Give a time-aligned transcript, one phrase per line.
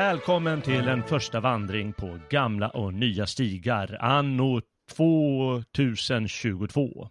[0.00, 4.60] Välkommen till en första vandring på gamla och nya stigar anno
[4.96, 7.08] 2022.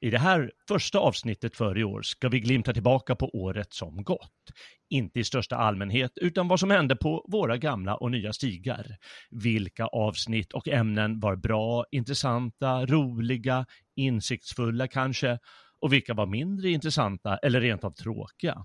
[0.00, 4.04] I det här första avsnittet för i år ska vi glimta tillbaka på året som
[4.04, 4.52] gått.
[4.90, 8.96] Inte i största allmänhet, utan vad som hände på våra gamla och nya stigar.
[9.30, 15.38] Vilka avsnitt och ämnen var bra, intressanta, roliga, insiktsfulla kanske,
[15.80, 18.64] och vilka var mindre intressanta eller rent av tråkiga.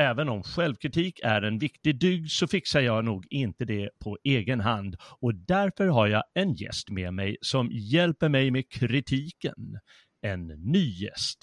[0.00, 4.60] Även om självkritik är en viktig dygd så fixar jag nog inte det på egen
[4.60, 9.78] hand och därför har jag en gäst med mig som hjälper mig med kritiken.
[10.22, 11.38] En ny gäst.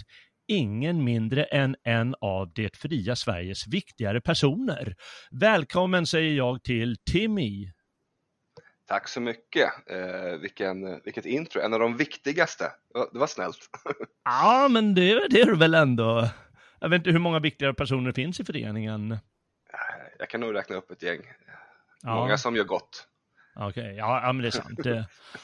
[0.47, 4.95] Ingen mindre än en av det fria Sveriges viktigare personer.
[5.31, 7.71] Välkommen säger jag till Timmy.
[8.87, 9.69] Tack så mycket.
[9.89, 12.71] Eh, vilken, vilket intro, en av de viktigaste.
[13.13, 13.57] Det var snällt.
[14.25, 16.29] ja, men det, det är det väl ändå.
[16.85, 19.17] Jag vet inte hur många viktiga personer det finns i föreningen.
[20.19, 21.19] Jag kan nog räkna upp ett gäng.
[22.01, 22.15] Ja.
[22.15, 23.07] Många som gör gott.
[23.55, 23.95] Okej, okay.
[23.95, 24.79] ja, men det är sant.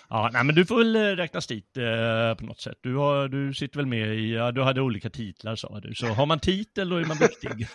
[0.10, 2.78] ja, nej, men du får väl eh, räknas dit eh, på något sätt.
[2.82, 6.08] Du, har, du sitter väl med i, ja, du hade olika titlar sa du, så
[6.08, 7.68] har man titel då är man viktig.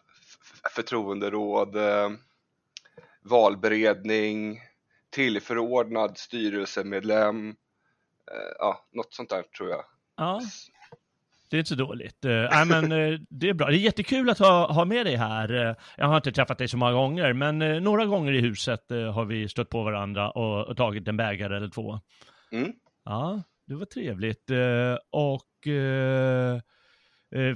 [0.74, 2.10] Förtroenderåd, eh,
[3.22, 4.60] valberedning,
[5.10, 9.84] tillförordnad styrelsemedlem, eh, ja, något sånt där tror jag.
[10.16, 10.40] Ja.
[11.50, 12.24] Det är inte så dåligt.
[12.24, 13.66] Uh, men, uh, det är bra.
[13.66, 15.52] Det är jättekul att ha, ha med dig här.
[15.52, 18.84] Uh, jag har inte träffat dig så många gånger, men uh, några gånger i huset
[18.90, 22.00] har vi stött på varandra och, och, tagit en bägare eller två.
[22.52, 22.72] Mm.
[23.04, 24.50] Ja, det var trevligt.
[25.10, 26.60] och uh,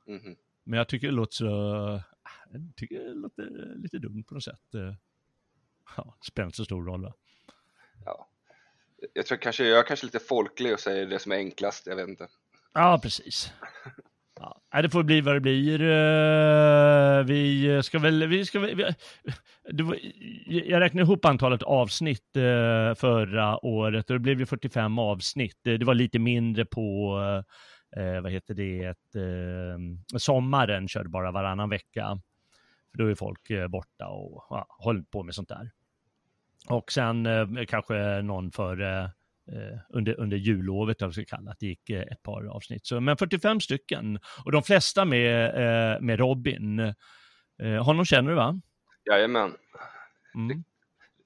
[0.08, 0.38] Mm -hmm.
[0.64, 1.46] Men jag tycker det låter så,
[2.52, 4.96] jag tycker det låter lite dumt på något sätt.
[5.98, 7.14] Ja, spelar inte så stor roll va?
[8.06, 8.28] Ja,
[9.14, 11.96] jag tror kanske jag är kanske lite folklig och säger det som är enklast, jag
[11.96, 12.28] vet inte.
[12.74, 13.52] Ja, precis.
[14.40, 15.82] Ja, det får bli vad det blir.
[15.82, 18.94] Eh, vi ska väl, vi ska väl,
[20.46, 25.60] jag räknade ihop antalet avsnitt eh, förra året och det blev ju 45 avsnitt.
[25.64, 27.18] Det var lite mindre på,
[27.98, 28.96] eh, vad heter det,
[30.18, 32.22] sommaren körde bara varannan vecka.
[32.92, 35.72] För då är folk borta och ja, håller på med sånt där.
[36.70, 39.10] Och sen eh, kanske någon för, eh,
[39.90, 42.86] under, under jullovet, vad vi ska kalla det, gick eh, ett par avsnitt.
[42.86, 46.80] Så, men 45 stycken, och de flesta med, eh, med Robin.
[47.60, 48.62] Eh, honom känner du va?
[49.06, 49.56] Jajamän.
[50.36, 50.64] Mm.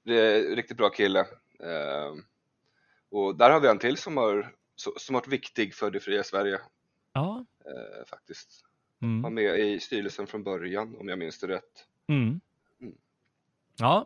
[0.05, 1.19] Det är riktigt bra kille.
[1.63, 2.13] Eh,
[3.11, 4.51] och där har vi en till som har,
[4.97, 6.59] som varit viktig för det fria Sverige
[7.13, 7.45] Ja.
[7.65, 8.65] eh, faktiskt.
[9.01, 9.21] Mm.
[9.21, 11.85] Var med i styrelsen från början om jag minns det rätt.
[12.09, 12.41] Mm.
[13.77, 14.05] Ja,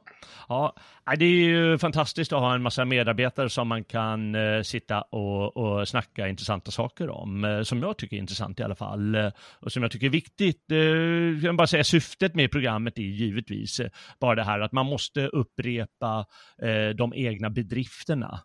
[0.50, 0.76] ja,
[1.12, 5.02] äh, det är ju fantastiskt att ha en massa medarbetare som man kan eh, sitta
[5.02, 9.16] och, och snacka intressanta saker om, eh, som jag tycker är intressant i alla fall,
[9.16, 10.72] eh, och som jag tycker är viktigt.
[10.72, 13.90] Eh, jag kan bara säga syftet med programmet är givetvis eh,
[14.20, 16.26] bara det här att man måste upprepa
[16.62, 18.40] eh, de egna bedrifterna.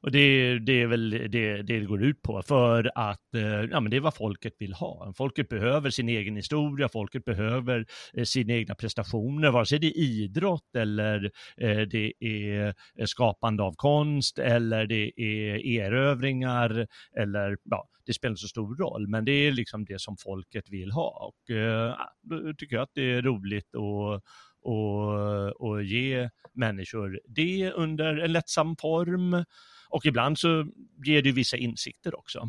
[0.00, 3.90] Och det, det är väl det, det går ut på, för att eh, ja, men
[3.90, 5.12] det är vad folket vill ha.
[5.16, 9.98] Folket behöver sin egen historia, folket behöver eh, sina egna prestationer, vare sig det är
[9.98, 16.86] idrott eller eh, det är eh, skapande av konst eller det är erövringar
[17.16, 20.70] eller ja, det spelar inte så stor roll, men det är liksom det som folket
[20.70, 21.32] vill ha.
[21.32, 24.22] Och eh, då tycker jag att det är roligt att
[24.62, 29.44] och, och ge människor det under en lättsam form.
[29.88, 30.66] Och ibland så
[31.04, 32.48] ger det vissa insikter också.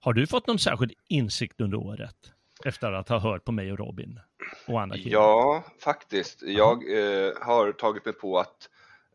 [0.00, 2.16] Har du fått någon särskild insikt under året?
[2.64, 4.20] Efter att ha hört på mig och Robin
[4.66, 5.20] och andra killar?
[5.20, 6.42] Ja, faktiskt.
[6.42, 8.68] Jag eh, har tagit mig på att,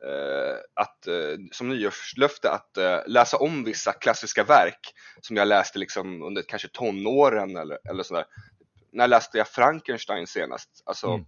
[0.04, 5.80] eh, att eh, som nyårslöfte att eh, läsa om vissa klassiska verk som jag läste
[5.80, 8.26] liksom under kanske tonåren eller, eller sådär.
[8.92, 10.84] När läste jag Frankenstein senast?
[10.86, 11.26] Alltså,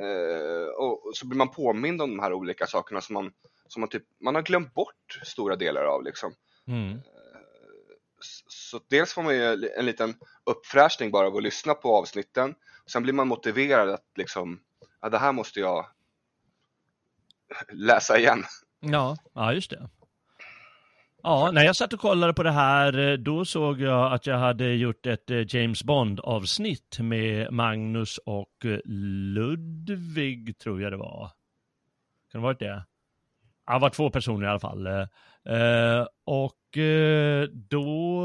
[0.00, 0.68] Mm.
[0.78, 3.32] och, och så blir man påmind om de här olika sakerna som man,
[3.68, 6.04] som man, typ, man har glömt bort stora delar av.
[6.04, 6.32] Liksom.
[6.66, 6.98] Mm.
[8.20, 10.14] S- Så dels får man ju en liten
[10.46, 12.54] uppfräschning bara av att lyssna på avsnitten.
[12.92, 14.60] Sen blir man motiverad att liksom,
[15.00, 15.86] ja det här måste jag
[17.72, 18.44] läsa igen.
[18.80, 19.88] Ja, ja, just det.
[21.22, 24.38] Ja, när jag satt och kollade på det här, eh, då såg jag att jag
[24.38, 31.30] hade gjort ett eh, James Bond-avsnitt med Magnus och eh, Ludvig, tror jag det var.
[32.32, 32.84] Kan det ha varit det?
[33.72, 34.86] Det var två personer i alla fall.
[34.86, 38.20] Eh, eh, och eh, då...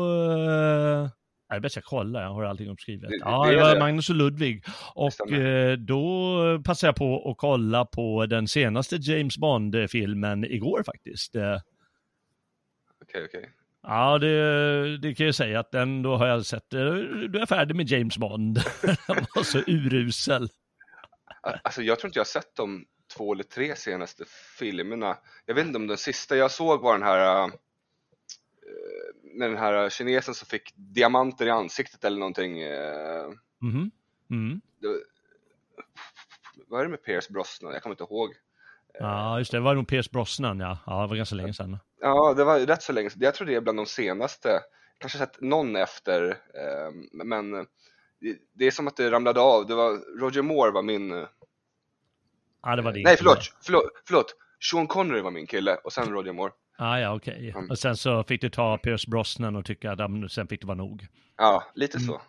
[0.46, 1.10] Eh,
[1.50, 3.10] det är bäst jag kollar, jag har allting uppskrivet.
[3.10, 3.80] Det- det- Ja, det var det.
[3.80, 4.66] Magnus och Ludvig.
[4.96, 11.36] Och eh, då passade jag på att kolla på den senaste James Bond-filmen igår faktiskt.
[13.02, 13.50] Okej, okej.
[13.84, 17.76] Ja, det, det kan jag säga att den, då har jag sett, du är färdig
[17.76, 18.56] med James Bond.
[19.08, 20.48] Den var så urusel.
[21.64, 22.86] Alltså jag tror inte jag har sett de
[23.18, 24.24] två eller tre senaste
[24.60, 25.18] filmerna.
[25.46, 27.48] Jag vet inte om den sista jag såg var den här äh,
[29.24, 32.62] med den här kinesen som fick diamanter i ansiktet eller någonting.
[32.62, 33.30] äh,
[33.62, 33.92] Mhm.
[34.30, 34.62] Mm.
[34.82, 34.88] det,
[36.68, 37.74] vad är det med Pierce Brosnan?
[37.74, 38.34] Jag kommer inte ihåg.
[39.00, 40.78] Ja, just det, det var nog Pierce Brosnan, ja.
[40.86, 41.78] Ja, det var ganska länge sedan.
[42.02, 43.22] Ja, det var rätt så länge sedan.
[43.22, 44.60] Jag tror det är bland de senaste.
[44.98, 47.52] Kanske sett någon efter, eh, men
[48.20, 49.68] det, det är som att det ramlade av.
[49.68, 51.26] Det var, Roger Moore var min,
[52.64, 54.36] Ja, det var din nej förlåt, förlåt, förlåt.
[54.72, 56.52] Sean Connery var min kille och sen Roger Moore.
[56.78, 57.52] Ah, ja, okej.
[57.56, 57.70] Mm.
[57.70, 60.78] Och sen så fick du ta Pierce Brosnan och tycka att sen fick det vara
[60.78, 61.08] nog.
[61.38, 62.08] Ja, lite Mm.
[62.08, 62.22] så.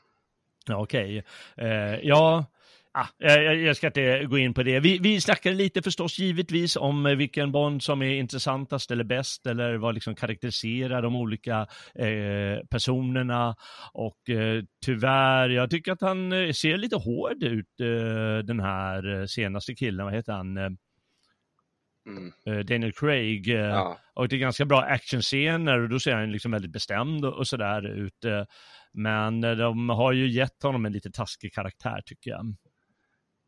[0.67, 1.25] Ja, okej.
[1.57, 1.69] Eh,
[2.03, 2.45] ja,
[2.95, 4.81] ah, jag, jag ska inte gå in på det.
[4.81, 9.47] Vi, vi snackade lite förstås givetvis om eh, vilken Bond som är intressantast eller bäst
[9.47, 13.55] eller vad liksom karaktäriserar de olika eh, personerna.
[13.93, 19.21] Och eh, tyvärr, jag tycker att han eh, ser lite hård ut, eh, den här
[19.21, 20.57] eh, senaste killen, vad heter han?
[20.57, 20.71] Eh,
[22.07, 22.33] Mm.
[22.47, 23.49] eh, Daniel Craig.
[23.49, 23.99] Eh, Ja.
[24.15, 27.87] och det är ganska bra actionscener och då ser han liksom väldigt bestämd och, sådär
[27.87, 28.25] ut.
[28.25, 28.45] eh.
[28.93, 32.55] Men eh, de har ju gett honom en lite taskig karaktär tycker jag.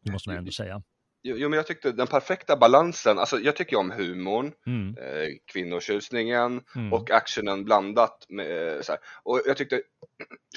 [0.07, 0.83] Det måste man ändå säga.
[1.23, 4.97] Jo, men jag tyckte den perfekta balansen, alltså jag tycker om humorn, Mm.
[4.99, 6.93] eh, kvinnotjusningen Mm.
[6.93, 9.01] och actionen blandat med eh, så här.
[9.23, 9.81] Och jag tyckte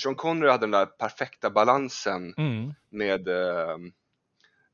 [0.04, 2.74] Sean Connery hade den där perfekta balansen Mm.
[2.92, 3.78] med eh,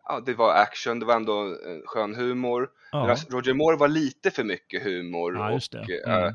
[0.08, 2.70] Ja, det var action, det var ändå en skön humor.
[2.92, 3.16] Ja.
[3.30, 5.36] Roger Moore var lite för mycket humor.
[5.36, 5.52] Ja.
[5.52, 6.24] Och, Mm.
[6.28, 6.34] eh,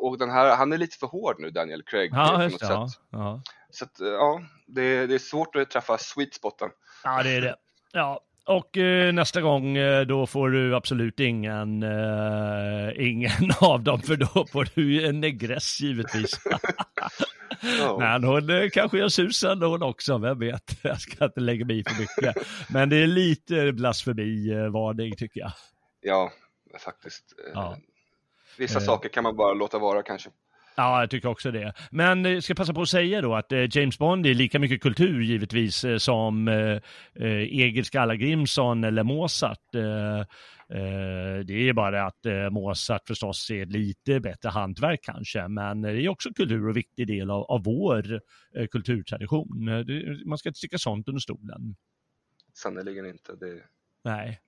[0.00, 2.10] och den här, han är lite för hård nu, Daniel Craig.
[2.14, 2.66] Ja, på något det.
[2.66, 3.44] Sätt.
[3.70, 6.70] Så att, eh, ja, det, det är svårt att träffa sweet spoten.
[7.04, 7.56] ja, det är det.
[7.92, 8.20] Ja.
[8.46, 14.16] Och eh, nästa gång eh, då får du absolut ingen, eh, ingen av dem för
[14.16, 16.40] då får du en negress givetvis.
[17.78, 17.98] Ja.
[17.98, 20.78] Men hon eh, kanske gör susen hon också, vem vet.
[20.82, 22.46] Jag ska inte lägga mig i för mycket.
[22.70, 25.52] Men det är lite blasfemi-varning tycker jag.
[26.00, 26.32] Ja,
[26.84, 27.24] faktiskt.
[27.46, 27.76] Eh, Ja.
[28.58, 28.84] Vissa Eh.
[28.84, 30.30] saker kan man bara låta vara kanske.
[30.74, 31.72] Ja, jag tycker också det.
[31.90, 34.82] Men jag ska passa på att säga då att eh, James Bond är lika mycket
[34.82, 36.78] kultur givetvis eh, som eh,
[37.14, 39.58] Egil Skallagrimsson eller Mozart.
[41.46, 46.32] Det är bara att Mozart förstås är lite bättre hantverk kanske, men det är också
[46.32, 48.20] kultur och viktig del av, av vår
[48.66, 49.64] kulturtradition.
[50.26, 51.76] Man ska inte sticka sånt under stolen.
[52.54, 53.32] Sannerligen inte.
[53.32, 53.62] Det...
[54.04, 54.40] Nej.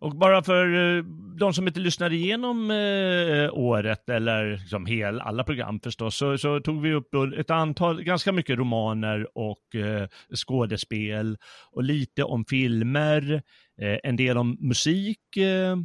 [0.00, 1.04] Och bara för eh,
[1.38, 6.60] de som inte lyssnade igenom eh, året, eller liksom hel, alla program förstås, så, så,
[6.60, 11.38] tog vi upp ett antal, ganska mycket romaner och eh, skådespel
[11.70, 13.42] och lite om filmer,
[13.80, 15.76] eh, en del om musik, eh,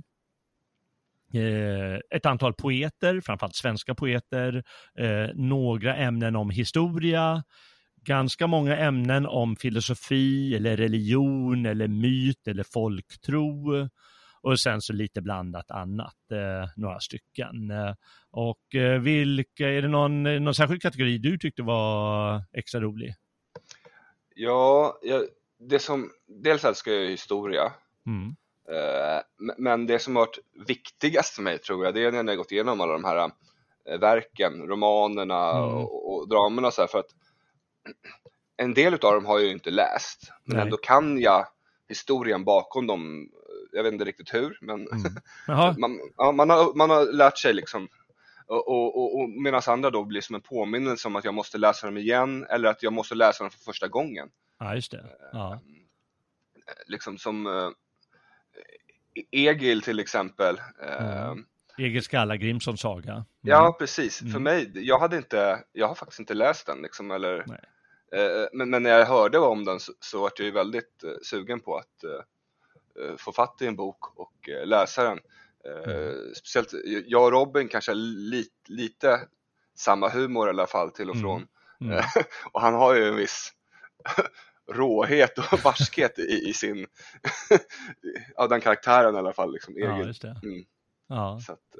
[1.41, 4.63] eh, ett antal poeter, framförallt svenska poeter,
[5.35, 7.43] några ämnen om historia,
[8.05, 13.89] ganska många ämnen om filosofi eller religion eller myt eller folktro
[14.43, 17.71] och sen så lite blandat annat, eh, några stycken.
[17.71, 17.93] Eh,
[18.31, 23.15] och eh, vilka, är det någon, någon särskild kategori du tyckte var extra rolig?
[24.35, 25.23] Ja, jag,
[25.59, 27.73] det som, dels älskar jag historia.
[28.05, 28.35] Mm.
[28.69, 29.21] Eh,
[29.57, 32.51] men det som har varit viktigast för mig tror jag, det är när jag gått
[32.51, 33.31] igenom alla de här
[33.99, 35.69] verken, romanerna mm.
[35.69, 37.11] och, och dramerna så här, för att
[38.57, 40.63] en del av dem har jag ju inte läst, men Nej.
[40.63, 41.47] ändå kan jag
[41.87, 43.29] historien bakom dem.
[43.71, 45.13] Jag vet inte riktigt hur, men mm.
[45.79, 47.87] man, ja, man, har, man har lärt sig liksom.
[48.47, 51.87] Och, och, och medan andra då blir som en påminnelse om att jag måste läsa
[51.87, 54.29] dem igen eller att jag måste läsa dem för första gången.
[54.59, 55.05] Ja, just det.
[55.31, 55.53] Ja.
[55.53, 57.71] Eh, liksom som uh,
[59.31, 60.61] Egil till exempel.
[60.99, 61.45] Mm.
[61.77, 63.11] Egil Skallagrimssons saga.
[63.11, 63.25] Mm.
[63.41, 64.19] Ja, precis.
[64.19, 64.43] För mm.
[64.43, 67.59] mig, jag hade inte, jag har faktiskt inte läst den liksom, eller Nej.
[68.13, 71.11] Eh, men, men, när jag hörde om den så, så var jag ju väldigt eh,
[71.23, 75.19] sugen på att eh, få fatt i en bok och läsa den.
[75.85, 76.35] Mm.
[76.35, 76.73] Speciellt,
[77.07, 79.19] jag och Robin kanske lite, lite
[79.75, 81.23] samma humor i alla fall till och mm.
[81.23, 81.47] från.
[81.81, 81.93] Mm.
[81.93, 82.03] Mm.
[82.51, 83.53] och han har ju en viss
[84.71, 86.87] råhet och barskhet i, i sin,
[88.35, 89.73] ja den karaktären i alla fall liksom.
[89.77, 90.39] Ja, just det.
[90.43, 90.65] Mm.
[91.07, 91.39] Ja.
[91.45, 91.75] Så att,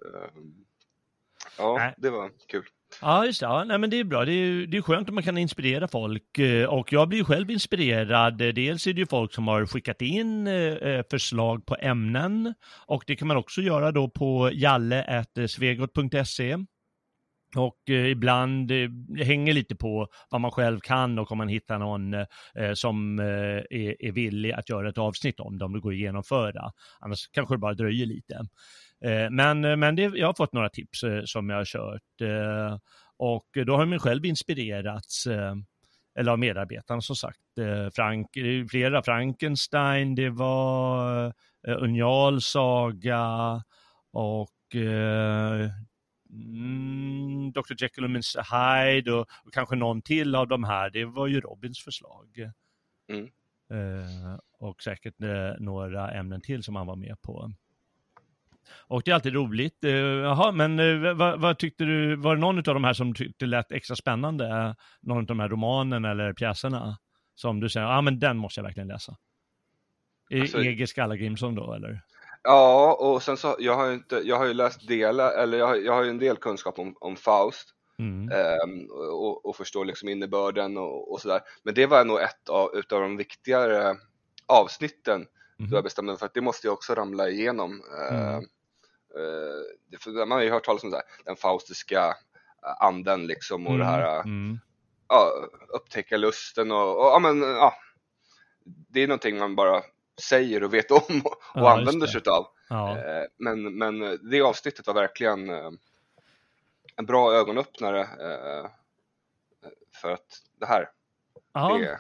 [1.57, 2.63] ja, det var kul.
[3.01, 3.45] Ja, just det.
[3.45, 4.25] Ja, nej, men det är bra.
[4.25, 6.39] Det är, det är skönt om man kan inspirera folk.
[6.39, 8.37] Eh, och jag blir ju själv inspirerad.
[8.37, 12.53] Dels är det ju folk som har skickat in eh, förslag på ämnen.
[12.87, 16.57] Och det kan man också göra då på jalle.svegot.se.
[17.55, 18.89] Och eh, ibland eh,
[19.25, 22.25] hänger lite på vad man själv kan och om man hittar någon eh,
[22.73, 25.97] som eh, är, är, villig att göra ett avsnitt om det, om det går att
[25.97, 26.71] genomföra.
[26.99, 28.39] Annars kanske det bara dröjer lite.
[29.03, 32.01] Eh, men, eh, men det, jag har fått några tips eh, som jag har kört
[33.17, 35.27] och då har mig själv inspirerats
[36.19, 37.39] eller av medarbetarna som sagt.
[37.95, 38.27] Frank,
[38.69, 41.33] flera Frankenstein, det var
[41.67, 43.27] Unjal saga
[44.11, 45.71] och mm,
[47.51, 47.73] Dr.
[47.77, 48.41] Jekyll och Mr.
[48.53, 50.89] Hyde och, och, kanske någon till av de här.
[50.89, 52.51] Det var ju Robins förslag.
[53.09, 53.25] Mm.
[53.71, 55.15] Eh, och säkert
[55.59, 57.51] några ämnen till som han var med på.
[58.87, 59.83] Och det är alltid roligt.
[59.83, 63.13] Uh, jaha, men uh, vad, vad, tyckte du, var det någon av de här som
[63.13, 64.75] tyckte lät extra spännande?
[65.01, 66.97] Någon av de här romanerna eller pjäserna?
[67.35, 69.15] Som du säger, ja ah, men den måste jag verkligen läsa.
[70.41, 72.01] Alltså, Ege Skallagrimsson då eller?
[72.43, 75.67] Ja, och sen så, jag har ju inte, jag har ju läst delar, eller jag
[75.67, 77.69] har, jag har ju en del kunskap om, om Faust.
[77.99, 78.31] Mm.
[78.65, 81.41] Um, och, och förstår liksom innebörden och, och sådär.
[81.63, 83.95] Men det var nog ett av utav de viktigare
[84.45, 85.25] avsnitten
[85.59, 85.71] Mm.
[85.71, 87.81] Då jag bestämde mig för att det måste jag också ramla igenom.
[88.09, 88.35] Mm.
[88.35, 88.41] Uh,
[89.99, 92.15] för man har ju hört talas om det här, den faustiska
[92.79, 93.79] anden liksom och mm.
[93.79, 94.59] det här mm.
[95.07, 95.31] ja,
[95.69, 97.73] upptäcka lusten och, och, ja men ja.
[98.65, 99.81] Det är någonting man bara
[100.29, 102.47] säger och vet om och, ja, använder sig utav.
[102.69, 102.97] Ja.
[103.37, 105.49] Men, men det avsnittet var verkligen
[106.95, 108.07] en bra ögonöppnare
[110.01, 110.89] för att det här,
[111.53, 111.99] det,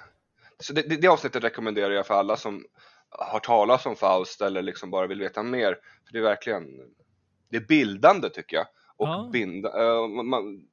[0.59, 2.65] så det, det, det avsnittet rekommenderar jag för alla som
[3.09, 5.77] har talat om Faust eller liksom bara vill veta mer.
[6.05, 6.65] För det är verkligen,
[7.53, 8.65] det är bildande tycker jag.
[8.97, 9.29] Och ja.
[9.33, 10.67] binda, uh, man,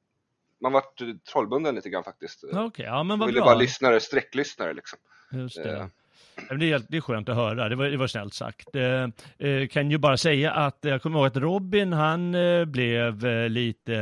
[0.61, 2.43] man vart trollbunden lite grann faktiskt.
[2.43, 4.99] Okay, ja men vad ville bara lyssnare, sträcklyssnare liksom.
[5.31, 5.75] Just det.
[5.75, 5.85] Uh.
[6.59, 8.75] Det är, det är skönt att höra, det var, det var snällt sagt.
[8.75, 9.07] Eh,
[9.47, 13.95] eh, kan ju bara säga att jag kommer ihåg att Robin, han eh, blev lite,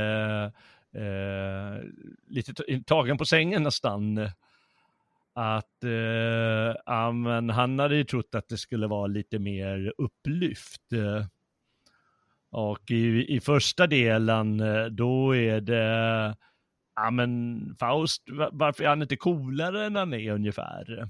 [0.95, 1.83] eh,
[2.27, 2.53] lite
[2.85, 4.29] tagen på sängen nästan
[5.33, 6.75] att eh,
[7.53, 10.81] han hade ju trott att det skulle vara lite mer upplyft.
[12.51, 16.35] Och i, i första delen eh, då är det,
[16.95, 21.09] ja men Faust, varför är han inte coolare än han är ungefär?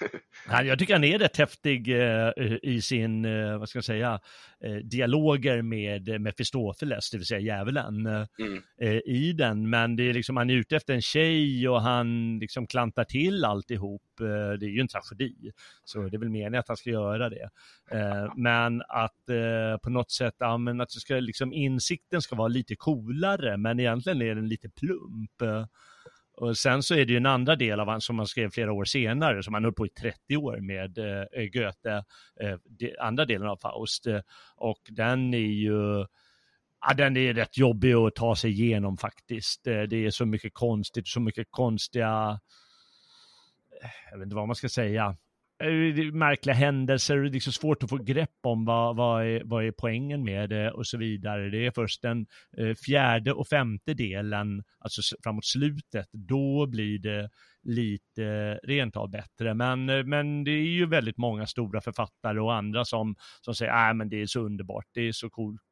[0.50, 2.30] Nej, jag tycker han är rätt häftig eh,
[2.62, 4.20] i sin, eh, vad ska jag säga,
[4.64, 8.62] eh, dialoger med Mefistofeles, det vill säga djävulen, eh, Mm.
[8.80, 9.70] eh, i den.
[9.70, 13.44] Men det är liksom, han är ute efter en tjej och han liksom klantar till
[13.44, 14.02] alltihop.
[14.20, 15.50] Eh, det är ju en tragedi,
[15.84, 17.48] så det är väl meningen att han ska göra det.
[17.90, 22.48] Eh, men att eh, på något sätt, ja, men att ska, liksom, insikten ska vara
[22.48, 25.66] lite coolare, men egentligen är den lite plump.
[26.36, 28.72] Och sen så är det ju en andra del av han som han skrev flera
[28.72, 32.04] år senare, som han höll på i 30 år med, eh, eh, Goethe,
[32.40, 34.06] eh, de, andra delen av Faust.
[34.06, 34.20] Eh,
[34.56, 36.06] och den är ju,
[36.86, 39.66] ja den är rätt jobbig att ta sig igenom faktiskt.
[39.66, 42.40] Eh, det är så mycket konstigt, så mycket konstiga,
[43.82, 45.16] eh, jag vet inte vad man ska säga,
[45.58, 49.64] Eh, märkliga händelser, det är så svårt att få grepp om vad, vad, är, vad
[49.64, 51.50] är poängen med det och så vidare.
[51.50, 57.30] Det är först den eh, fjärde och femte delen, alltså framåt slutet, då blir det
[57.62, 59.54] lite rent av bättre.
[59.54, 63.90] Men, eh, men det är ju väldigt många stora författare och andra som, som säger
[63.90, 65.62] att men det är så underbart, det är så coolt.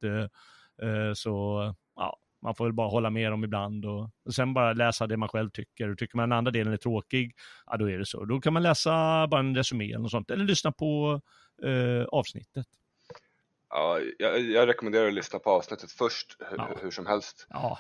[1.15, 5.07] så ja, man får väl bara hålla med dem ibland och, och sen bara läsa
[5.07, 5.89] det man själv tycker.
[5.89, 7.37] Och tycker man den andra delen är tråkig,
[7.67, 8.25] ja då är det så.
[8.25, 11.21] Då kan man läsa bara en resumé eller något sånt, eller lyssna på
[11.63, 12.67] eh, avsnittet.
[13.71, 16.69] Ja, jag, jag rekommenderar att lyssna på avsnittet först, hur, Ja.
[16.83, 17.47] hur som helst.
[17.51, 17.79] Ja,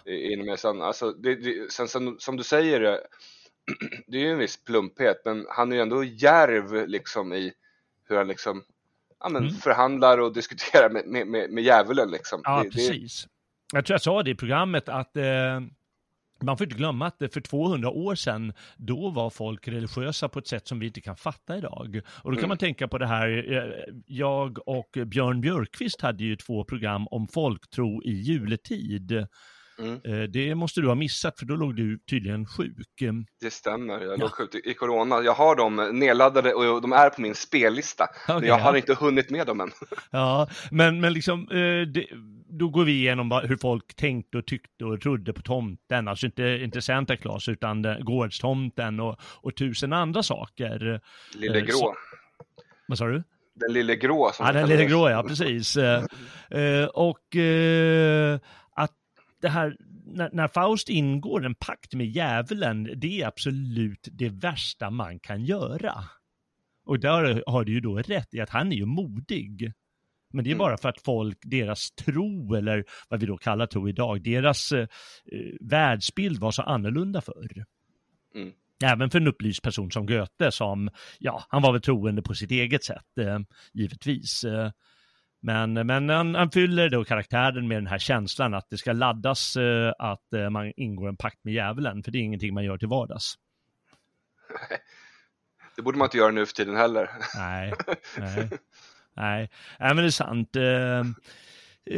[0.58, 2.80] sen, alltså, det, det, sen, sen, som du säger,
[4.06, 7.52] det, är ju en viss plumphet, men han är ju ändå djärv liksom i
[8.08, 8.64] hur han liksom
[9.20, 9.54] ja, men Mm.
[9.54, 12.40] förhandlar och diskuterar med, med, med, med djävulen liksom.
[12.44, 13.26] ja det, precis.
[13.74, 15.60] Jag tror jag sa det i programmet att eh,
[16.42, 20.46] man får inte glömma att för 200 år sedan, då var folk religiösa på ett
[20.46, 22.00] sätt som vi inte kan fatta idag.
[22.06, 22.48] Och då kan Mm.
[22.48, 27.28] man tänka på det här, eh, jag och Björn Björkqvist hade ju två program om
[27.28, 29.26] folktro i juletid.
[29.78, 30.00] Mm.
[30.04, 33.00] Eh, Det måste du ha missat, för då låg du tydligen sjuk.
[33.02, 34.16] Eh, det stämmer, jag Ja.
[34.16, 35.22] låg sjuk i, corona.
[35.22, 38.06] Jag har dem nedladdade och de är på min spellista.
[38.28, 39.70] men Okej, jag har inte hunnit med dem än.
[40.10, 42.06] Ja, men, men liksom, eh, det,
[42.48, 46.42] då går vi igenom hur folk tänkte och tyckte och trodde på tomten, alltså inte,
[46.42, 51.00] inte Santa Claus utan gårdstomten och, och tusen andra saker.
[51.34, 51.72] Lille grå.
[51.76, 51.94] så-
[52.88, 53.22] Vad sa du?
[53.56, 54.84] Den lille grå som Ja, de den det.
[54.86, 55.76] grå, ja, precis.
[56.94, 57.36] Och
[59.44, 64.90] det här, när, när Faust ingår en pakt med djävulen, det är absolut det värsta
[64.90, 65.94] man kan göra.
[66.86, 69.72] Och där har du ju då rätt i att han är ju modig.
[70.32, 70.58] Men det är Mm.
[70.58, 74.80] bara för att folk, deras tro, eller vad vi då kallar tro idag, deras eh,
[75.32, 77.64] eh, världsbild var så annorlunda förr.
[78.34, 78.52] Mm.
[78.84, 82.50] Även för en upplyst person som Goethe som, ja, han var väl troende på sitt
[82.50, 83.38] eget sätt, eh,
[83.72, 84.44] givetvis.
[84.44, 84.70] Eh,
[85.44, 89.56] men, men han, han fyller då karaktären med den här känslan att det ska laddas
[89.56, 92.78] eh, att eh, man ingår en pakt med djävulen, för det är ingenting man gör
[92.78, 93.34] till vardags.
[95.76, 97.10] Det borde man inte göra nu för tiden heller.
[97.36, 97.72] Nej,
[98.18, 98.48] nej,
[99.16, 100.56] nej, nej men det är sant.
[100.56, 101.00] Eh,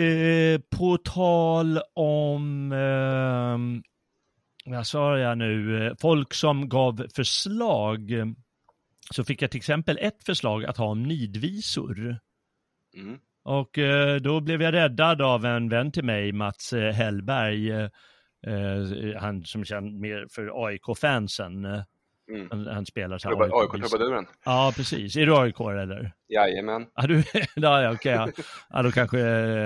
[0.03, 3.59] eh, på tal om, eh,
[4.73, 8.13] vad sa jag nu, folk som gav förslag,
[9.11, 12.19] så fick jag till exempel ett förslag att ha om nidvisor.
[12.97, 13.19] Mm.
[13.47, 17.89] Och eh, då blev jag räddad av en vän till mig, Mats eh, Hellberg, eh,
[19.17, 21.65] han som är känd mer för AIK-fansen.
[22.31, 22.49] Mm.
[22.51, 23.63] han, han spelar så här.
[23.63, 24.27] AIK-trubaduren.
[24.45, 25.17] Ja, precis.
[25.17, 26.13] Är du AIK eller?
[26.29, 26.87] Jajamän.
[26.95, 27.23] Ja, du,
[27.55, 28.13] ja, okej.
[28.13, 28.29] Ja.
[28.71, 29.19] ja, då kanske...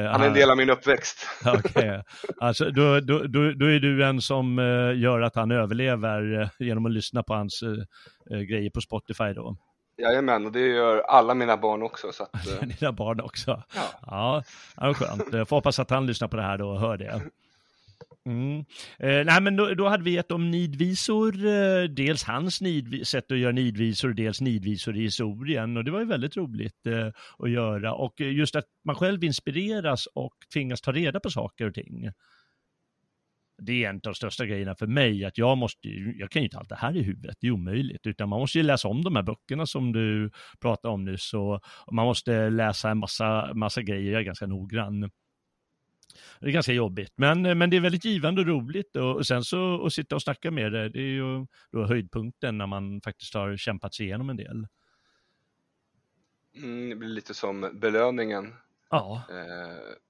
[0.09, 1.27] Han är en del av min uppväxt.
[1.47, 2.03] Okej.
[2.41, 4.59] Alltså, då, då, då, då är du en som
[4.97, 9.57] gör att han överlever genom att lyssna på hans eh, grejer på Spotify då.
[10.01, 12.13] Jajamän, och det gör alla mina barn också.
[12.13, 13.63] Så att, eh, Dina barn också.
[13.75, 13.83] ja.
[14.07, 14.43] Ja,
[14.77, 15.33] det var skönt.
[15.33, 17.21] Jag får hoppas att han lyssnar på det här då och hör det.
[18.27, 18.59] Mm.
[18.99, 23.33] Eh, nej, men då, då hade vi ett om nidvisor, eh, dels hans nidvi- sätt
[23.33, 25.77] att göra nidvisor, dels nidvisor i historien.
[25.77, 27.07] Och det var ju väldigt roligt eh,
[27.39, 27.95] att göra.
[27.95, 32.11] Och eh, just att man själv inspireras och tvingas ta reda på saker och ting.
[33.61, 36.43] Det är en av de största grejerna för mig, att jag måste ju, jag kan
[36.43, 38.89] ju inte allt det här i huvudet, det är omöjligt, utan man måste ju läsa
[38.89, 41.55] om de här böckerna som du pratade om nyss och,
[41.87, 45.11] och man måste läsa en massa, massa grejer, jag är ganska noggrann.
[46.41, 49.45] Det är ganska jobbigt, men, men det är väldigt givande och roligt och, och sen
[49.45, 53.35] så att sitta och snacka med det, det är ju då höjdpunkten när man faktiskt
[53.35, 54.67] har kämpat sig igenom en del.
[56.57, 58.55] mm, det blir lite som belöningen.
[58.91, 60.10] Ja, Eh,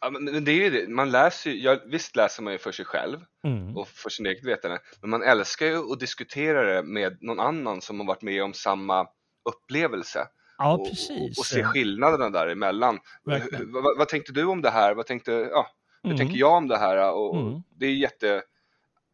[0.00, 2.72] ja, men det är ju det, man läser ju, ja, visst läser man ju för
[2.72, 3.76] sig själv mm.
[3.76, 7.80] och för sin eget vetande, men man älskar ju att diskutera det med någon annan
[7.80, 9.06] som har varit med om samma
[9.44, 10.26] upplevelse.
[10.58, 11.38] ja och, precis.
[11.38, 12.98] och se skillnaderna däremellan.
[13.24, 13.72] Verkligen.
[13.72, 14.94] Vad, vad tänkte du om det här?
[14.94, 15.66] Vad tänkte, ja,
[16.02, 16.18] hur Mm.
[16.18, 17.12] tänker jag om det här?
[17.12, 17.62] Och, och Mm.
[17.76, 18.42] Det är jätte...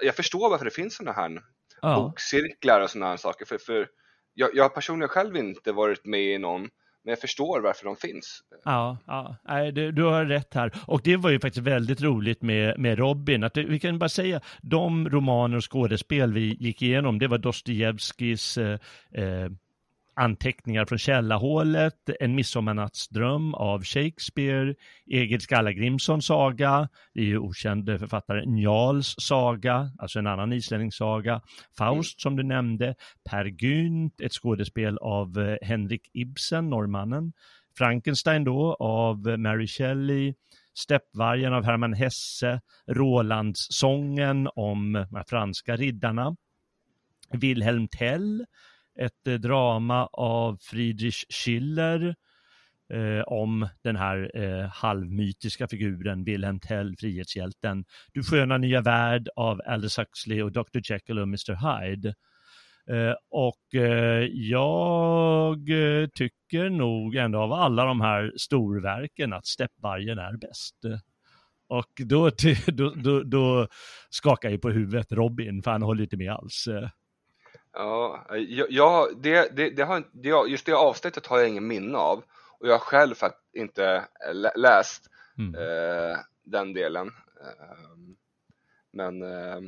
[0.03, 1.43] Jag förstår varför det finns sådana här
[1.83, 1.95] ja.
[2.01, 3.45] bokcirklar och sådana här saker.
[3.45, 3.89] För, för
[4.35, 6.69] jag, jag har personligen själv inte varit med i någon,
[7.05, 8.41] men jag förstår varför de finns.
[8.65, 9.37] Ja, ja.
[9.49, 10.73] Nej, du har rätt här.
[10.87, 13.45] Och det var ju faktiskt väldigt roligt med, med Robin.
[13.45, 17.39] Att det, vi kan bara säga, de romaner och skådespel vi gick igenom, det var
[17.39, 18.79] Dostojevskijs eh,
[19.13, 19.49] eh,
[20.17, 24.75] Anteckningar från källarhålet, En midsommarnattsdröm av Shakespeare,
[25.07, 31.41] Egil Skallagrimssons saga, det är ju okänd författare Njals saga, alltså en annan islänningssaga,
[31.79, 32.95] Faust som du nämnde,
[33.31, 37.33] Per Gynt, ett skådespel av eh, Henrik Ibsen, norrmannen,
[37.79, 40.35] Frankenstein då av eh, Mary Shelley,
[40.75, 46.37] Steppvargen av Hermann Hesse, Rolandssången om eh, de franska riddarna,
[47.33, 48.47] Wilhelm Tell,
[48.99, 52.15] ett eh, drama av Friedrich Schiller
[52.93, 57.85] eh, om den här eh, halvmytiska figuren Wilhelm Tell, frihetshjälten.
[58.13, 60.81] Du sköna nya värld av Aldous Huxley och Dr.
[60.83, 61.55] Jekyll och Mr.
[61.55, 62.15] Hyde.
[62.91, 70.19] Eh, och eh, jag eh, tycker nog ändå av alla de här storverken att Steppvargen
[70.19, 70.77] är bäst.
[71.69, 72.31] Och då,
[72.67, 73.69] då, då, då
[74.11, 76.69] skakar jag på huvudet Robin, för han håller inte med alls.
[77.75, 78.27] Ja,
[78.69, 82.25] ja det, det, det har, det, just det avsnittet har jag ingen minne av
[82.61, 83.15] och jag har själv
[83.53, 84.05] inte
[84.57, 85.55] läst mm.
[85.55, 87.07] eh, den delen.
[87.41, 88.17] Ehm,
[88.93, 89.61] men eh,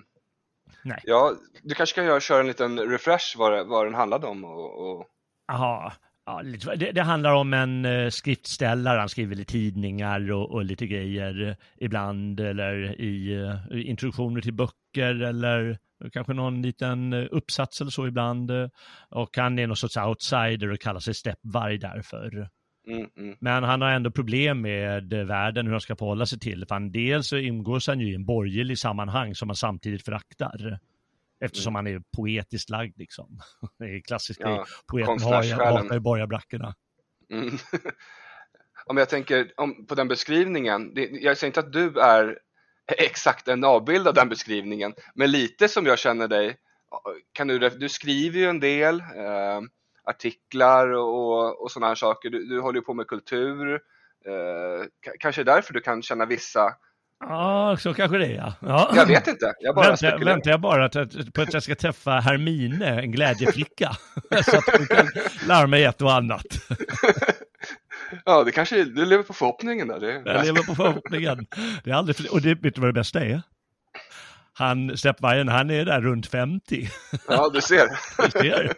[0.83, 1.01] Nej.
[1.05, 4.91] ja, du kanske kan göra, köra en liten refresh vad, vad den handlade om och,
[4.91, 5.07] och...
[5.53, 5.93] Aha.
[6.29, 6.43] Ja,
[6.77, 12.41] det, det, handlar om en skriftställare, han skriver lite tidningar och, och lite grejer ibland
[12.41, 15.79] eller i introduktioner till böcker eller
[16.13, 18.51] kanske någon liten eh, uppsats eller så ibland.
[18.51, 18.69] Eh,
[19.09, 22.49] och han är någon sorts outsider och kallar sig steppvarg därför.
[22.89, 23.37] Mm, mm.
[23.41, 26.65] Men han har ändå problem med världen, hur han ska förhålla sig till.
[26.69, 30.79] För han, dels så ingår han ju i en borgerlig sammanhang som han samtidigt föraktar.
[31.41, 31.87] Eftersom mm.
[31.87, 33.41] han är poetiskt lagd liksom.
[33.79, 36.75] Det är klassiskt ja, poeten har i borgarbrackorna.
[37.33, 37.59] Mm.
[38.87, 42.39] om jag tänker om, på den beskrivningen, det, jag säger inte att du är
[42.89, 44.95] exakt en avbild av den beskrivningen.
[45.15, 46.57] Men lite som jag känner dig,
[47.33, 49.61] kan du, du skriver ju en del eh,
[50.05, 52.31] artiklar och, och sådana här saker.
[52.31, 53.73] Du, du håller ju på med kultur.
[54.27, 56.75] Eh, kanske därför du kan känna vissa
[57.21, 58.55] Ja, så kanske det är ja.
[58.61, 58.93] ja.
[58.97, 60.35] Jag vet inte, jag bara väntar, spekulerar.
[60.35, 60.89] Väntar jag bara
[61.35, 63.97] på att jag ska träffa Hermine, en glädjeflicka,
[64.45, 65.07] så att hon kan
[65.49, 66.47] lära mig ett och annat.
[68.25, 70.01] Ja, det kanske, du lever på förhoppningen där.
[70.01, 70.23] Det...
[70.25, 71.47] Jag lever på förhoppningen.
[71.85, 73.43] Det är aldrig, och det, vet du vad det bästa är?
[74.53, 76.89] Han, Steppvargen, han är där runt 50.
[77.29, 77.89] Ja, du ser.
[78.25, 78.73] Du ser.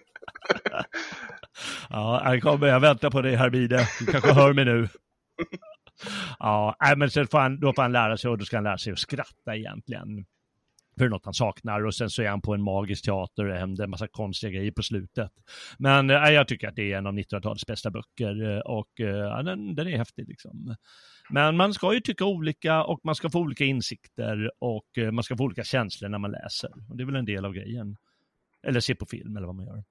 [1.90, 3.88] Ja, han kommer, jag väntar på dig Herbide.
[4.00, 4.88] Du kanske hör mig nu.
[6.38, 8.78] Ja, men sen får han, då får han lära sig och då ska han lära
[8.78, 10.24] sig att skratta egentligen
[10.98, 13.44] för det är något han saknar och sen så är han på en magisk teater
[13.44, 15.30] och händer en massa konstiga grejer på slutet.
[15.78, 19.44] Men äh, jag tycker att det är en av 1900-talets bästa böcker eh, och äh,
[19.44, 20.76] den, den, är häftig liksom.
[21.30, 25.24] Men man ska ju tycka olika och man ska få olika insikter och äh, man
[25.24, 26.70] ska få olika känslor när man läser.
[26.88, 27.96] Och det är väl en del av grejen.
[28.66, 29.84] Eller se på film eller vad man gör.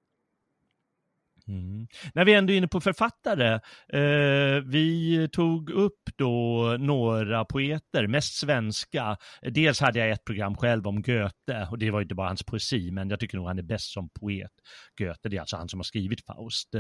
[1.48, 1.88] Mm.
[2.14, 3.54] När vi ändå är inne på författare,
[3.94, 9.18] eh, vi tog upp då några poeter, mest svenska.
[9.42, 12.92] Dels hade jag ett program själv om Goethe och det var inte bara hans poesi,
[12.92, 14.52] men jag tycker nog han är bäst som poet.
[14.98, 16.76] Goethe, det är alltså han som har skrivit Faust.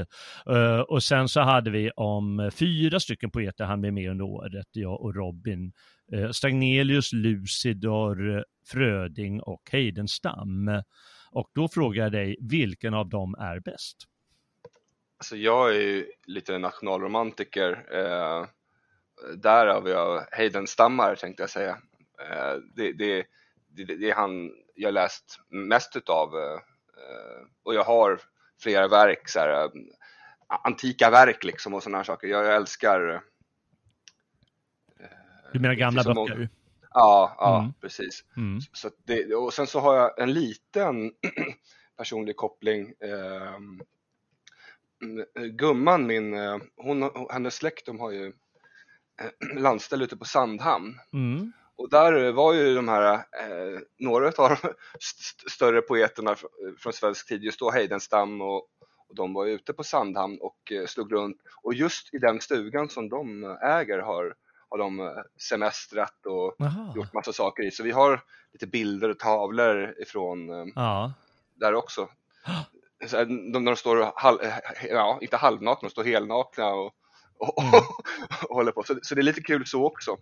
[0.49, 4.67] Eh, och sen så hade vi om fyra stycken poeter han blev med under året,
[4.71, 5.71] jag och Robin.
[6.13, 10.81] Eh, Stagnelius, Lucidor, Fröding och Heidenstam.
[11.31, 14.07] Och då frågar jag dig, vilken av dem är bäst?
[15.17, 17.85] Alltså jag är ju lite nationalromantiker.
[17.91, 18.45] Eh,
[19.35, 21.77] därav jag Heidenstammar tänkte jag säga.
[22.21, 23.25] Eh, det, det,
[23.67, 26.59] det, det, är han jag läst mest utav eh,
[27.63, 28.21] och jag har
[28.61, 29.69] flera verk, så här, eh,
[30.47, 32.27] antika verk liksom och sådana saker.
[32.27, 33.19] Jag, jag älskar eh,
[35.53, 36.49] Du menar gamla böcker?
[36.93, 37.73] Ja, ja mm.
[37.81, 38.23] precis.
[38.37, 38.59] Mm.
[38.73, 38.89] Så
[39.37, 41.11] och sen så har jag en liten
[41.97, 43.59] personlig koppling eh,
[45.51, 48.33] gumman min, eh, hon, hennes släkt de har ju
[49.21, 50.99] eh, landställe ute på Sandhamn.
[51.13, 51.51] Mm.
[51.75, 54.55] Och där var ju de här, eh, några av de
[54.99, 56.35] st större poeterna
[56.79, 58.55] från svensk tid, just då Heidenstam och,
[59.09, 61.37] och de var ute på Sandhamn och eh, slog runt.
[61.63, 64.35] Och just i den stugan som de äger har,
[64.69, 65.07] har de eh,
[65.49, 66.93] semestrat och Aha.
[66.95, 67.71] gjort massa saker i.
[67.71, 71.13] Så vi har lite bilder och tavlor ifrån eh, ja.
[71.55, 72.09] där också.
[73.05, 74.37] så här, de, de står, halv,
[74.89, 76.93] ja, inte halvnakna, de står helnakna och,
[77.37, 77.73] och, mm.
[78.49, 78.83] och håller på.
[78.83, 80.11] Så, så, det är lite kul så också.
[80.11, 80.17] Uh,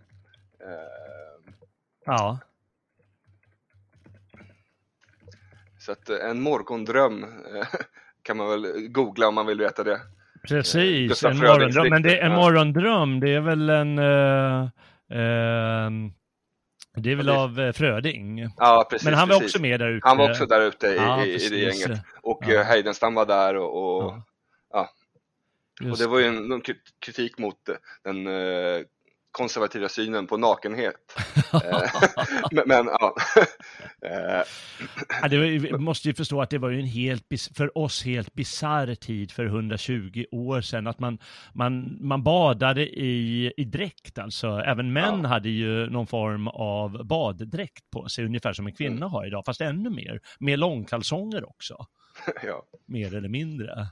[2.04, 2.38] ja.
[5.78, 7.64] Så att en morgondröm uh,
[8.22, 10.00] kan man väl googla om man vill veta det.
[10.48, 11.88] Precis, Gustav en morgondröm.
[11.90, 13.98] Men det, en morgondröm, det är väl en...
[13.98, 14.62] eh,
[15.10, 15.90] eh,
[16.96, 18.48] det är väl Ja, det- av eh, Fröding.
[18.56, 19.04] Ja, precis.
[19.04, 19.54] Men han var precis.
[19.54, 20.08] också med där ute.
[20.08, 22.00] Han var också där ute i, Ja, i, i det gänget.
[22.22, 22.52] Och Ja.
[22.52, 22.62] ja.
[22.62, 24.14] Heidenstam var där och, och,
[24.72, 24.90] Ja.
[25.80, 27.56] och Just det var ju en, kri- kritik mot
[28.04, 28.80] den eh,
[29.36, 30.94] konservativa synen på nakenhet.
[31.54, 31.90] Eh,
[32.52, 33.14] men, men ja.
[34.06, 34.42] Eh,
[35.22, 37.24] Ja, var, vi måste ju förstå att det var ju en helt,
[37.56, 40.86] för oss helt bisarr tid för 120 år sedan.
[40.86, 41.18] Att man,
[41.54, 44.48] man, man badade i, i dräkt, alltså.
[44.48, 45.28] Även män Ja.
[45.28, 49.10] hade ju någon form av baddräkt på sig, ungefär som en kvinna Mm.
[49.10, 50.20] har idag, fast ännu mer.
[50.40, 51.86] Med långkalsonger också,
[52.42, 52.62] ja.
[52.86, 53.86] mer eller mindre.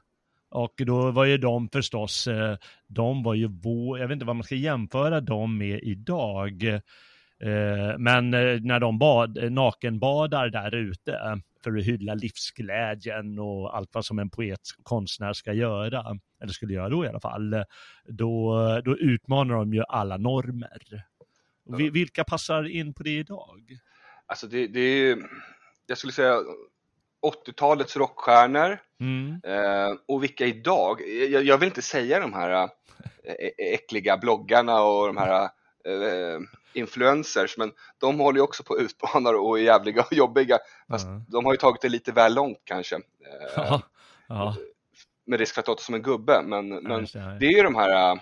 [0.55, 4.37] Och då var ju de förstås, eh, de var ju vår, jag vet inte vad
[4.37, 6.65] man ska jämföra dem med idag.
[6.65, 13.95] Eh, Men eh, när de bad, nakenbadar där ute för att hylla livsglädjen och allt
[13.95, 17.65] vad som en poet, konstnär ska göra, eller skulle göra då i alla fall,
[18.09, 21.05] då, då utmanar de ju alla normer.
[21.93, 23.79] Vilka passar in på det idag?
[24.27, 25.19] Alltså det, det är
[25.87, 26.35] jag skulle säga
[27.25, 29.41] 80-talets rockstjärnor Mm.
[29.45, 32.51] eh, och vilka idag, jag, jag vill inte säga de här
[33.25, 35.43] eh, äckliga bloggarna och de här
[35.85, 36.41] eh,
[36.73, 40.59] influencers men de håller ju också på och utmanar och är jävliga och jobbiga
[40.89, 41.23] fast Ja.
[41.29, 42.97] de har ju tagit det lite väl långt kanske.
[43.57, 43.81] Eh,
[44.29, 44.57] Ja.
[45.27, 47.37] Med risk för att låta som en gubbe men, Ja, men det.
[47.41, 48.21] det är ju de här uh,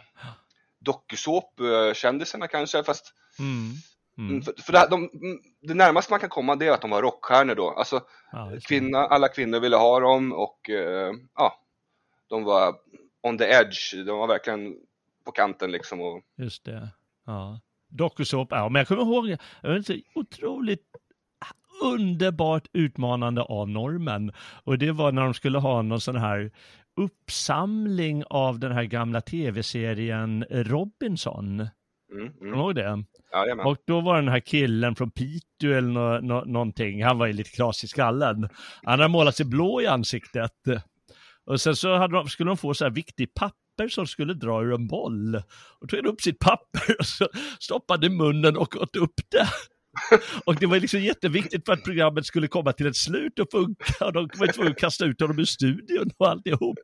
[0.78, 3.72] dokusåp-kändisarna kanske fast Mm.
[4.22, 4.30] Mm.
[4.30, 4.42] Mm.
[4.42, 6.90] För, för det, här- de, mm, det närmaste man kan komma det är att de
[6.90, 7.70] var rockstjärnor då.
[7.70, 8.00] Alltså
[8.52, 8.64] det.
[8.66, 11.60] kvinna, alla kvinnor ville ha dem och eh, ja,
[12.28, 12.74] de var
[13.22, 13.94] on the edge.
[14.06, 14.76] De var verkligen
[15.24, 16.00] på kanten liksom.
[16.00, 16.88] Och, Just det.
[17.26, 17.60] Ja.
[17.88, 19.28] Dokusåpa, ja, men jag kommer ihåg,
[19.62, 20.86] jag var så otroligt
[21.84, 24.32] underbart utmanande av normen.
[24.64, 26.50] Och det var när de skulle ha någon sån här
[26.96, 31.66] uppsamling av den här gamla tv-serien Robinson.
[32.12, 32.60] Mm, Kommer du mm.
[32.60, 33.04] ihåg det?
[33.32, 33.66] Jajamän.
[33.66, 37.32] Och då var den här killen från Piteå eller nå, nå, någonting, han var ju
[37.32, 38.48] lite kras i skallen.
[38.82, 40.52] Han hade målat sig blå i ansiktet.
[41.46, 44.74] Och sen så de, skulle de få så här viktig papper som skulle dra ur
[44.74, 45.42] en boll.
[45.80, 47.28] Och tog upp sitt papper och så
[47.60, 49.48] stoppade munnen och åt upp det.
[50.46, 54.06] Och det var liksom jätteviktigt för att programmet skulle komma till ett slut och funka.
[54.06, 56.78] Och de var tvungna att kasta ut honom ur studion och alltihop.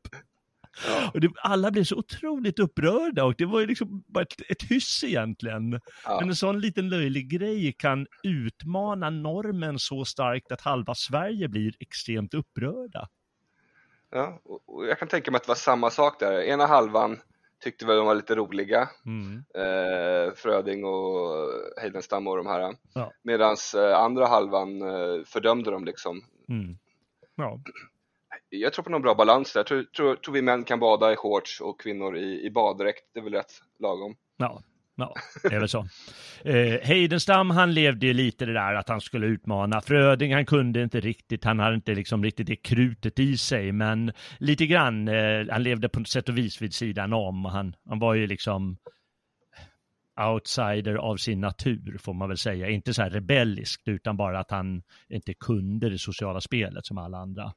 [0.87, 4.51] Ja, Och det, alla blev så otroligt upprörda och det var ju liksom bara ett,
[4.51, 5.81] ett hyss egentligen.
[6.05, 6.21] ja.
[6.21, 11.75] Men en sån liten löjlig grej kan utmana normen så starkt att halva Sverige blir
[11.81, 13.09] extremt upprörda.
[14.11, 14.41] ja.
[14.45, 16.41] Och, jag kan tänka mig att det var samma sak där.
[16.41, 17.19] Ena halvan
[17.65, 18.89] tyckte väl de var lite roliga.
[19.07, 19.45] Mm.
[19.55, 21.49] Eh, Fröding och
[21.81, 22.75] Heidenstam och de här.
[22.95, 23.13] Ja.
[23.23, 26.23] Medan eh, andra halvan eh, fördömde dem liksom.
[26.49, 26.79] Mm.
[27.37, 27.61] Ja,
[28.51, 29.61] jag tror på någon bra balans där.
[29.61, 33.11] Jag tror, tror, tror vi män kan bada i shorts och kvinnor i, i baddräkt.
[33.15, 34.17] Det är väl rätt lagom.
[34.37, 34.63] ja,
[34.97, 35.87] ja, det är väl så.
[36.45, 39.81] Eh, Heidenstam, han levde ju lite det där att han skulle utmana.
[39.81, 44.13] Fröding, han kunde inte riktigt, han hade inte liksom riktigt det krutet i sig, men
[44.39, 47.45] lite grann, eh, han levde på något sätt och vis vid sidan om.
[47.45, 48.77] Han, han var ju liksom
[50.21, 52.69] outsider av sin natur, får man väl säga.
[52.69, 57.19] Inte så här rebelliskt, utan bara att han inte kunde det sociala spelet som alla
[57.19, 57.53] andra.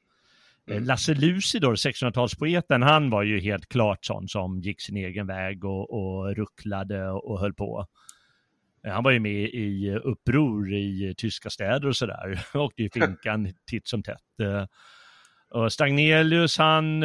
[0.67, 5.65] Eh, Lasse Lucidor, 1600-talspoeten, han var ju helt klart sån som gick sin egen väg
[5.65, 7.87] och, och rucklade och, och höll på.
[8.85, 12.45] Eh, Han var ju med i eh, uppror i tyska städer och sådär.
[12.53, 14.67] Åkte ju finkan titt som tätt.
[15.53, 17.01] Och Stagnelius, han,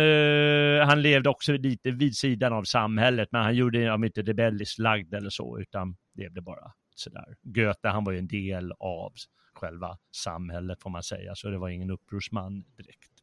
[0.87, 5.14] han levde också lite vid sidan av samhället, men han gjorde ja, inte rebelliskt lagd
[5.14, 7.37] eller så, utan levde bara sådär.
[7.42, 9.12] Goethe, han var ju en del av
[9.55, 13.15] själva samhället får man säga, så det var ingen upprorsman direkt.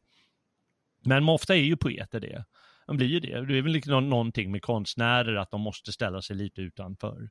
[1.06, 2.44] Men ofta är ju poeter det.
[2.86, 3.44] De blir ju det.
[3.46, 7.30] Det är väl liksom nå- någonting med konstnärer att de måste ställa sig lite utanför.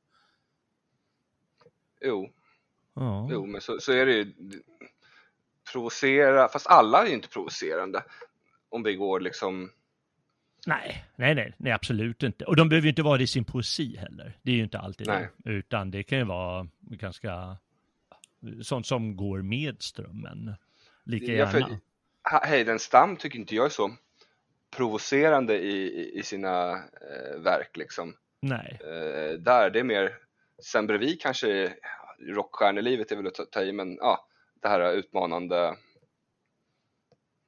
[2.04, 2.30] Jo,
[2.94, 3.28] Ja.
[3.32, 4.32] jo men så, så är det ju.
[5.72, 8.02] Provocera, fast alla är ju inte provocerande.
[8.68, 9.70] Om vi går liksom,
[10.66, 12.44] Nej, nej, nej, nej, absolut inte.
[12.44, 14.38] Och de behöver ju inte vara det i sin poesi heller.
[14.42, 15.28] Det är ju inte alltid Nej.
[15.36, 15.50] det.
[15.50, 17.56] Utan det kan ju vara ganska
[18.62, 20.54] sånt som går med strömmen.
[21.04, 21.74] Lika för- gärna.
[21.74, 21.80] Ha-
[22.24, 23.96] Heidenstam tycker inte jag är så
[24.76, 28.14] provocerande i, i- sina eh, verk liksom.
[28.42, 28.78] Nej.
[28.80, 30.12] Eh, där, det är mer,
[30.62, 31.74] sen bredvid kanske
[32.28, 34.26] rockstjärnelivet är väl att ta, ta i men ja,
[34.62, 35.76] det här utmanande.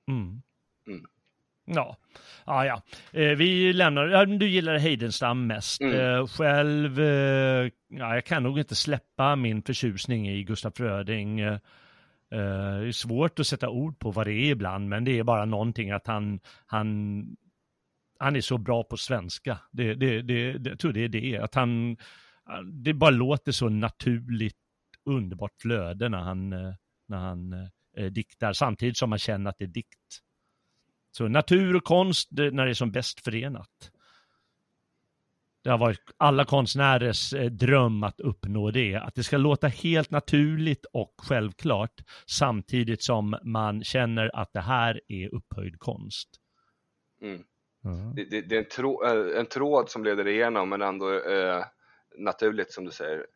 [0.08, 0.42] Mm.
[0.86, 1.06] Mm.
[1.64, 1.96] Ja,
[2.46, 2.82] ja, ja.
[3.20, 5.80] Eh, vi lämnar, ja, du gillar Heidenstam mest.
[5.80, 6.00] Mm.
[6.00, 11.40] Eh, själv, eh, ja, jag kan nog inte släppa min förtjusning i Gustaf Fröding.
[12.36, 15.24] Eh, det är svårt att sätta ord på vad det är ibland, men det är
[15.24, 17.24] bara någonting att han, han,
[18.18, 19.58] han är så bra på svenska.
[19.72, 21.96] Det, det, det, det, jag tror det är det, att han,
[22.64, 24.56] det bara låter så naturligt
[25.04, 26.48] underbart flöde när han,
[27.08, 27.52] när han
[27.96, 30.22] eh, diktar, samtidigt som man känner att det är dikt.
[31.10, 33.90] Så natur och konst när det är som bäst förenat.
[35.66, 40.10] Det har varit alla konstnärers eh, dröm att uppnå det, att det ska låta helt
[40.10, 46.28] naturligt och självklart samtidigt som man känner att det här är upphöjd konst.
[47.22, 47.42] Mm.
[47.84, 48.14] Mm.
[48.14, 51.64] Det, det, det, är en, trå, eh, en, tråd som leder igenom men ändå eh,
[52.18, 53.26] naturligt som du säger.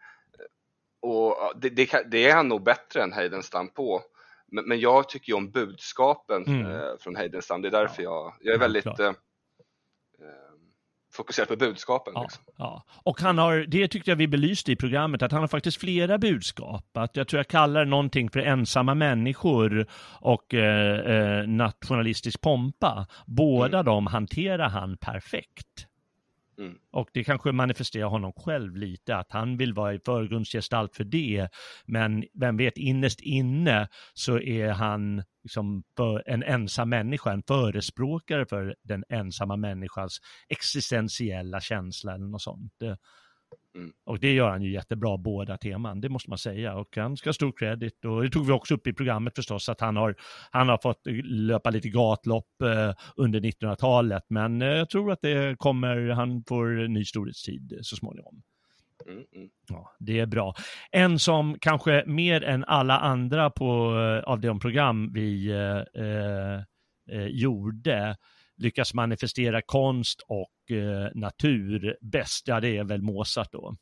[1.02, 1.68] Och det,
[2.10, 4.02] det, är han nog bättre än Heidenstam på.
[4.46, 6.66] Men, men jag tycker ju om budskapen mm.
[6.66, 9.00] eh, från Heidenstam, det är därför jag, jag är väldigt
[11.12, 12.12] fokuserad på budskapen.
[12.16, 12.44] Ja, liksom.
[12.56, 12.84] ja.
[13.02, 16.18] Och han har, det tyckte jag vi belyste i programmet, att han har faktiskt flera
[16.18, 16.96] budskap.
[16.96, 19.86] Att jag tror jag kallar någonting för ensamma människor
[20.20, 23.06] och eh, eh nationalistisk pompa.
[23.26, 23.84] Båda mm.
[23.84, 25.89] de hanterar han perfekt.
[26.60, 26.78] Mm.
[26.90, 31.48] Och det kanske manifesterar honom själv lite, att han vill vara i förgrundsgestalt för det.
[31.86, 35.82] Men vem vet, innerst inne så är han liksom
[36.26, 42.82] en ensam människa, en förespråkare för den ensamma människans existentiella känsla eller något sånt.
[43.74, 43.92] Mm.
[44.04, 46.74] Och det gör han ju jättebra, båda teman, det måste man säga.
[46.74, 48.04] Och han ska ha stor credit.
[48.04, 50.16] Och det tog vi också upp i programmet förstås, att han har,
[50.50, 54.24] han har fått löpa lite gatlopp eh, under 1900-talet.
[54.28, 58.42] Men eh, jag tror att det kommer, han får ny storhetstid så småningom.
[59.06, 59.48] Mm, mm.
[59.68, 60.54] Ja, det är bra.
[60.90, 66.60] En som kanske mer än alla andra på, eh, av de program vi eh, eh,
[67.10, 68.16] eh gjorde
[68.60, 73.76] lyckas manifestera konst och eh, natur bäst, ja det är väl Mozart då.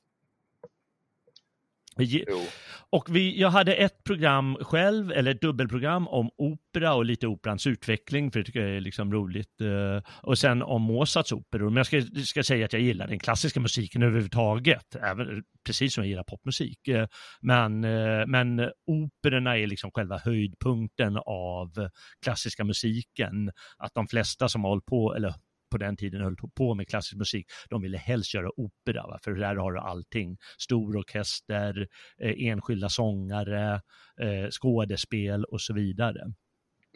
[1.98, 2.46] Jo.
[2.90, 7.66] Och vi, jag hade ett program själv, eller ett dubbelprogram om opera och lite operans
[7.66, 9.61] utveckling, för det tycker jag är liksom roligt.
[9.61, 11.70] Eh, och sen om Mozarts operor.
[11.70, 16.04] Men jag ska, ska säga att jag gillar den klassiska musiken överhuvudtaget, även, precis som
[16.04, 16.88] jag gillar popmusik.
[16.88, 17.06] Eh,
[17.40, 21.88] men, eh, men operorna är liksom själva höjdpunkten av
[22.24, 23.50] klassiska musiken.
[23.78, 25.34] Att de flesta som har hållit på, eller
[25.70, 29.18] på den tiden höll på med klassisk musik, de ville helst göra opera, va?
[29.24, 30.37] för där har du allting.
[30.59, 33.74] Stor orkester, eh, enskilda sångare,
[34.20, 36.20] eh, skådespel och så vidare.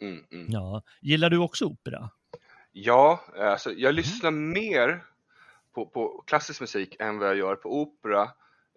[0.01, 0.47] Mm, mm.
[0.49, 0.83] Ja.
[1.01, 2.09] Gillar du också opera?
[2.71, 3.95] Ja, alltså, jag mm.
[3.95, 5.03] lyssnar mer
[5.75, 8.23] på, på, klassisk musik än vad jag gör på opera.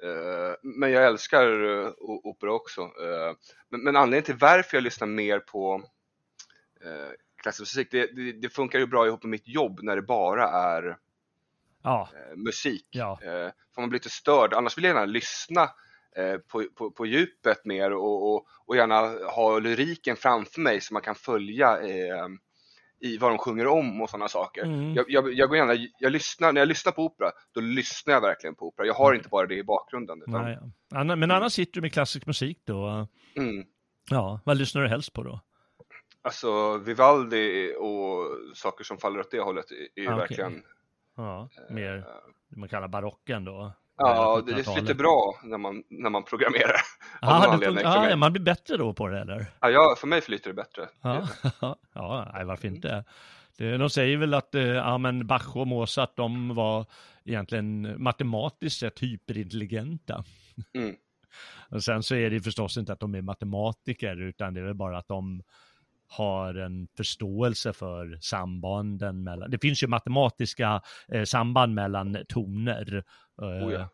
[0.05, 2.91] Uh, men jag älskar uh, opera också.
[3.69, 5.83] Men, men, anledningen till varför jag lyssnar mer på
[7.47, 7.89] klassisk musik.
[7.91, 10.97] Det, det, det, funkar ju bra ihop med mitt jobb när det bara är
[11.83, 12.09] ja.
[12.13, 12.87] eh, musik.
[12.91, 13.19] Ja.
[13.23, 15.63] Eh, får man bli lite störd, annars vill jag gärna lyssna
[16.17, 20.95] eh, på, på, på djupet mer och, och, och, gärna ha lyriken framför mig så
[20.95, 22.27] man kan följa eh,
[23.01, 24.63] i vad de sjunger om och sådana saker.
[24.63, 24.95] Mm.
[24.95, 28.21] Jag, jag, jag, går gärna, jag lyssnar, när jag lyssnar på opera, då lyssnar jag
[28.21, 28.87] verkligen på opera.
[28.87, 29.17] Jag har mm.
[29.17, 30.23] inte bara det i bakgrunden.
[30.23, 30.45] Utan...
[30.45, 30.59] Nej,
[30.91, 31.17] ja.
[31.17, 33.09] Men annars sitter du med klassisk musik då?
[33.37, 33.65] Mm.
[34.11, 35.41] Ja, vad lyssnar du helst på då?
[36.27, 40.19] Alltså Vivaldi och saker som faller åt det hållet är ju okay.
[40.19, 40.63] verkligen
[41.17, 42.05] Ja, mer äh,
[42.57, 43.73] man kallar barocken då?
[43.97, 46.81] Ja, det, det flyter bra när man, när man programmerar.
[47.23, 49.47] Aha, det, ja, man blir bättre då på det eller?
[49.61, 50.89] Ja, ja för mig flyter det bättre.
[51.03, 51.29] Ja,
[51.93, 53.05] ja nej, varför inte?
[53.59, 56.87] Det, de säger väl att eh, ja, men Bach och Mozart, de var
[57.25, 60.25] egentligen matematiskt sett hyperintelligenta.
[60.75, 60.97] Mm.
[61.71, 64.75] Och sen så är det förstås inte att de är matematiker, utan det är väl
[64.75, 65.43] bara att de
[66.09, 73.05] har en förståelse för sambanden mellan, det finns ju matematiska eh, samband mellan toner.
[73.43, 73.89] Eh, oh ja.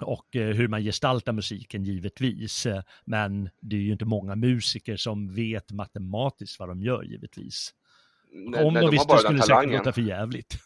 [0.00, 2.66] Och eh, hur man gestaltar musiken givetvis.
[3.04, 7.74] Men det är ju inte många musiker som vet matematiskt vad de gör givetvis.
[8.32, 10.58] Nej, Om nej, de, de visste skulle det säkert låta för jävligt.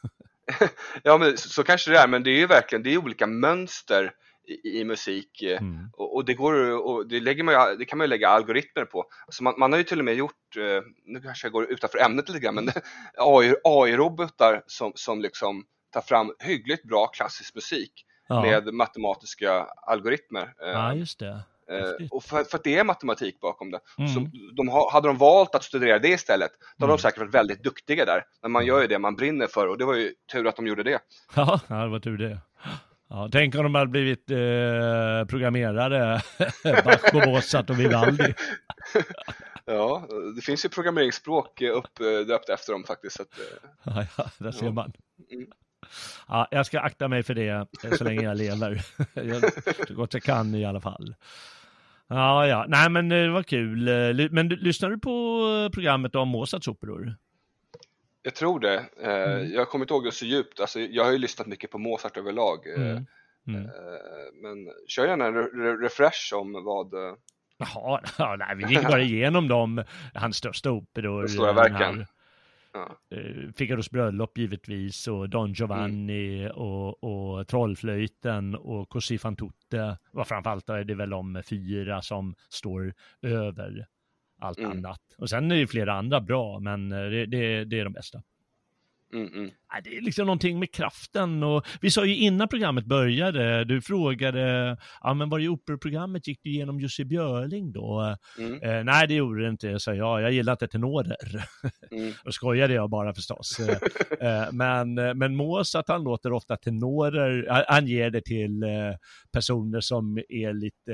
[1.03, 3.27] ja, men så, så, kanske det är, men det är ju verkligen, det är olika
[3.27, 4.12] mönster
[4.49, 5.91] i, i musik eh, mm.
[5.93, 8.85] och, och, det går och det, lägger man ju, det kan man ju lägga algoritmer
[8.85, 9.05] på.
[9.27, 11.99] Alltså man, man har ju till och med gjort, eh, nu kanske jag går utanför
[11.99, 12.69] ämnet lite grann, men
[13.65, 18.43] AI-robotar AI som, som liksom tar fram hyggligt bra klassisk musik ja.
[18.43, 20.55] med matematiska algoritmer.
[20.63, 21.43] Eh, ja, just det.
[22.11, 23.81] och för, för, att det är matematik bakom det.
[23.99, 24.09] Mm.
[24.11, 26.97] Så de ha, hade de valt att studera det istället, då hade mm.
[26.97, 28.25] de säkert varit väldigt duktiga där.
[28.43, 30.67] Men man gör ju det man brinner för och det var ju tur att de
[30.67, 30.99] gjorde det.
[31.37, 32.38] Ja, det var tur det.
[33.11, 36.21] Ja, tänk om de hade blivit eh, programmerare,
[36.85, 38.35] Bach Mozart och Vivaldi.
[39.65, 43.21] ja, det finns ju programmeringsspråk uppdöpta efter dem faktiskt.
[43.21, 43.44] Att, eh,
[43.83, 44.73] ja, ja, där ser ja.
[44.73, 44.92] man.
[45.33, 45.46] Mm.
[46.29, 48.83] Ja, jag ska akta mig för det eh, så länge jag lever.
[49.15, 49.52] jag,
[49.88, 51.15] så gott jag kan i alla fall.
[52.09, 52.65] Ja, ja.
[52.69, 53.88] Nej, men det var kul.
[53.88, 57.17] Eh, men lyssnar du på programmet om Mozarts operor?
[58.29, 58.85] Jag tror det.
[59.02, 59.52] Mm.
[59.52, 60.60] Jag kommer inte ihåg det så djupt.
[60.60, 62.66] Alltså, jag har ju lyssnat mycket på Mozart överlag.
[62.66, 63.06] Mm.
[63.46, 63.70] Mm.
[64.42, 65.35] Men kör gärna en
[65.79, 66.94] refresh om vad...
[67.58, 71.22] Jaha, ja, nej, vi gick bara igenom dem, hans största operor.
[71.22, 72.06] De stora verken.
[72.72, 72.96] Ja.
[73.56, 76.52] Figaros bröllop givetvis och Don Giovanni mm.
[76.52, 79.98] och, och Trollflöjten och Così fan tutte.
[80.26, 83.87] framförallt är det väl de fyra som står över
[84.39, 84.71] allt mm.
[84.71, 85.01] annat.
[85.19, 88.23] Och sen är det flera andra bra, men det, det, det är de bästa.
[89.13, 89.50] Mm, mm.
[89.85, 94.77] Det är liksom någonting med kraften och vi sa ju innan programmet började, du frågade,
[95.02, 98.17] ja men var det i operaprogrammet gick du igenom Jussi Björling då?
[98.38, 98.63] Mm.
[98.63, 101.44] Eh, nej det gjorde det inte, sa jag, jag gillar inte tenorer.
[101.90, 102.13] Mm.
[102.25, 103.61] och skojade jag bara förstås.
[103.61, 103.79] Eh,
[104.42, 108.69] eh, men, men Mozart han låter ofta tenorer, han ger det till eh,
[109.33, 110.92] personer som är lite,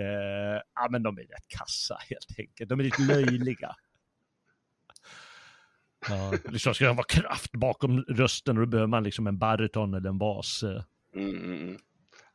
[0.75, 3.75] ja men de är rätt kassa helt enkelt, de är lite löjliga.
[6.09, 9.95] Ja, liksom ska det vara kraft bakom rösten och då behöver man liksom en baryton
[9.95, 10.63] eller en bas.
[10.63, 10.83] Eh.
[11.15, 11.79] Mm, mm, mm.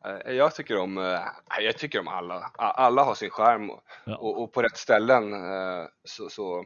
[0.05, 1.19] Eh, jag tycker om, eh,
[1.59, 2.51] jag tycker om alla.
[2.57, 3.71] Alla har sin skärm
[4.05, 4.15] ja.
[4.17, 5.23] och, och, på rätt ställen
[6.03, 6.65] så, så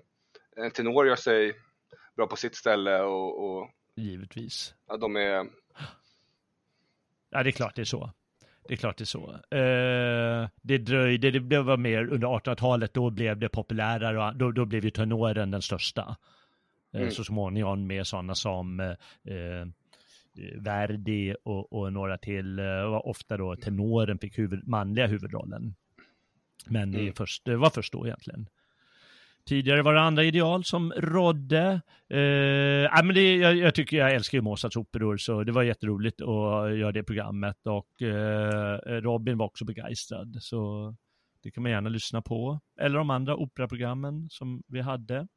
[0.55, 1.53] en tenor gör sig
[2.15, 4.73] bra på sitt ställe och, och Givetvis.
[4.87, 5.45] Ja, de är...
[7.29, 8.11] Ja, det är klart det är så.
[8.67, 9.31] Det är klart det är så.
[9.31, 14.65] Eh, det dröjde, det var mer under 1800-talet, då blev det populärare och då, då
[14.65, 16.17] blev ju tenoren den största.
[16.93, 17.11] Eh, mm.
[17.11, 19.67] så småningom med sådana som eh, eh,
[20.55, 25.75] Verdi och, och, några till, och ofta då tenoren fick huvud, manliga huvudrollen.
[26.65, 27.13] Men det, mm.
[27.13, 28.47] först, det var först då egentligen.
[29.45, 31.81] Tidigare var det andra ideal som rådde.
[32.09, 36.21] Eh, men det, jag, jag, tycker jag älskar ju Mozarts operor, så det var jätteroligt
[36.21, 40.37] att göra det programmet och eh, Robin var också begeistrad.
[40.39, 40.95] Så
[41.43, 42.59] det kan man gärna lyssna på.
[42.79, 45.27] Eller de andra operaprogrammen som vi hade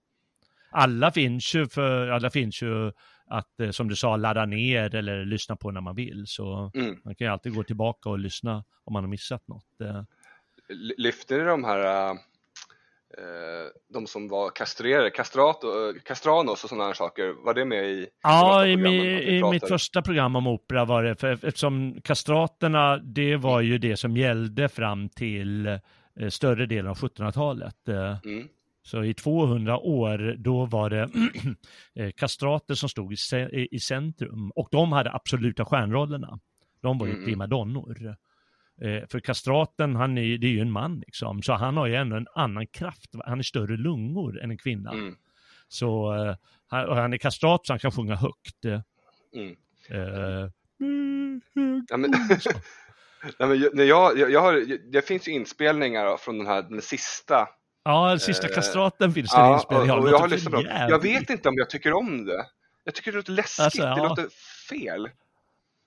[0.77, 2.93] alla finns ju för, alla finns ju
[3.27, 6.25] att, eh, som du sa, ladda ner eller lyssna på när man vill.
[6.27, 6.97] Så mm.
[7.05, 9.81] man kan ju alltid gå tillbaka och lyssna om man har missat något.
[9.81, 10.03] Eh.
[10.99, 12.15] Lyfter de här, äh,
[13.93, 15.61] de som var kastrerade, kastrat,
[16.05, 18.07] kastranos och sådana här saker, var det med i?
[18.23, 18.73] Ja, i,
[19.37, 23.97] i mitt första program om opera var det, för eftersom kastraterna, det var ju det
[23.97, 25.79] som gällde fram till
[26.31, 27.89] större delen av 1700-talet.
[28.25, 28.49] Mm.
[28.87, 31.09] Så i 200 år, då var det
[31.95, 33.17] eh, kastrater som stod i,
[33.71, 36.41] i centrum och de hade absoluta stjärnrollerna.
[36.83, 37.25] De var ju mm.
[37.25, 38.17] primadonnor.
[38.83, 41.95] Eh, för kastraten, han är, det är ju en man liksom, så han har ju
[41.95, 43.11] ändå en annan kraft.
[43.25, 44.93] Han är större lungor än en kvinna.
[44.93, 45.17] Mm.
[45.69, 46.37] Så eh,
[46.69, 48.65] han, är kastrat så han kan sjunga högt.
[49.35, 49.57] Mm.
[49.91, 50.51] Eh,
[51.89, 52.13] ja, men,
[53.39, 57.49] ja, men jag, jag har, det finns ju inspelningar från den här den sista
[57.87, 60.09] Ja, sista eh, kastraten finns det ja, inspelning av.
[60.09, 62.47] Jag, har lyssnat på jag vet inte om jag tycker om det.
[62.85, 63.95] Jag tycker det låter läskigt, alltså, ja.
[63.95, 64.29] det låter
[64.69, 65.11] fel.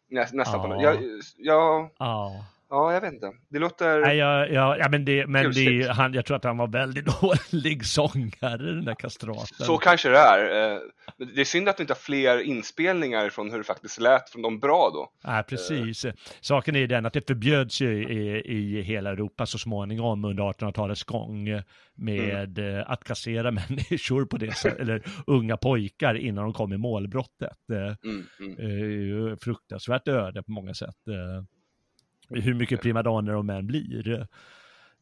[0.10, 0.62] Nä, nästan ja.
[0.62, 0.84] på något.
[0.84, 1.04] Jag,
[1.38, 2.46] jag, ja.
[2.70, 3.32] Ja, jag vet inte.
[3.50, 4.02] Det låter...
[4.02, 7.06] Nej, ja, ja, ja men, det, men det, han, jag tror att han var väldigt
[7.22, 9.66] dålig sångare, den där kastraten.
[9.66, 10.74] Så kanske det är.
[10.74, 10.80] Eh,
[11.36, 14.42] det är synd att vi inte har fler inspelningar från hur det faktiskt lät från
[14.42, 15.12] de bra då.
[15.24, 16.06] Ja, precis.
[16.42, 21.04] Saken är den att det förbjöds ju i, i hela Europa så småningom under 1800-talets
[21.04, 21.48] gång
[21.96, 22.84] med mm.
[22.88, 27.58] att kastrera människor på det sättet, eller unga pojkar innan de kom i målbrottet.
[28.06, 28.26] Mm,
[28.60, 29.38] mm.
[29.38, 30.96] Fruktansvärt öde på många sätt
[32.30, 34.28] hur mycket primadonner och män blir.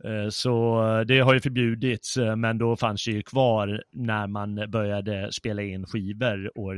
[0.04, 4.56] Eh, så det har ju förbjudits, eh, men då fanns det ju kvar när man
[4.72, 6.76] började spela in skivor år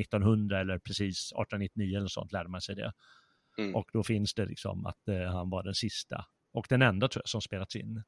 [0.00, 2.92] 1900 eller precis 1899 eller sånt lärde man sig det.
[3.58, 3.74] Mm.
[3.74, 7.22] Och då finns det liksom att eh, han var den sista och den enda tror
[7.22, 8.02] jag som spelats in.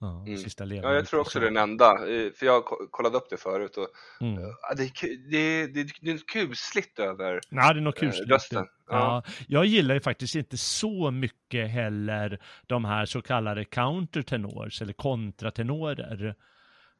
[0.00, 0.36] Ja, mm.
[0.36, 1.98] sista ja, jag tror också det är den enda,
[2.34, 3.88] för jag kollade upp det förut och
[4.20, 4.42] mm.
[4.76, 4.92] det,
[5.30, 8.30] det, det, det är kusligt över ja, det är något kusligt.
[8.30, 8.66] rösten.
[8.88, 9.22] Ja.
[9.26, 9.32] ja.
[9.48, 16.34] jag gillar ju faktiskt inte så mycket heller de här så kallade countertenors eller kontratenorer.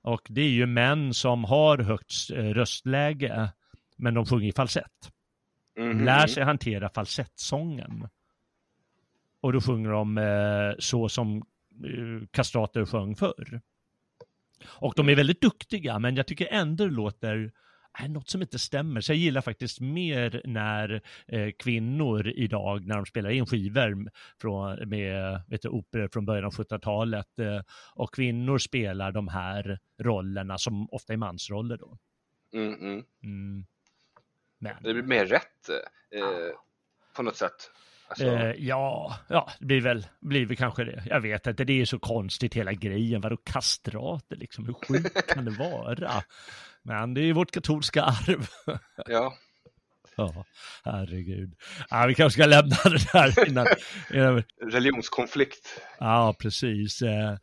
[0.02, 3.50] Och det är ju män som har högt röstläge,
[3.96, 5.10] men de sjunger i falsett.
[5.78, 6.04] Mm.
[6.04, 8.08] Lär sig hantera falsettsången.
[9.40, 11.49] Och då sjunger de eh, så som Eh,
[12.30, 13.60] kastrater sjöng förr.
[14.64, 17.52] Och de är väldigt duktiga, men jag tycker ändå det låter
[17.92, 19.00] är något som inte stämmer.
[19.00, 24.10] Så jag gillar faktiskt mer när eh, kvinnor idag, när de spelar in skivor
[24.40, 27.60] från, med vet du, operor från början av 1700-talet eh,
[27.94, 31.98] och kvinnor spelar de här rollerna som ofta är mansroller då.
[32.52, 33.04] Mm, mm.
[33.22, 33.66] Mm.
[34.58, 34.82] Men.
[34.82, 35.68] Det blir mer rätt
[36.14, 36.64] eh, ah.
[37.16, 37.70] på något sätt.
[38.10, 41.02] Alltså, Eh, ja, ja, det blir väl, blir väl kanske det.
[41.06, 43.20] Jag vet inte, det är så konstigt hela grejen.
[43.20, 44.66] Vadå kastrater liksom?
[44.66, 46.22] Hur sjukt kan det vara?
[46.82, 48.46] Men det är vårt katolska arv.
[49.06, 49.34] ja.
[50.16, 50.44] ja,
[50.84, 51.54] herregud.
[51.90, 53.66] Ja, vi kanske ska lämna det där innan.
[54.14, 54.42] innan
[54.72, 55.80] Religionskonflikt.
[55.98, 57.02] ja, precis.
[57.02, 57.36] Eh,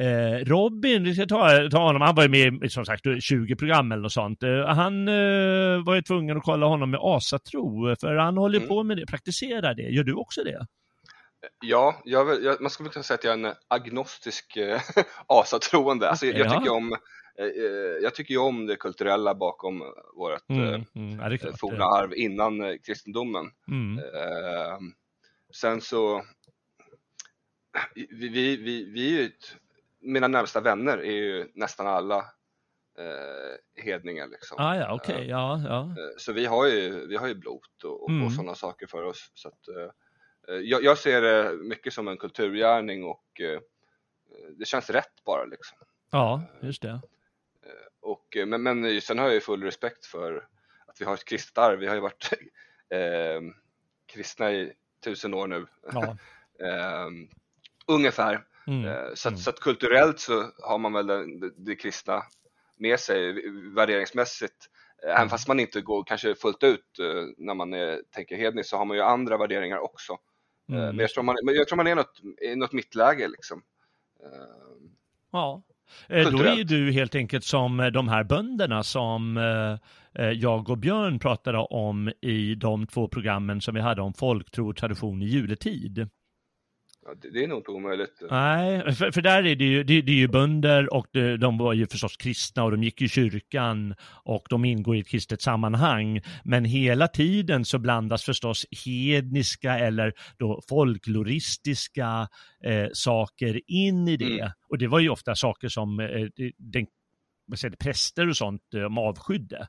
[0.00, 3.56] Eh, Robin, vi ska ta, ta honom, han var ju med i som sagt 20
[3.56, 4.42] program eller något sånt.
[4.42, 8.68] Eh, han eh, var ju tvungen att kolla honom med asatro, för han håller Mm.
[8.68, 9.82] på med det, praktiserar det.
[9.82, 10.66] Gör du också det?
[11.64, 14.80] Ja, jag, jag, man skulle kunna säga att jag är en agnostisk eh,
[15.26, 16.10] asatroende.
[16.10, 16.58] Alltså, jag, jag, Ja.
[16.58, 16.92] tycker om,
[17.38, 19.82] eh, eh, jag tycker ju om det kulturella bakom
[20.16, 21.58] vårt eh, Mm, mm, klart.
[21.60, 23.46] forna arv innan eh, kristendomen.
[23.68, 23.98] Mm.
[23.98, 24.78] Eh,
[25.54, 26.22] sen så,
[27.94, 29.56] vi, vi, vi, vi är ju, ett,
[30.00, 32.18] mina närmsta vänner är ju nästan alla
[32.98, 34.56] eh, hedningar liksom.
[34.60, 35.80] Ah, ja, okej, ja, ja.
[35.82, 38.26] Eh, Så vi har ju, vi har ju blot och, och, Mm.
[38.26, 39.30] och sådana saker för oss.
[39.34, 43.60] Så att, eh, eh, jag, jag ser det mycket som en kulturgärning och eh,
[44.58, 45.78] det känns rätt bara liksom.
[46.10, 47.00] Ja, just det.
[48.00, 50.48] Och, eh, men, men sen har jag ju full respekt för
[50.86, 51.78] att vi har ett kristet arv.
[51.78, 52.32] Vi har ju varit
[52.88, 53.40] eh,
[54.06, 54.72] kristna i
[55.04, 55.66] tusen år nu.
[55.92, 56.16] Ja.
[56.64, 57.06] Eh,
[57.86, 58.44] ungefär.
[58.66, 58.84] Mm.
[58.84, 59.38] Eh, Så, att, Mm.
[59.40, 62.22] så att kulturellt så har man väl det, det kristna
[62.78, 63.32] med sig
[63.74, 64.54] värderingsmässigt.
[65.06, 68.70] Eh, Även fast man inte går kanske fullt ut eh, när man är, tänker hedniskt
[68.70, 70.12] så har man ju andra värderingar också.
[70.12, 70.18] Eh,
[70.68, 70.86] Mm.
[70.86, 73.62] Men, jag tror man, jag tror man är något, i något mittläge liksom.
[74.22, 74.28] Eh,
[75.32, 75.62] Ja.
[76.08, 76.68] Eh, Då är Kulturellt.
[76.68, 81.58] du helt enkelt som eh, de här bönderna som eh, eh, jag och Björn pratade
[81.58, 86.08] om i de två programmen som vi hade om folktro och tradition i juletid.
[87.22, 88.22] Det, det är nog inte omöjligt.
[88.30, 91.58] Nej, för, för där är det ju, det, det är ju bönder och de, de
[91.58, 93.94] var ju förstås kristna och de gick i kyrkan
[94.24, 96.20] och de ingår i ett kristet sammanhang.
[96.44, 102.28] Men hela tiden så blandas förstås hedniska eller då folkloristiska
[102.64, 104.40] eh, saker in i det.
[104.40, 104.50] Mm.
[104.68, 106.06] Och det var ju ofta saker som eh,
[106.36, 106.86] det- den,
[107.56, 109.66] säger det, präster och sånt eh, de avskydde.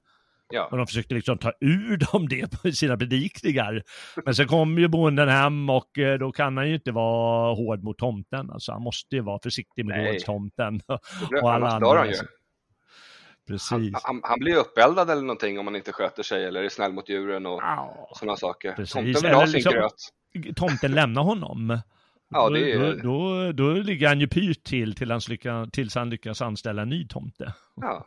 [0.52, 3.84] Och Ja, de försökte liksom ta ur dem det på sina predikningar.
[4.26, 7.84] Men så kom ju bonden hem och eh, då kan han ju inte vara hård
[7.84, 8.52] mot tomten.
[8.52, 10.82] Alltså han måste ju vara försiktig med gårdstomten.
[11.42, 12.14] och alla andra, han ju.
[13.70, 16.94] Han, han, han blir uppeldad eller någonting om man inte sköter sig eller är snäll
[16.94, 18.72] mot djuren och Ja, sådana saker.
[18.74, 18.94] Precis.
[18.94, 20.56] Tomten vill ha sin liksom- gröt.
[20.56, 21.80] tomten lämnar honom.
[22.34, 25.68] Ja, då, det är- då, då, då ligger han ju pyrt till, till hans lycka,
[25.74, 27.54] tills han lyckas anställa en ny tomte.
[27.76, 28.06] Ja,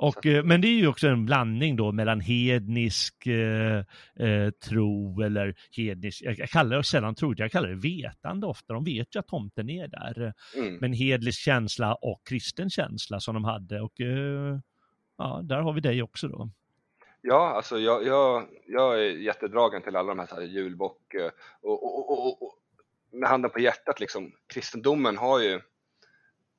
[0.00, 3.78] Och, eh, men det är ju också en blandning då mellan hednisk eh,
[4.26, 8.74] eh, tro eller hednisk, jag, kallar det sällan tro, jag kallar det vetande ofta.
[8.74, 10.32] De vet ju att tomten är där.
[10.56, 10.76] mm.
[10.80, 13.80] Men hednisk känsla och kristen känsla som de hade.
[13.80, 14.58] Och eh,
[15.18, 16.50] ja, där har vi dig också då.
[17.20, 21.30] Ja, alltså jag, jag, jag är jättedragen till alla de här, så här julbock eh,
[21.62, 22.54] och, och, och, och, och
[23.12, 25.60] med handen på hjärtat liksom, kristendomen har ju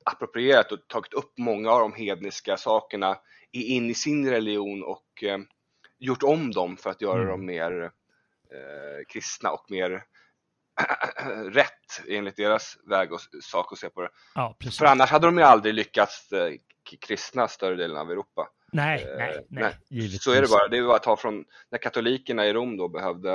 [0.04, 3.18] approprierat och tagit upp många av de hedniska sakerna
[3.52, 5.38] in i sin religion och eh,
[5.98, 7.28] gjort om dem för att göra Mm.
[7.28, 7.82] dem mer
[8.52, 10.04] eh, kristna och mer
[11.52, 14.10] rätt enligt deras väg och sak att se på det.
[14.34, 14.56] Ja.
[14.78, 16.52] För annars hade de ju aldrig lyckats eh,
[17.06, 18.48] kristna större delen av Europa.
[18.72, 20.22] Nej, Eh, nej, nej, givetvis.
[20.24, 20.68] Så är det bara.
[20.68, 23.32] Det är bara att ta från när katolikerna i Rom då behövde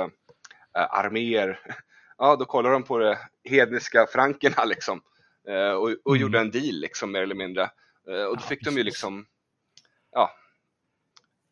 [0.78, 1.60] eh, arméer.
[2.20, 5.02] Ja, då kollade de på det hedniska frankerna liksom
[5.54, 6.22] och, och Mm.
[6.22, 7.62] gjorde en deal liksom mer eller mindre.
[8.08, 9.26] Eh, och då Ja, fick de ju liksom,
[10.12, 10.30] ja,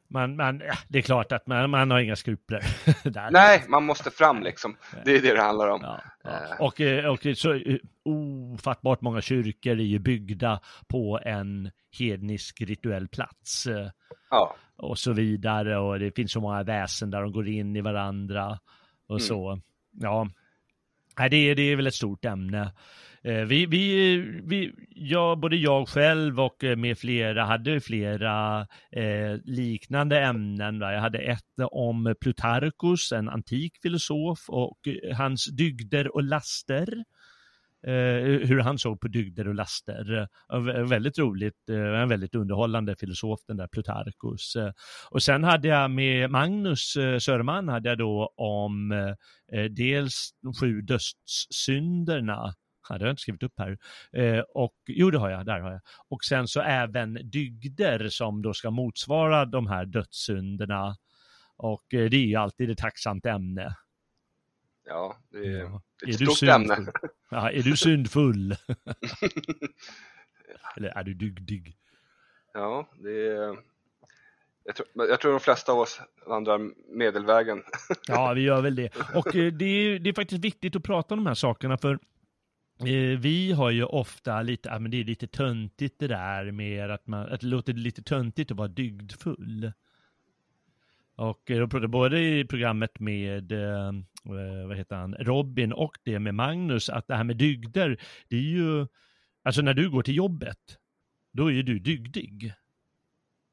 [0.09, 2.63] Man, man, ja, det är klart att man, man har inga skrupler
[3.11, 3.31] där.
[3.31, 4.77] nej, man måste fram liksom.
[5.05, 5.81] Det är det det handlar om.
[5.83, 6.31] Ja, ja.
[6.31, 6.61] Eh.
[6.61, 13.09] Och, eh, och så eh, ofattbart många kyrkor är ju byggda på en hednisk rituell
[13.09, 13.91] plats eh,
[14.31, 17.81] Ja, och så vidare och det finns så många väsen där de går in i
[17.81, 18.59] varandra
[19.07, 19.21] och Mm.
[19.21, 19.61] så.
[19.93, 20.29] Ja,
[21.31, 22.73] det, är, det är väl ett stort ämne.
[23.27, 28.61] Eh, vi, vi, vi, ja, både jag själv och eh, med flera hade flera
[28.91, 30.79] eh, liknande ämnen.
[30.79, 30.93] Va?
[30.93, 37.05] Jag hade ett om Plutarchus, en antik filosof och eh, hans dygder och laster.
[38.47, 40.29] hur han såg på dygder och laster.
[40.89, 44.57] Väldigt roligt, en väldigt underhållande filosof den där Plutarkos.
[45.11, 48.95] Och sen hade jag med Magnus Sörman hade jag då om
[49.71, 52.55] dels de sju dödssynderna
[52.95, 53.79] det har jag inte skrivit upp här.
[54.13, 55.81] Eh, och, jo, det har jag, där har jag.
[56.09, 60.97] Och sen så även dygder som då ska motsvara de här dödssynderna.
[61.57, 63.77] Och eh, det är ju alltid ett tacksamt ämne.
[64.89, 65.83] Ja, det är, ja.
[66.05, 66.77] Det är ett är stort ämne.
[67.31, 68.57] Ja, är du syndfull?
[70.77, 71.77] Eller är du dygdig?
[72.53, 73.57] Ja, det är...
[74.65, 77.63] Jag tror, jag tror de flesta av oss vandrar medelvägen.
[78.07, 78.97] ja, vi gör väl det.
[79.15, 81.99] Och eh, det är, det är faktiskt viktigt att prata om de här sakerna, för
[82.81, 86.91] Eh, vi har ju ofta lite, ja men det är lite töntigt det där med
[86.91, 89.73] att man, att det låter lite töntigt att vara dygdfull.
[91.17, 95.99] Och eh, då pratade både i programmet med, eh, eh, vad heter han, Robin och
[96.05, 98.87] det med Magnus, att det här med dygder, det är ju,
[99.43, 100.79] alltså när du går till jobbet,
[101.33, 102.53] då är ju du dygdig.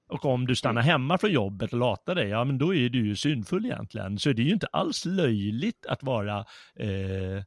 [0.07, 3.07] Och om du stannar hemma från jobbet och latar dig, ja men då är du
[3.07, 4.19] ju syndfull egentligen.
[4.19, 6.45] Så det är ju inte alls löjligt att vara
[6.76, 7.43] Eh,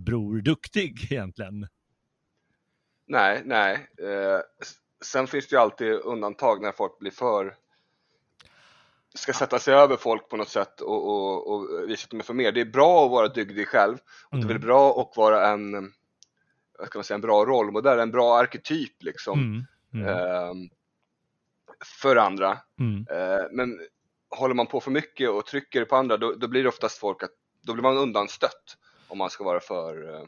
[0.00, 1.66] Bror Duktig egentligen.
[3.06, 3.74] Nej, nej.
[3.98, 4.40] Eh,
[5.04, 7.56] sen finns det ju alltid undantag när folk blir för
[9.14, 12.24] ska sätta sig över folk på något sätt och, och, och visa att de är
[12.24, 12.52] för mer.
[12.52, 14.46] Det är bra att vara dygdig själv och mm.
[14.46, 14.66] det är mm.
[14.66, 15.92] bra att vara en,
[16.78, 19.38] vad ska man säga, en bra rollmodell, en bra arketyp liksom.
[19.40, 19.64] Mm.
[19.94, 20.08] Mm.
[20.08, 20.54] Eh,
[22.02, 22.58] för andra.
[22.78, 23.06] Mm.
[23.10, 23.80] Eh, men
[24.30, 27.22] håller man på för mycket och trycker på andra då, då blir det oftast folk
[27.22, 27.30] att
[27.62, 28.76] då blir man undanstött
[29.10, 30.24] om man ska vara för, eh,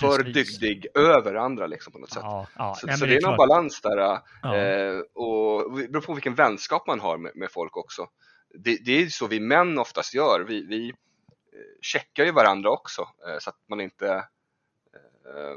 [0.00, 2.22] för dygdig över andra liksom på något sätt.
[2.22, 2.74] Ja, ja.
[2.74, 3.96] Så, Nej, så det, är någon balans där
[4.42, 4.56] ja.
[4.56, 8.06] eh, och det beror på vilken vänskap man har med, med folk också.
[8.54, 10.94] Det, det, är så vi män oftast gör, vi, vi eh,
[11.82, 15.56] checkar ju varandra också eh, så att man inte eh,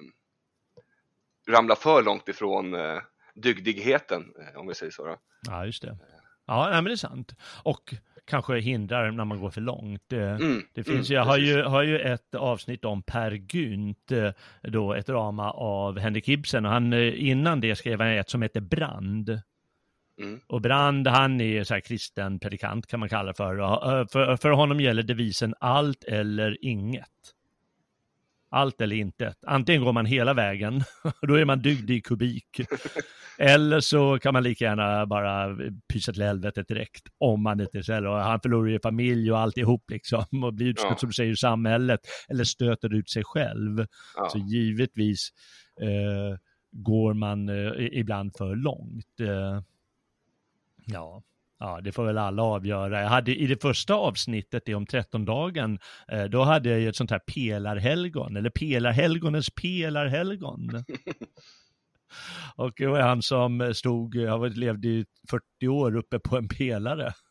[1.47, 3.01] ramlar för långt ifrån eh,
[3.33, 5.05] dygdigheten om vi säger så.
[5.05, 5.17] Då.
[5.47, 5.97] Ja, just det.
[6.45, 7.31] Ja, men det är sant.
[7.63, 7.93] Och
[8.25, 10.13] kanske hindrar när man går för långt.
[10.13, 14.29] Mm, det finns mm, jag har ju, har ju ett avsnitt om Per Gynt, eh,
[14.61, 18.41] då ett drama av Henrik Ibsen och han, eh, innan det skrev han ett som
[18.41, 19.41] heter Brand.
[20.19, 20.39] Mm.
[20.47, 23.59] Och Brand, han är så här kristen predikant kan man kalla det för.
[23.59, 24.37] Eh, för.
[24.37, 27.07] För honom gäller devisen allt eller inget
[28.51, 29.37] allt eller intet.
[29.47, 30.83] Antingen går man hela vägen,
[31.27, 32.61] då är man dygdig i kubik.
[33.37, 35.57] eller så kan man lika gärna bara
[35.93, 39.91] pysa till helvetet direkt, om man inte är och Han förlorar ju familj och alltihop
[39.91, 40.97] liksom, och blir utstött ja.
[40.97, 41.99] som du säger i samhället,
[42.29, 43.85] eller stöter ut sig själv.
[44.15, 44.29] Ja.
[44.29, 45.29] Så givetvis
[45.81, 46.37] eh,
[46.71, 49.19] går man eh, ibland för långt.
[49.19, 49.61] Eh,
[50.85, 51.23] ja.
[51.61, 53.01] Ja, det får väl alla avgöra.
[53.01, 55.79] Jag hade i det första avsnittet, det om trettondagen,
[56.11, 60.69] eh, då hade jag ju ett sånt här pelarhelgon, eller pelarhelgonens pelarhelgon.
[62.55, 67.13] Och det var han som stod, jag levde i 40 år uppe på en pelare.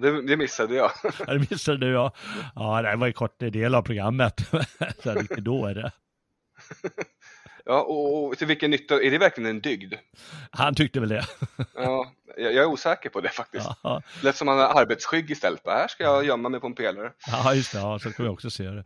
[0.00, 0.90] Det, det missade jag.
[1.26, 2.14] Ja, det missade du ja.
[2.54, 4.50] Det var en kort del av programmet.
[5.02, 5.92] Så riktigt dåre.
[7.70, 9.94] Ja, och, och till vilken nytta, är det verkligen en dygd?
[10.50, 11.24] Han tyckte väl det.
[11.74, 13.68] Ja, jag, jag är osäker på det faktiskt.
[13.82, 14.02] Ja.
[14.22, 15.60] Lät som han har arbetsskygg istället.
[15.66, 17.12] Här ska jag gömma mig på en pelare.
[17.26, 17.78] Ja, just det.
[17.78, 18.84] Ja, så kan vi också se det.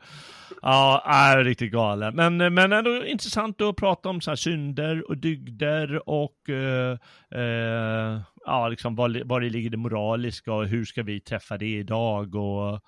[0.63, 2.17] Ja, är riktigt galen.
[2.17, 6.99] Men, men ändå intressant att prata om så här synder och dygder och eh,
[7.41, 11.79] eh, ja, liksom var, var det ligger det moraliska och hur ska vi träffa det
[11.79, 12.81] idag och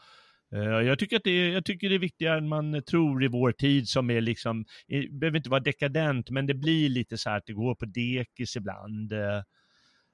[0.51, 3.53] jag tycker, att det är, jag tycker det är viktigare än man tror i vår
[3.53, 4.65] tid som är liksom,
[5.11, 8.57] behöver inte vara dekadent, men det blir lite så här att det går på dekis
[8.57, 9.13] ibland.
[9.13, 9.43] Eh,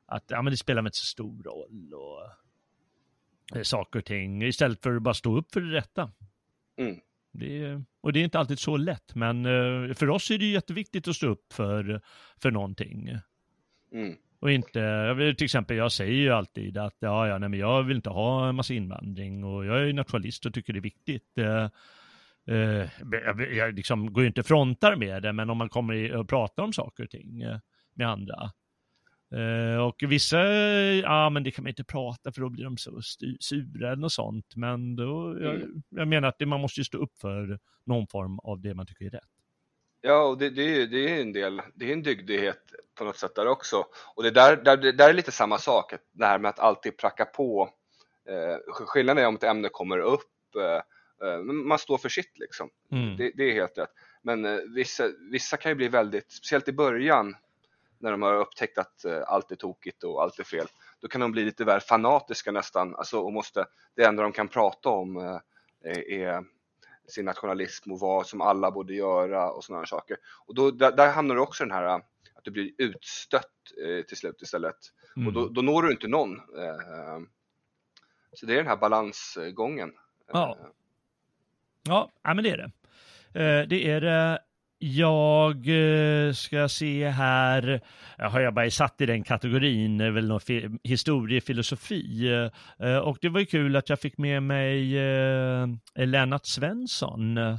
[0.06, 2.22] att ja, men det spelar inte så stor roll och
[3.58, 6.12] eh, saker och ting, istället för att bara stå upp för det rätta.
[6.78, 7.00] Mm.
[7.32, 9.44] Det, och det är inte alltid så lätt, men
[9.94, 12.02] för oss är det jätteviktigt att stå upp för,
[12.36, 13.08] för någonting.
[13.92, 14.16] Mm.
[14.42, 17.96] Och inte, till exempel jag säger ju alltid att ja, ja, nej, men jag vill
[17.96, 21.38] inte ha en massa invandring och jag är nationalist och tycker det är viktigt.
[21.38, 21.68] Uh,
[22.50, 26.28] uh, jag, jag liksom går ju inte frontar med det, men om man kommer och
[26.28, 27.58] pratar om saker och ting uh,
[27.94, 28.52] med andra.
[29.86, 30.38] och vissa,
[30.94, 33.00] ja men det kan man inte prata för då blir de så
[33.40, 34.56] sura eller något sånt.
[34.56, 35.82] Men då, jag, mm.
[35.88, 38.86] jag menar att det, man måste ju stå upp för någon form av det man
[38.86, 39.30] tycker är rätt.
[40.00, 43.34] Ja, och det, det, det är en del, det är en dygdighet på något sätt
[43.34, 43.86] där också.
[44.14, 47.24] Och det där, där, där är lite samma sak, det här med att alltid pracka
[47.24, 47.70] på.
[48.28, 52.70] Eh, skillnaden är om ett ämne kommer upp, eh, eh, man står för sitt liksom.
[52.92, 53.16] Mm.
[53.16, 53.90] Det, det, är helt rätt.
[54.22, 57.36] Men eh, vissa, vissa kan ju bli väldigt, speciellt i början,
[57.98, 60.66] när de har upptäckt att eh, allt är tokigt och allt är fel,
[61.00, 63.66] då kan de bli lite väl fanatiska nästan, alltså och måste,
[63.96, 65.40] det enda de kan prata om eh,
[66.20, 66.44] är
[67.08, 70.16] sin nationalism och vad som alla borde göra och sådana saker.
[70.46, 72.02] Och då, där, där hamnar också den här
[72.42, 73.46] att du blir utstött
[73.84, 74.76] eh, till slut istället.
[75.16, 75.28] Mm.
[75.28, 76.36] Och då, då når du inte någon.
[76.36, 77.20] Eh,
[78.32, 79.92] så det är den här balansgången.
[80.32, 80.58] Ja.
[81.82, 82.70] Ja, ja men det är det.
[83.40, 84.38] Eh, det är det.
[84.78, 87.80] Jag eh, ska se här,
[88.18, 92.28] jag har jag bara satt i den kategorin, väl någon historiefilosofi.
[92.78, 97.38] Eh, och det var ju kul att jag fick med mig eh, Lennart Svensson.
[97.38, 97.58] Eh,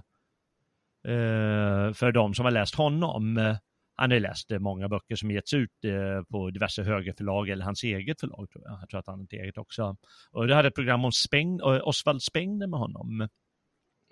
[1.93, 3.55] för de som har läst honom.
[3.95, 8.19] Han har läst många böcker som getts ut eh, på diverse högerförlag eller hans eget
[8.19, 8.79] förlag tror jag.
[8.81, 9.95] Jag tror att han har ett eget också.
[10.31, 13.27] Och det hade ett program om Speng, Osvald Spengler med honom.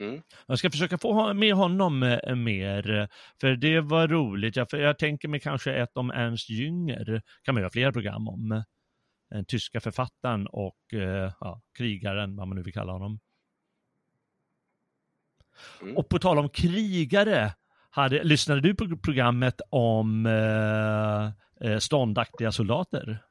[0.02, 0.22] Mm.
[0.48, 3.10] Jag ska försöka få med honom eh, mer,
[3.42, 4.56] för det var roligt.
[4.56, 8.64] Jag, jag tänker mig kanske ett om Ernst Jünger, kan man göra flera program om.
[9.30, 10.78] Den tyska författaren och
[11.40, 13.20] ja, krigaren, vad man nu vill kalla honom.
[15.82, 15.98] Mm.
[15.98, 17.54] Och på tal om krigare,
[17.92, 20.26] hade, lyssnade du på programmet om
[21.62, 23.24] eh, ståndaktiga soldater?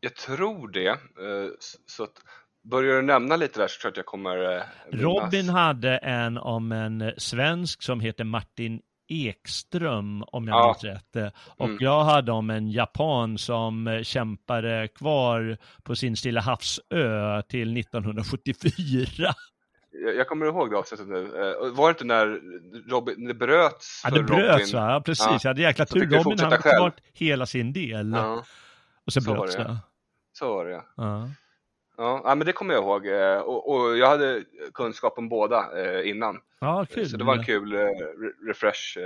[0.00, 0.98] Jag tror det.
[1.86, 2.12] Så att,
[2.62, 6.38] börjar du nämna lite där så tror jag att jag kommer eh, Robin hade en
[6.38, 10.94] om en svensk som heter Martin Ekström, om jag minns ja.
[10.94, 11.34] rätt.
[11.46, 11.78] Och mm.
[11.80, 19.34] jag hade om en japan som kämpade kvar på sin Stilla havsö till 1974.
[19.92, 21.28] Jag kommer ihåg det avsnittet nu.
[21.72, 22.40] Var det inte när
[22.90, 24.86] Robin, det bröts Ja, det bröts Robin?
[24.86, 24.92] va?
[24.92, 25.26] Ja, precis.
[25.26, 25.38] Ja.
[25.42, 26.06] Jag hade jäkla tur.
[26.06, 28.12] Robin hade klart hela sin del.
[28.12, 28.44] Ja.
[29.06, 29.76] Och så, så bröts det.
[30.32, 30.84] Så var det ja.
[30.96, 31.28] ja.
[32.24, 33.06] Ja, men det kommer jag ihåg
[33.46, 35.64] och, och jag hade kunskap om båda
[36.02, 36.40] innan.
[36.60, 37.08] Ja, kul.
[37.08, 37.72] Så det var en kul
[38.46, 38.98] refresh.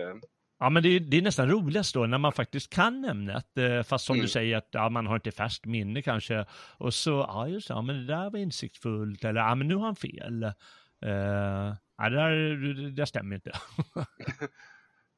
[0.64, 3.46] Ja, men det är, det är nästan roligast då när man faktiskt kan ämnet,
[3.86, 4.22] fast som Mm.
[4.24, 6.44] du säger att ja, man har inte färskt minne kanske.
[6.76, 9.74] Och så, ja just det, ja, men det där var insiktsfullt, eller ja men nu
[9.74, 10.44] har han fel.
[10.44, 12.30] Uh, ja, det där,
[12.82, 13.52] det där stämmer inte.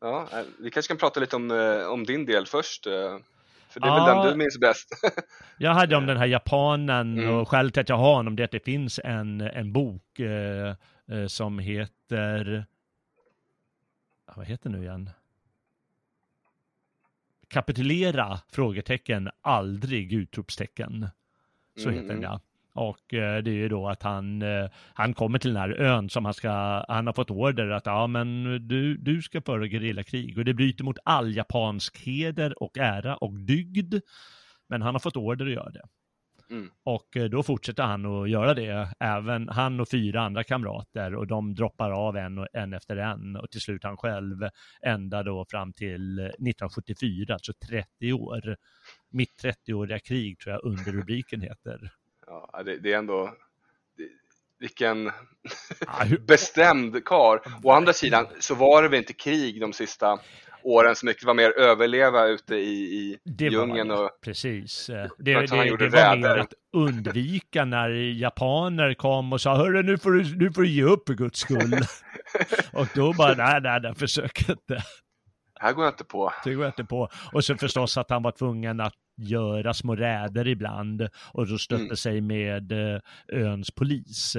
[0.01, 2.87] Ja, eh, vi kanske kan prata lite om, eh, om din del först.
[2.87, 2.93] eh,
[3.69, 4.05] För det är Ja.
[4.07, 4.89] väl den du minns bäst.
[5.59, 7.35] Jag hade om den här japanen Mm.
[7.35, 10.19] och skälet till att jag har honom det är att det finns en, en bok
[10.21, 10.75] eh,
[11.13, 12.67] eh, som heter,
[14.37, 15.11] vad heter nu igen?
[17.49, 18.41] Kapitulera?
[18.53, 21.09] Frågetecken, aldrig utropstecken.
[21.79, 22.23] Så heter den Mm.
[22.23, 22.41] ja.
[22.73, 26.11] Och eh, det är ju då att han, eh, han kommer till den här ön
[26.11, 30.39] som han ska, han har fått order att ja men du, du ska föra gerillakrig
[30.39, 33.95] och det bryter mot all japansk heder och ära och dygd.
[34.69, 35.83] Men han har fått order att göra det.
[36.51, 36.71] Mm.
[36.85, 41.27] Och eh, då fortsätter han att göra det, även han och fyra andra kamrater och
[41.27, 44.49] de droppar av en, och, en efter en och till slut han själv
[44.83, 48.57] ända då fram till eh, 1974, alltså 30 år.
[49.11, 51.91] Mitt 30-åriga krig tror jag underrubriken heter.
[52.29, 53.35] Ja, det, det är ändå,
[54.59, 55.11] vilken
[56.27, 57.41] bestämd kar.
[57.63, 60.19] Å andra sidan så var det väl inte krig de sista
[60.67, 64.11] åren så mycket, det var mer överleva ute i, i Det djungeln var det, och
[64.25, 64.89] precis.
[64.91, 69.83] Eh, Det, det, gjorde det var mer att undvika när japaner kom och sa hörru
[69.83, 71.75] nu får du, nu får du ge upp för guds skull.
[72.73, 74.83] och då bara nej, nej, nej, försök inte.
[75.61, 76.33] här går jag inte på.
[76.45, 77.09] Det går jag inte på.
[77.33, 81.83] Och så förstås att han var tvungen att göra små räder ibland och så stötte
[81.83, 81.97] Mm.
[81.97, 83.01] sig med eh,
[83.33, 84.37] öns polis.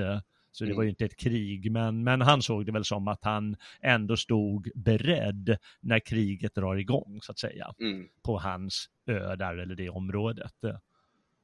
[0.57, 0.77] Så det Mm.
[0.77, 4.17] var ju inte ett krig, men, men han såg det väl som att han ändå
[4.17, 8.07] stod beredd när kriget drar igång, så att säga, Mm.
[8.21, 10.53] på hans ö där, eller det området.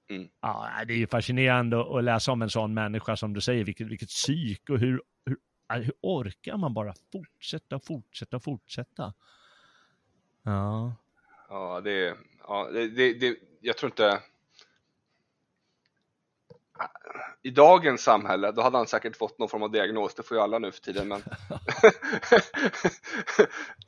[0.09, 0.27] Mm.
[0.41, 3.87] Ja, det är ju fascinerande att läsa om en sån människa, som du säger, vilket,
[3.87, 5.37] vilket psyk och hur, hur,
[5.83, 9.13] hur orkar man bara fortsätta, fortsätta, fortsätta?
[10.43, 10.95] Ja.
[11.49, 12.15] Ja, det,
[12.47, 14.19] ja det, det, det, jag tror inte...
[17.41, 20.43] I dagens samhälle, då hade han säkert fått någon form av diagnos, det får ju
[20.43, 21.21] alla nu för tiden, men...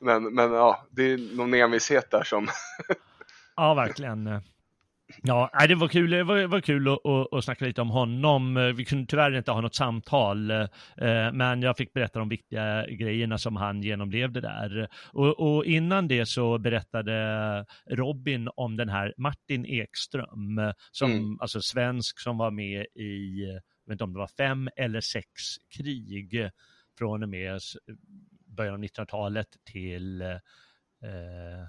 [0.00, 2.48] men, men ja, det är någon envishet där som...
[3.56, 4.40] Ja, verkligen.
[5.22, 8.74] Ja, det var kul, det var, var kul att, att, att snacka lite om honom.
[8.76, 10.66] Vi kunde tyvärr inte ha något samtal, eh,
[11.32, 14.88] men jag fick berätta de viktiga grejerna som han genomlevde där.
[15.12, 20.60] Och, och innan det så berättade Robin om den här Martin Ekström,
[20.92, 21.40] som, Mm.
[21.40, 23.42] alltså svensk som var med i,
[23.84, 25.28] jag vet inte om det var fem eller sex
[25.76, 26.50] krig
[26.98, 27.60] från och med
[28.46, 31.68] början av 1900-talet till eh,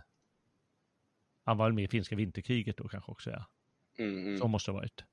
[1.47, 3.45] han var väl med i finska vinterkriget då kanske också, ja.
[3.99, 4.37] Mm, mm.
[4.37, 5.03] Så måste det ha varit.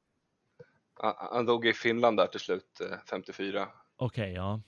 [1.33, 3.69] Han- dog i Finland där till slut, eh, 54.
[3.97, 4.61] Okej, ja.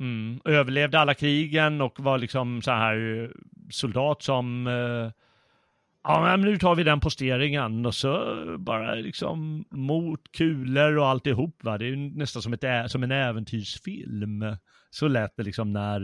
[0.00, 0.40] Mm.
[0.44, 3.32] Överlevde alla krigen och var liksom så här
[3.70, 4.66] soldat som...
[4.66, 5.10] eh,
[6.08, 11.64] Ja, men nu tar vi den posteringen och så bara liksom mot kulor och alltihop.
[11.64, 11.78] Va?
[11.78, 14.44] Det är ju nästan som, ett, som en äventyrsfilm.
[14.90, 16.00] Så lät det liksom när,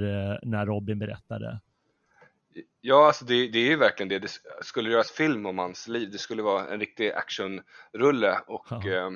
[0.46, 1.60] när Robin berättade.
[2.80, 4.18] Ja, alltså det, det är ju verkligen det.
[4.18, 4.30] Det
[4.62, 6.11] skulle göras film om hans liv.
[6.11, 9.11] Det skulle vara en riktig actionrulle och, eh,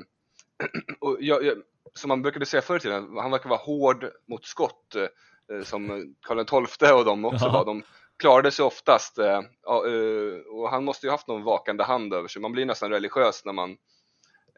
[1.00, 1.56] och jag, jag,
[1.94, 6.14] som man brukade säga förr i tiden, han verkar vara hård mot skott eh, som
[6.22, 7.52] Karl XII och de också ja.
[7.52, 7.64] var.
[7.64, 7.82] De
[8.16, 12.42] klarade sig oftast eh, eh, och han måste ju haft någon vakande hand över sig.
[12.42, 13.76] Man blir nästan religiös när man,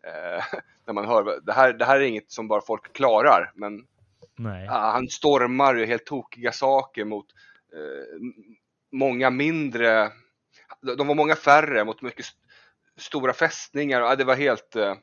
[0.87, 3.87] när man hör det här, det här är inget som bara folk klarar men
[4.69, 7.27] han stormar ju helt tokiga saker mot
[8.93, 10.13] många mindre,
[10.97, 12.27] de var många färre mot mycket
[12.97, 14.01] stora fästningar.
[14.01, 14.95] Ja, det var helt eh,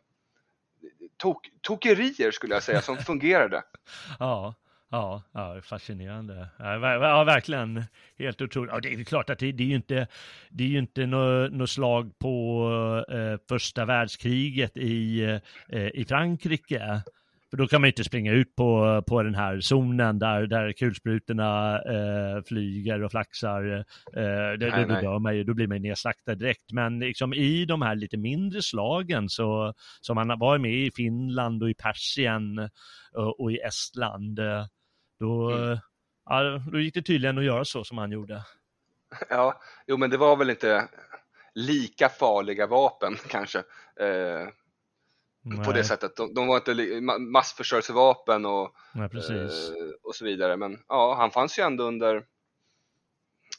[1.17, 3.63] tok, tokerier skulle jag säga som fungerade.
[4.19, 4.55] ja.
[4.89, 6.47] Ja, ja, fascinerande.
[6.59, 7.83] Ja, verkligen
[8.17, 8.71] helt otroligt.
[8.73, 10.07] Ja, det är klart att det, det är ju inte,
[10.49, 15.23] det är ju inte något nå slag på eh, första världskriget i,
[15.69, 17.01] eh, i Frankrike.
[17.49, 21.81] För då kan man inte springa ut på, på den här zonen där, där kulsprutorna
[21.81, 23.85] eh, flyger och flaxar.
[24.15, 26.71] Eh, det, nej, då, dör man ju, då blir man nedslaktad direkt.
[26.71, 31.63] Men liksom i de här lite mindre slagen så, som man var med i Finland
[31.63, 32.69] och i Persien
[33.13, 34.65] och, och i Estland, eh,
[35.19, 35.77] då, mm.
[36.25, 38.41] ja, då gick det tydligen att göra så som han gjorde.
[39.29, 40.87] Ja, jo men det var väl inte
[41.53, 43.59] lika farliga vapen kanske.
[43.99, 44.47] Eh,
[45.45, 45.65] Nej.
[45.65, 46.15] på det sättet.
[46.15, 49.49] De, de var inte massförstörelsevapen och, Nej, eh,
[50.03, 50.57] och så vidare.
[50.57, 52.25] Men ja, han fanns ju ändå under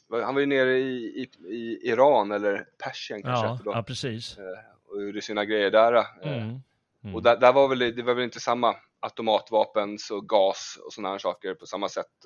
[0.09, 3.47] han var ju nere i, i, i Iran eller Persien kanske.
[3.47, 4.37] Ja, ja precis.
[4.37, 4.43] Eh,
[4.87, 5.93] och gjorde sina grejer där.
[5.93, 6.03] Eh.
[6.23, 6.59] Mm.
[7.03, 7.15] Mm.
[7.15, 11.09] Och där, där, var väl, det var väl inte samma automatvapen och gas och sådana
[11.09, 12.25] här saker på samma sätt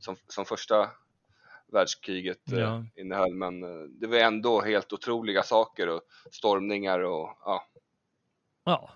[0.00, 0.90] som, som första
[1.72, 2.84] världskriget ja.
[2.96, 3.34] innehöll.
[3.34, 3.60] Men
[4.00, 7.64] det var ändå helt otroliga saker och stormningar och ja.
[8.68, 8.90] Ja,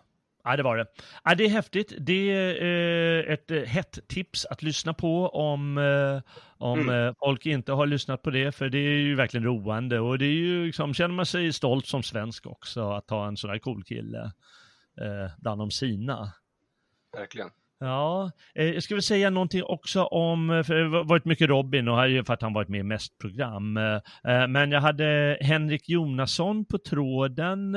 [0.44, 0.86] Ja, det var det.
[1.24, 1.92] Ja, det är häftigt.
[1.98, 7.14] Det är eh, ett eh, hett tips att lyssna på om, eh, om mm.
[7.18, 10.32] folk inte har lyssnat på det, för det är ju verkligen roande och det är
[10.32, 13.84] ju liksom, känner man sig stolt som svensk också att ha en sån här cool
[13.84, 14.32] kille
[15.00, 16.32] eh, bland de sina.
[17.16, 17.48] Verkligen.
[17.80, 22.26] Ja, jag ska väl säga någonting också om, för det har varit mycket Robin och
[22.26, 23.72] för att han varit med i mest program.
[24.48, 27.76] Men jag hade Henrik Jonasson på tråden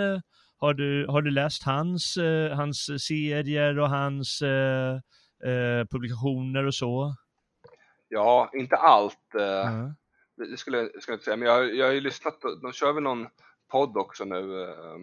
[0.66, 4.96] har du, har du läst hans, eh, hans serier och hans eh,
[5.44, 7.16] eh, publikationer och så?
[8.08, 9.34] Ja, inte allt.
[9.34, 9.96] Mm.
[10.38, 13.04] Det skulle skulle jag inte säga, men jag, jag har ju lyssnat, de kör väl
[13.04, 13.28] någon
[13.72, 14.98] podd också nu, eh,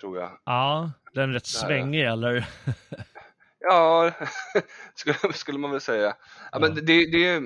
[0.00, 0.38] tror jag.
[0.44, 2.48] Ja, den är rätt svängig eller?
[3.58, 4.12] ja,
[4.94, 6.16] skulle, skulle man väl säga.
[6.52, 7.42] Ja, men det, det är,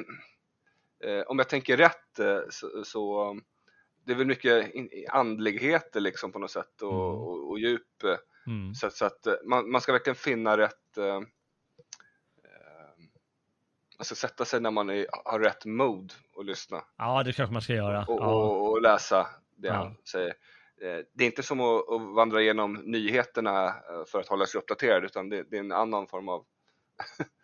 [1.05, 3.35] eh, om jag tänker rätt så, så
[4.09, 4.73] det är väl mycket
[5.09, 7.23] andligheter liksom på något sätt och, mm.
[7.23, 8.03] och, och djup.
[8.47, 8.75] Mm.
[8.75, 11.21] Så, så, att eh, man, man ska verkligen finna rätt, eh,
[13.99, 16.85] man ska sätta sig när man är, har rätt mod och lyssna.
[16.99, 18.05] Ja, det kanske man ska göra.
[18.09, 19.75] Och, och, och läsa det ja.
[19.75, 20.35] han säger.
[20.83, 24.59] Eh, det är inte som att, att, vandra igenom nyheterna eh, för att hålla sig
[24.59, 26.45] uppdaterad utan det, det är en annan form av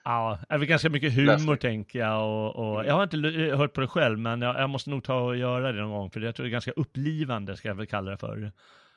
[0.04, 1.56] Ja, det är ganska mycket humor Läsning.
[1.56, 2.86] tänker jag och, och, mm.
[2.86, 5.72] jag har inte hört på det själv men jag, jag, måste nog ta och göra
[5.72, 8.18] det någon gång för jag tror det är ganska upplivande ska jag väl kalla det
[8.18, 8.52] för.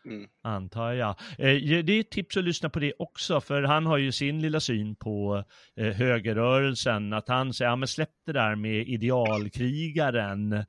[0.06, 0.28] Mm.
[0.44, 1.10] Antar jag.
[1.38, 4.42] Eh, det är ett tips att lyssna på det också, för han har ju sin
[4.42, 5.44] lilla syn på
[5.76, 10.66] eh, högerrörelsen, att han säger, ja men släpp det där med idealkrigaren,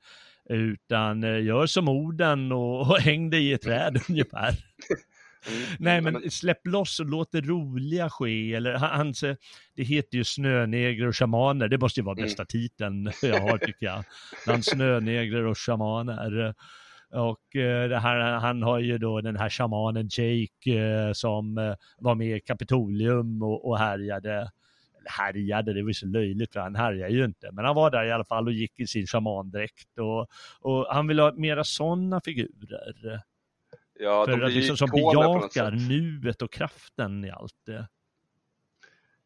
[0.49, 4.55] utan eh, gör som orden och, och häng dig i ett träd ungefär.
[5.47, 5.61] Mm.
[5.79, 8.53] Nej, men släpp loss och låt det roliga ske.
[8.53, 9.21] Eller hans,
[9.75, 11.67] det heter ju Snönegrer och shamaner.
[11.67, 12.25] Det måste ju vara mm.
[12.25, 14.03] bästa titeln jag har tycker jag.
[14.45, 16.55] Bland snönegrer och shamaner.
[17.11, 21.73] Och eh, det här, han har ju då den här shamanen Jake eh, som eh,
[21.97, 24.51] var med i Kapitolium och, och härjade
[25.05, 27.51] härjade, det var ju så löjligt för han härjade ju inte.
[27.51, 30.27] Men han var där i alla fall och gick i sin shamandräkt och,
[30.61, 33.21] och han vill ha mera sådana figurer.
[34.01, 37.87] Ja, för att liksom, som bejakar nuet och kraften i allt det.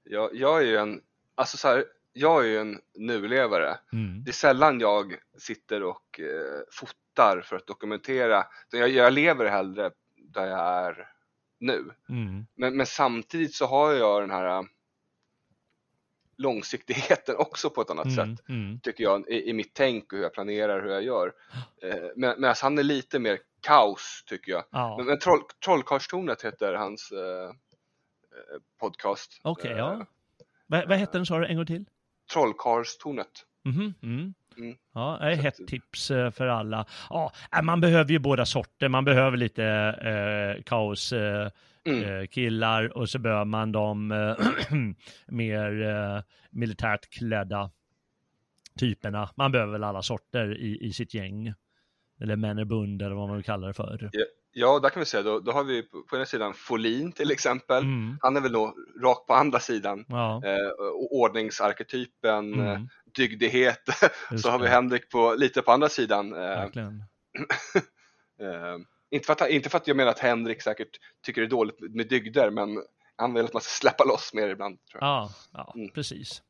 [0.03, 1.01] Ja, jag är ju en,
[1.35, 3.77] alltså så här, jag är ju en nulevare.
[3.93, 4.23] Mm.
[4.23, 8.45] Det är sällan jag sitter och eh, fotar för att dokumentera.
[8.71, 11.07] Jag, jag lever hellre där jag är
[11.59, 11.91] nu.
[12.09, 12.45] Mm.
[12.55, 14.63] Men, men, samtidigt så har jag den här äh,
[16.37, 18.15] långsiktigheten också på ett annat mm.
[18.15, 18.79] sätt, mm.
[18.79, 21.33] tycker jag, i, i, mitt tänk och hur jag planerar, hur jag gör.
[21.83, 24.63] Eh, Medan han är lite mer kaos tycker jag.
[24.71, 24.97] Ja.
[24.97, 27.53] Men, men troll, Trollkarlstornet heter hans eh, eh
[28.79, 29.41] podcast.
[29.43, 29.93] Okej, okay, ja.
[30.77, 31.85] Eh, vad, hette den sa du en gång till?
[32.33, 33.45] Trollkarlstornet.
[33.65, 34.33] Mm mm.
[34.57, 34.77] Mm.
[34.93, 36.85] Ja, det är hett tips eh, för alla.
[37.09, 38.89] Ja, äh, man behöver ju båda sorter.
[38.89, 41.49] Man behöver lite eh, kaos eh,
[41.85, 42.27] Mm.
[42.27, 44.07] killar och så behöver man de
[45.27, 47.71] mer eh, militärt klädda
[48.79, 49.29] typerna.
[49.35, 51.53] Man behöver väl alla sorter i, i sitt gäng.
[52.21, 54.09] Eller Männerbund eller vad man vill kalla det för.
[54.55, 57.31] Ja, där kan vi säga, då, då har vi på, på ena sidan Folin till
[57.31, 57.83] exempel.
[57.83, 58.17] Mm.
[58.21, 60.05] Han är väl nog rakt på andra sidan.
[60.07, 60.71] Ja, Eh,
[61.11, 62.87] ordningsarketypen, eh, mm.
[63.15, 63.81] dygdighet.
[64.31, 64.67] Just så har vi.
[64.67, 66.33] Henrik på, lite på andra sidan.
[66.33, 66.63] Eh,
[68.41, 68.77] eh,
[69.11, 71.79] inte, för att, inte för att jag menar att Henrik säkert tycker det är dåligt
[71.81, 72.69] med, med dygder, men
[73.15, 74.77] han vill att man ska släppa loss mer ibland.
[74.91, 75.09] Tror jag.
[75.09, 75.91] Ja, ja Mm.
[75.91, 76.41] precis.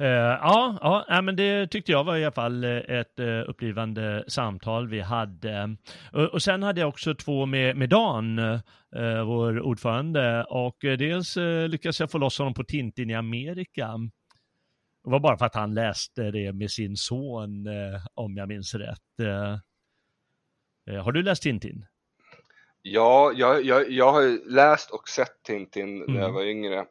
[0.00, 4.24] Eh, ja, ja men det tyckte jag var i alla fall eh, ett uh, upplivande
[4.28, 5.76] samtal vi hade.
[6.32, 11.36] Och, sen hade jag också två med, med Dan, eh, vår ordförande, och eh, dels
[11.68, 13.90] lyckades jag få loss honom på Tintin i Amerika.
[15.04, 18.74] Det var bara för att han läste det med sin son, eh, om jag minns
[18.74, 19.20] rätt.
[19.22, 19.58] Eh,
[20.94, 21.86] eh, har du läst Tintin?
[22.82, 26.34] Ja, jag, jag, jag har läst och sett Tintin när jag Mm.
[26.34, 26.84] var yngre.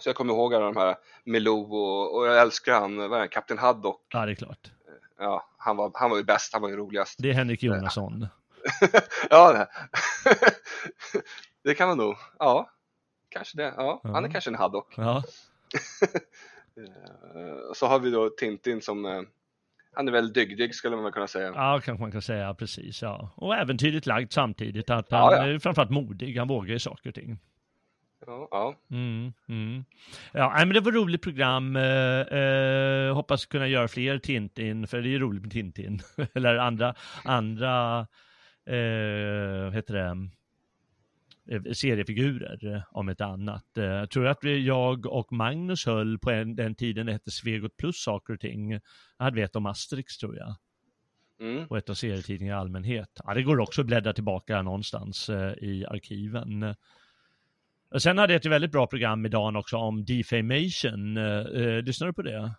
[0.00, 4.00] Så jag kommer ihåg alla de här Milou och, och jag älskar han, Kapten Haddock.
[4.12, 4.70] Ja, det är klart.
[5.18, 7.18] Ja, han var, han var ju bäst, han var ju roligast.
[7.22, 8.26] Det är Henrik Jonasson.
[9.30, 9.68] ja, det.
[11.64, 12.16] det kan man nog.
[12.38, 12.70] Ja,
[13.28, 13.74] kanske det.
[13.76, 14.10] Ja, Ja.
[14.12, 14.94] han är kanske en Haddock.
[14.96, 15.22] Ja,
[16.76, 19.20] Eh, så har vi då Tintin som, eh,
[19.94, 21.52] han är väl dygdig skulle man kunna säga.
[21.54, 23.02] Ja, kanske man kan säga precis.
[23.02, 23.30] Ja.
[23.36, 24.90] Och äventyrligt lagd samtidigt.
[24.90, 25.54] Att Ja, han ja.
[25.54, 26.36] är framförallt modig.
[26.38, 27.38] Han vågar ju saker och ting.
[28.26, 28.74] Ja, ja.
[28.90, 29.84] Mm, mm.
[30.32, 31.76] Ja, men det var ett roligt program.
[31.76, 36.00] Eh, eh, hoppas kunna göra fler Tintin, för det är ju roligt med Tintin.
[36.34, 36.94] Eller andra,
[37.24, 38.00] andra,
[38.66, 40.28] eh, heter det,
[41.54, 43.66] eh, seriefigurer eh, om ett annat.
[43.74, 47.76] Jag tror att vi, jag och Magnus höll på en, den tiden det hette Svegot
[47.76, 48.72] Plus saker och ting.
[48.72, 50.54] Jag hade vi ett om Asterix tror jag.
[51.40, 51.66] Mm.
[51.66, 53.20] och ett av serietidningar i allmänhet.
[53.24, 56.74] Ja, det går också att bläddra tillbaka någonstans i arkiven.
[57.90, 61.16] Och sen hade jag ett väldigt bra program idag också om defamation.
[61.16, 62.54] Eh, eh, lyssnar du på det?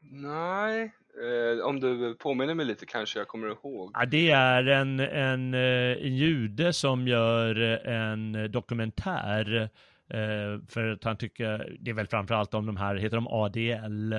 [0.00, 3.90] Nej, eh, om du påminner mig lite kanske jag kommer ihåg.
[3.94, 7.56] Ja, det är en, en, eh, en jude som gör
[7.86, 9.70] en dokumentär
[10.10, 14.14] eh, för att han tycker, det är väl framförallt om de här, heter de ADL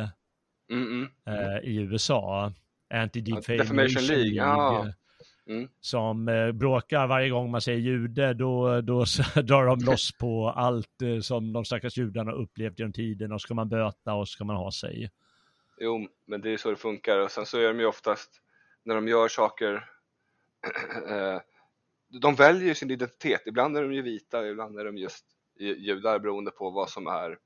[0.71, 1.39] Mm, mm.
[1.39, 2.53] eh, i USA?
[2.93, 4.87] Anti-Defamation Defamation League, ja.
[5.47, 5.67] Mm.
[5.79, 8.99] som eh, bråkar varje gång man säger jude, då, då
[9.43, 13.53] drar de loss på allt eh, som de stackars judarna upplevt genom tiden och ska
[13.53, 15.11] man böta och ska man ha sig.
[15.79, 18.41] Jo, men det är så det funkar och sen så är de ju oftast
[18.83, 19.73] när de gör saker
[21.09, 21.41] eh,
[22.21, 23.41] de väljer sin identitet.
[23.45, 25.25] Ibland är de ju vita, ibland är de just
[25.59, 27.37] ju- judar beroende på vad som är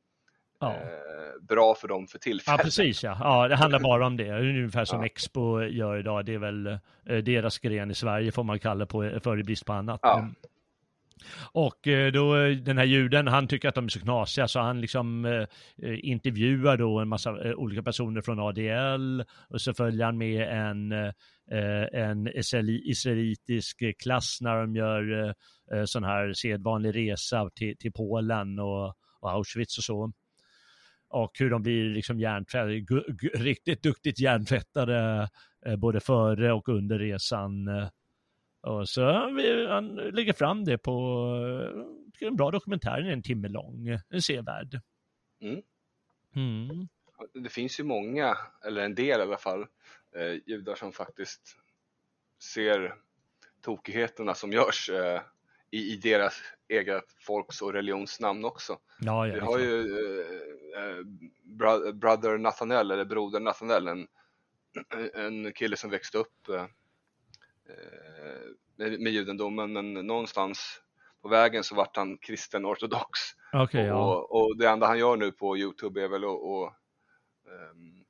[0.60, 0.74] Ja.
[0.74, 2.62] eh, bra för dem för Ja, tillfället.
[2.62, 3.18] precis ja.
[3.20, 4.24] Ja, det handlar bara om det.
[4.24, 5.05] Det är Ungefär som Ja.
[5.05, 6.26] Expo gör idag.
[6.26, 6.78] Det är väl eh,
[7.24, 9.99] deras gren i Sverige får man kalla på för i brist på annat.
[10.03, 10.20] Ja.
[10.20, 10.36] Mm.
[11.51, 14.60] Och eh, då eh, den här juden, han tycker att de är så knasiga så
[14.60, 15.32] han liksom eh,
[15.84, 20.41] eh, intervjuar då en massa eh, olika personer från ADL och så följer han med
[20.47, 25.34] en, eh, en israeli- israelitisk klass när de gör eh,
[25.80, 28.88] eh, sån här sedvanlig resa till, till Polen och,
[29.20, 30.12] och Auschwitz och så
[31.10, 35.30] och hur de blir liksom hjärntvättade, gu- riktigt duktigt hjärntvättade
[35.66, 37.68] eh, både före och under resan.
[37.68, 37.88] eh.
[38.62, 39.12] Och så
[39.70, 41.26] han lägger fram det på
[42.22, 44.82] eh, en bra dokumentär, en timme lång, en sevärd.
[45.41, 45.62] Mm.
[46.36, 46.88] Mm.
[47.34, 49.62] Det finns ju många, eller en del i alla fall,
[50.16, 51.57] eh, judar som faktiskt
[52.53, 52.93] ser
[53.62, 55.22] tokigheterna som görs eh,
[55.72, 58.80] i, i deras eget folks och religions namn också.
[58.99, 60.97] Ja, ja, Vi har ju eh, eh,
[61.43, 64.07] bro- Brother Nathanael, eller Broder Nathanael, en,
[65.13, 66.67] en kille som växte upp eh, eh,
[68.76, 70.82] med, med judendomen, men någonstans
[71.22, 73.20] på vägen så vart han kristen ortodox.
[73.53, 74.15] Okej, ja.
[74.15, 76.74] och, och det enda han gör nu på Youtube är väl att, att
[77.53, 78.05] ehm,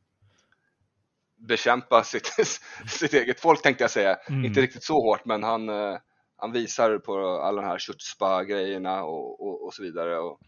[1.36, 2.26] bekämpa sitt,
[2.88, 4.16] sitt eget folk tänkte jag säga.
[4.16, 4.46] Mm.
[4.46, 5.98] Inte riktigt så hårt men han, eh,
[6.40, 10.40] han visar på alla de här chutzpah-grejerna och, och, och så vidare och,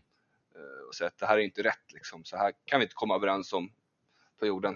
[0.55, 2.23] eh, och säger att det här är inte rätt liksom.
[2.23, 3.71] Så här kan vi inte komma överens om
[4.39, 4.75] på jorden.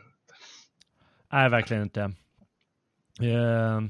[1.32, 2.02] Nej, verkligen inte.
[3.22, 3.82] Eh,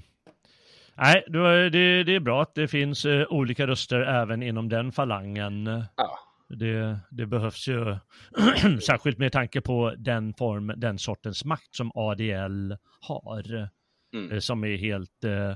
[0.96, 4.92] nej, det, det, det är bra att det finns eh, olika röster även inom den
[4.92, 5.84] falangen.
[5.96, 6.20] Ja,
[6.50, 7.98] Det, det behövs ju,
[8.86, 13.70] särskilt med tanke på den form, den sortens makt som ADL har.
[14.14, 14.32] Mm.
[14.32, 15.56] eh, Som är helt, eh,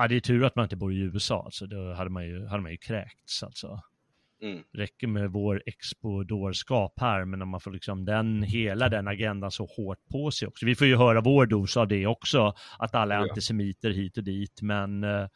[0.00, 2.46] ja det är tur att man inte bor i USA, alltså då hade man ju,
[2.46, 3.80] hade man ju kräkts alltså.
[4.42, 4.62] Mm.
[4.72, 9.66] räcker med vår expo-dårskap här, men när man får liksom den, hela den agendan så
[9.66, 10.66] hårt på sig också.
[10.66, 14.24] Vi får ju höra vår dos av det också, att alla är antisemiter hit och
[14.24, 15.26] dit, men eh,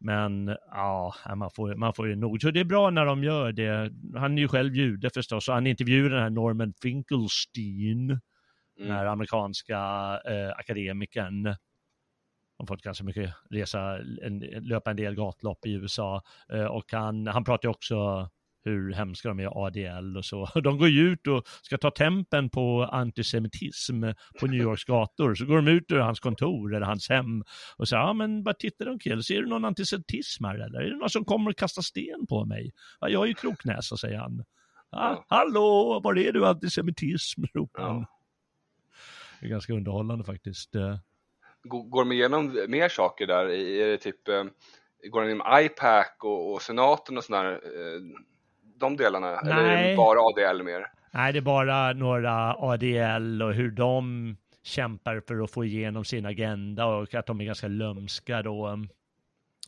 [0.00, 2.40] men ja, man får, man får ju nog.
[2.40, 3.92] Så det är bra när de gör det.
[4.14, 8.06] Han är ju själv jude förstås, och han intervjuar den här Norman Finkelstein,
[8.78, 9.12] den här Mm.
[9.12, 9.78] amerikanska
[10.26, 11.54] eh, akademikern.
[12.60, 16.22] De fått ganska mycket resa, en, löpa en del gatlopp i USA.
[16.52, 18.28] Eh, och han, han pratar ju också
[18.64, 20.48] hur hemska de är ADL och så.
[20.64, 24.04] De går ju ut och ska ta tempen på antisemitism
[24.40, 25.34] på New Yorks gator.
[25.34, 27.44] Så går de ut ur hans kontor eller hans hem
[27.76, 30.80] och säger, ja men bara titta då kille, ser du någon antisemitism här eller?
[30.80, 32.72] Är det någon som kommer och kastar sten på mig?
[33.00, 34.44] Ja, jag är ju kroknäsa, säger han.
[34.90, 35.24] Ja.
[35.28, 37.44] Hallå, var är du antisemitism?
[37.54, 37.96] ropar han.
[37.96, 38.06] Ja.
[39.40, 40.76] Det är ganska underhållande faktiskt.
[41.64, 43.48] Går de igenom mer saker där?
[43.48, 44.44] Är det typ, eh,
[45.10, 47.52] går de igenom IPAC och, och senaten och sådär?
[47.52, 48.00] eh,
[48.76, 49.40] De delarna?
[49.40, 49.90] Eller är Nej.
[49.90, 50.86] det bara ADL mer?
[51.12, 56.26] Nej, det är bara några ADL och hur de kämpar för att få igenom sin
[56.26, 58.88] agenda och att de är ganska lömska då um,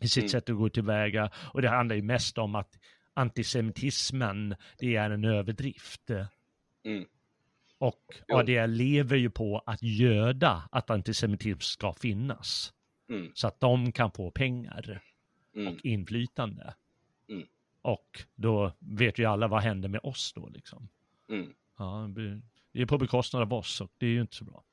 [0.01, 0.29] i sitt Mm.
[0.29, 1.31] sätt att gå tillväga.
[1.55, 2.71] Och det handlar ju mest om att
[3.15, 6.11] antisemitismen, det är en överdrift.
[6.85, 7.05] Mm.
[7.87, 8.15] Och.
[8.29, 12.73] ADL lever ju på att göda att antisemitism ska finnas.
[13.09, 13.31] Mm.
[13.35, 15.03] Så att de kan få pengar
[15.55, 15.73] Mm.
[15.75, 16.75] och inflytande.
[17.29, 17.47] Mm.
[17.83, 20.89] Och då vet ju alla vad händer med oss då liksom.
[21.29, 21.55] Mm.
[21.79, 22.09] Ja,
[22.73, 24.65] det är på bekostnad av oss och det är ju inte så bra.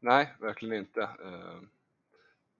[0.00, 1.00] Nej, verkligen inte.
[1.00, 1.60] Eh,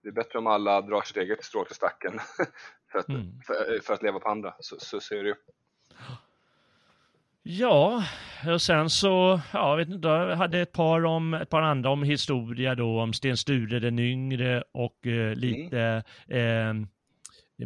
[0.01, 2.19] Det är bättre om alla drar sitt eget strå till stacken
[2.91, 3.41] för, att, Mm.
[3.41, 4.55] för, för att leva på andra.
[4.59, 5.35] Så, så ser det ju.
[7.49, 8.03] Ja,
[8.53, 12.03] och sen så, ja, vet inte, jag hade ett par, om, ett par andra om
[12.03, 16.73] historia då, om Sten Sture den yngre och eh, lite eh,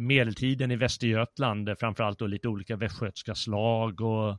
[0.00, 4.30] medeltiden i Västergötland, framförallt då lite olika västgötska slag och,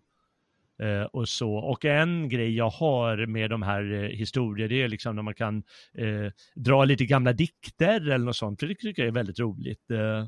[0.85, 1.55] eh, och så.
[1.55, 5.35] Och en grej jag har med de här eh, historier, det är liksom när man
[5.35, 5.63] kan
[5.97, 9.91] eh, dra lite gamla dikter eller något sånt, för det tycker jag är väldigt roligt.
[9.91, 10.25] Eh,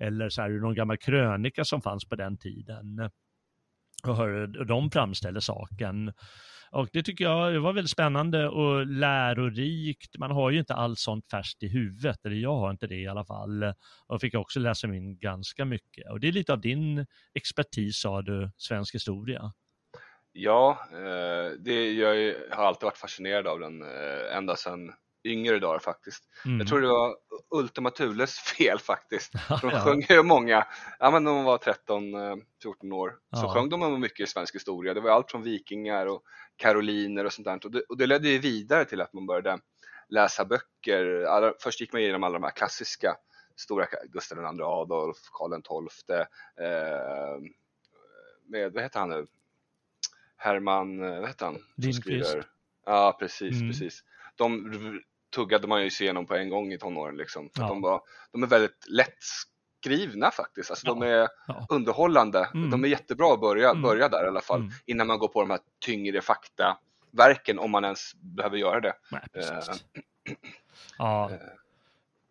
[0.00, 3.10] eller så här, någon gammal krönika som fanns på den tiden
[4.08, 6.12] och hur de framställer saken.
[6.70, 10.18] Och det tycker jag var väldigt spännande och lärorikt.
[10.18, 13.06] Man har ju inte allt sånt färskt i huvudet, eller jag har inte det i
[13.06, 13.74] alla fall.
[14.06, 16.10] Och fick också läsa in ganska mycket.
[16.10, 19.52] Och det är lite av din expertis, sa du, svensk historia.
[20.32, 24.92] Ja, eh, det, jag har alltid varit fascinerad av den eh, ända sedan
[25.26, 26.24] yngre dagar faktiskt.
[26.44, 26.58] Mm.
[26.58, 27.16] Jag tror det var
[27.50, 29.32] Ultima Thules fel faktiskt.
[29.60, 30.66] För de sjöng ju många,
[30.98, 33.54] ja men när de var 13-14 år, så Ja.
[33.54, 34.94] sjöng de om mycket svensk historia.
[34.94, 36.22] Det var allt från vikingar och
[36.56, 37.60] karoliner och sånt där.
[37.64, 39.58] Och det, och det ledde ju vidare till att man började
[40.08, 41.22] läsa böcker.
[41.24, 43.16] Alla, först gick man igenom alla de här klassiska
[43.56, 46.16] stora Gustav II Adolf, Karl XII,
[46.66, 47.40] eh,
[48.48, 49.26] med, vad heter han nu?
[50.36, 51.58] Herman, eh, vad heter han?
[51.76, 52.36] Lindqvist.
[52.86, 53.68] Ja, precis, Mm.
[53.70, 54.04] precis.
[54.36, 54.70] De
[55.36, 57.50] tuggade man ju sig igenom på en gång i tonåren liksom.
[57.56, 57.68] För Ja.
[57.68, 58.00] de, var,
[58.32, 60.70] de är väldigt lättskrivna faktiskt.
[60.70, 61.08] Alltså de Ja.
[61.08, 61.66] är Ja.
[61.68, 62.48] underhållande.
[62.54, 62.70] Mm.
[62.70, 63.82] De är jättebra att börja, Mm.
[63.82, 64.60] börja där i alla fall.
[64.60, 64.72] Mm.
[64.86, 68.92] Innan man går på de här tyngre faktaverken om man ens behöver göra det.
[69.12, 70.34] Nej, Eh.
[70.98, 71.30] Ja.
[71.30, 71.36] eh,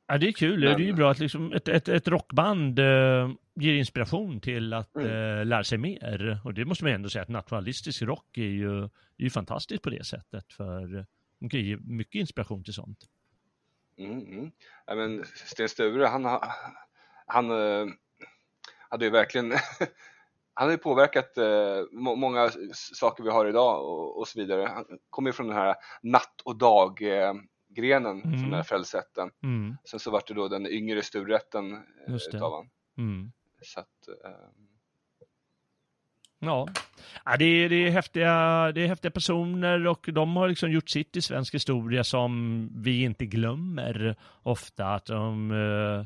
[0.08, 0.62] ja, det är kul.
[0.62, 4.74] Det är ju men- bra att liksom ett, ett, ett rockband eh, ger inspiration till
[4.74, 6.40] att eh, lära sig mer.
[6.44, 9.90] Och det måste man ändå säga att nationalistisk rock är ju, är ju fantastiskt på
[9.90, 10.54] det sättet.
[10.54, 11.06] För
[11.40, 13.00] de kan ge mycket inspiration till sånt.
[13.98, 14.52] Mm, mm.
[14.86, 16.48] Ja, men Sten Sture, han, har-
[17.28, 17.86] han eh,
[18.90, 19.52] hade ju verkligen
[20.58, 24.66] Han har ju påverkat eh, må- många saker vi har idag och, och så vidare.
[24.68, 28.22] Han kommer ju från den här natt och dag-grenen Mm.
[28.22, 29.32] från den här fällsätten.
[29.44, 32.70] Mm, Sen så vart det då den yngre Sturetten eh, utav han.
[32.98, 33.32] mm.
[33.62, 34.32] Så att, eh,
[36.46, 36.68] Ja,
[37.26, 38.32] ja det, är, det, är häftiga,
[38.72, 43.04] det är häftiga personer och de har liksom gjort sitt i svensk historia som vi
[43.04, 44.86] inte glömmer ofta.
[44.86, 46.06] Att de, eh,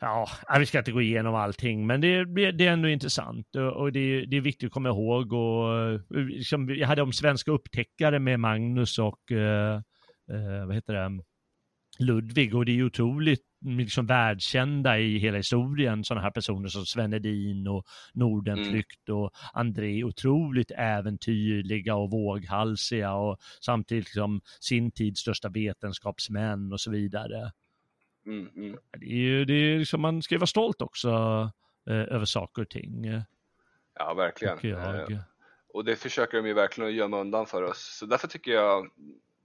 [0.00, 4.00] ja, vi ska inte gå igenom allting, men det, det är ändå intressant och, det,
[4.00, 5.32] är- det är viktigt att komma ihåg.
[5.32, 9.74] Och, eh, liksom, jag hade om svenska upptäckare med Magnus och eh,
[10.30, 11.27] eh vad heter det?
[11.98, 16.86] Ludvig och det är ju otroligt liksom världskända i hela historien, sådana här personer som
[16.86, 25.20] Sven Hedin och Nordenflykt och André, otroligt äventyrliga och våghalsiga och samtidigt liksom sin tids
[25.20, 27.52] största vetenskapsmän och så vidare.
[28.26, 28.78] mm, mm.
[28.98, 31.08] Det är ju, det är liksom, man ska ju vara stolt också
[31.90, 33.06] eh, över saker och ting,
[33.94, 34.58] Ja, verkligen.
[34.58, 35.18] Eh,
[35.74, 37.96] Och det försöker de ju verkligen att gömma undan för oss.
[37.98, 38.90] Så därför tycker jag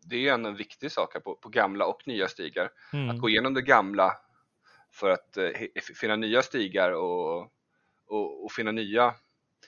[0.10, 2.70] det är en viktig sak på, på gamla och nya stigar.
[2.94, 3.10] Mm.
[3.10, 4.12] Att gå igenom det gamla
[4.92, 5.50] för att eh,
[6.00, 7.42] finna nya stigar och,
[8.08, 9.14] och, och finna nya,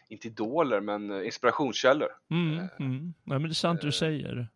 [0.10, 2.10] inte idoler, men eh, inspirationskällor.
[2.32, 3.14] Mm, Eh, mm.
[3.24, 4.00] Nej, men det är sant det du eh.
[4.00, 4.48] säger.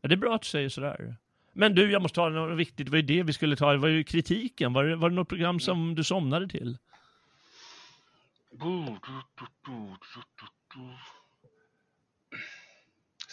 [0.00, 1.16] Ja, det är bra att du säger sådär.
[1.52, 2.86] Men du, jag måste ta något viktigt.
[2.86, 3.72] Det var ju det vi skulle ta.
[3.72, 4.72] Det var ju kritiken.
[4.72, 6.78] Var det, var det något program som du somnade till?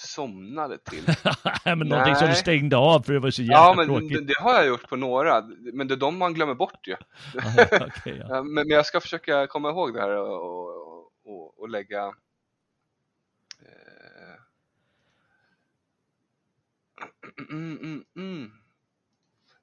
[0.06, 1.04] Somnade till.
[1.66, 2.36] Nej, men någonting som du Nej.
[2.36, 4.14] stängde av för det var så jävla Ja, men tråkigt.
[4.14, 5.42] det, det har jag gjort på några,
[5.74, 6.94] men det är de man glömmer bort ju.
[7.82, 8.14] Okej, ja.
[8.30, 12.06] Ja, Men, men jag ska försöka komma ihåg det här och, och, och, och lägga
[12.06, 12.12] eh,
[17.50, 18.52] mm, mm, mm.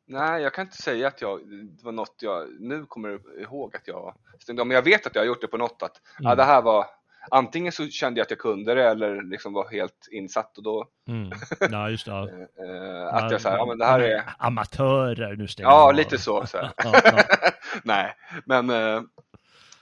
[0.04, 3.88] Nej, jag kan inte säga att jag, det var något jag nu kommer ihåg att
[3.88, 6.24] jag stängde av, men jag vet att jag har gjort det på något att ja,
[6.24, 6.36] Mm.
[6.36, 6.86] det här var
[7.30, 10.88] antingen så kände jag att jag kunde det eller liksom var helt insatt och då
[11.08, 11.30] Mm.
[11.70, 12.10] Ja, just det.
[12.10, 12.28] Ja.
[12.64, 15.94] eh, att jag sa ja men det här är Amatörer, nu stänger Ja, av.
[15.94, 16.46] lite så.
[16.46, 16.56] så.
[16.56, 16.72] Ja,
[17.04, 17.22] ja.
[17.84, 19.02] nej, men eh,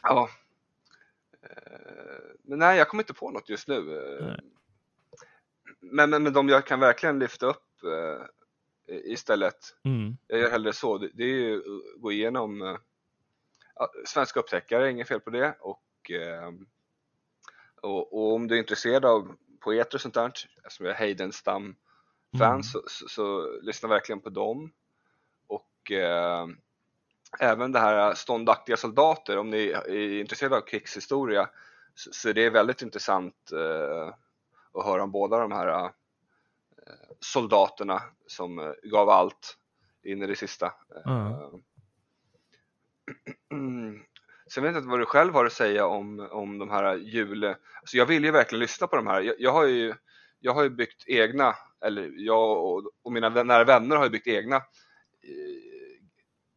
[0.03, 0.29] ja.
[1.43, 3.77] Eh, men nej, jag kommer inte på något just nu.
[3.77, 4.27] eh.
[4.27, 4.41] Nej.
[5.81, 8.27] Men, men, men de jag kan verkligen lyfta upp eh,
[9.05, 10.17] istället, Mm.
[10.27, 12.77] jag gör hellre så, det, är ju att gå igenom eh,
[13.75, 15.55] ja, svenska upptäckare, inget fel på det.
[15.61, 16.51] Och, eh,
[17.83, 20.33] och, och om du är intresserad av poeter och sånt där,
[20.69, 21.77] som är Heidenstam
[22.39, 22.83] fans Mm.
[22.83, 24.73] så, så, så lyssna verkligen på dem.
[25.47, 26.47] Och eh,
[27.41, 31.51] även det här ståndaktiga soldater, om ni är intresserade av krigshistoria
[31.95, 34.15] så, så det är väldigt intressant eh,
[34.73, 35.91] att höra om båda de här eh,
[37.21, 39.59] soldaterna som eh, gav allt
[40.03, 40.73] in i det sista.
[41.05, 41.51] Ja.
[43.53, 44.01] Mm.
[44.55, 47.45] Sen vet jag inte vad du själv har att säga om, om de här jul...
[47.45, 49.21] Alltså jag vill ju verkligen lyssna på de här.
[49.21, 49.95] Jag, jag har ju
[50.41, 51.55] jag har ju byggt egna,
[51.85, 54.63] eller jag och, och mina nära vänner har ju byggt egna eh,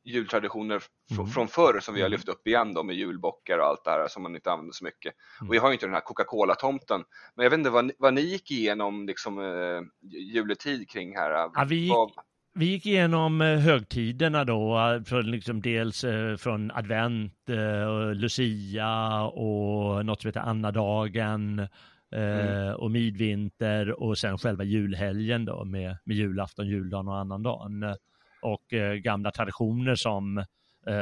[0.04, 1.28] jultraditioner fr- Mm.
[1.28, 2.12] från förr som vi har Mm.
[2.18, 4.84] lyft upp igen då med julbockar och allt det här som man inte använder så
[4.84, 5.14] mycket.
[5.42, 5.50] Mm.
[5.50, 7.04] Och jag har ju inte den här Coca-Cola-tomten.
[7.36, 11.32] Men jag vet inte vad ni, vad ni gick igenom liksom eh, juletid kring här.
[11.32, 12.12] Ja, vi gick- Vad-
[12.56, 17.50] Vi gick igenom eh, högtiderna då, eh, från liksom dels eh, från advent
[17.88, 21.68] och Lucia och något som heter Annadagen
[22.16, 22.76] Mm.
[22.76, 27.96] och midvinter och sen själva julhelgen då med, med julafton, juldagen och annandagen.
[28.42, 28.66] Och
[29.04, 30.46] gamla traditioner som,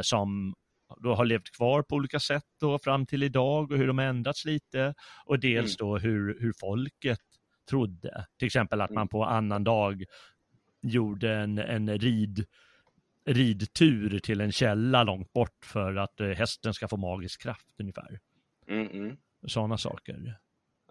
[0.01, 0.53] som
[0.97, 4.05] då har levt kvar på olika sätt då fram till idag och hur de har
[4.05, 4.93] ändrats lite
[5.25, 7.19] och dels då hur, hur folket
[7.69, 8.25] trodde.
[8.39, 9.07] Till exempel att man Mm.
[9.07, 10.03] på annan dag
[10.81, 12.45] gjorde en, en rid,
[13.25, 18.19] ridtur till en källa långt bort för att eh, hästen ska få magisk kraft ungefär.
[18.67, 19.17] Mm, mm.
[19.47, 20.37] Sådana saker.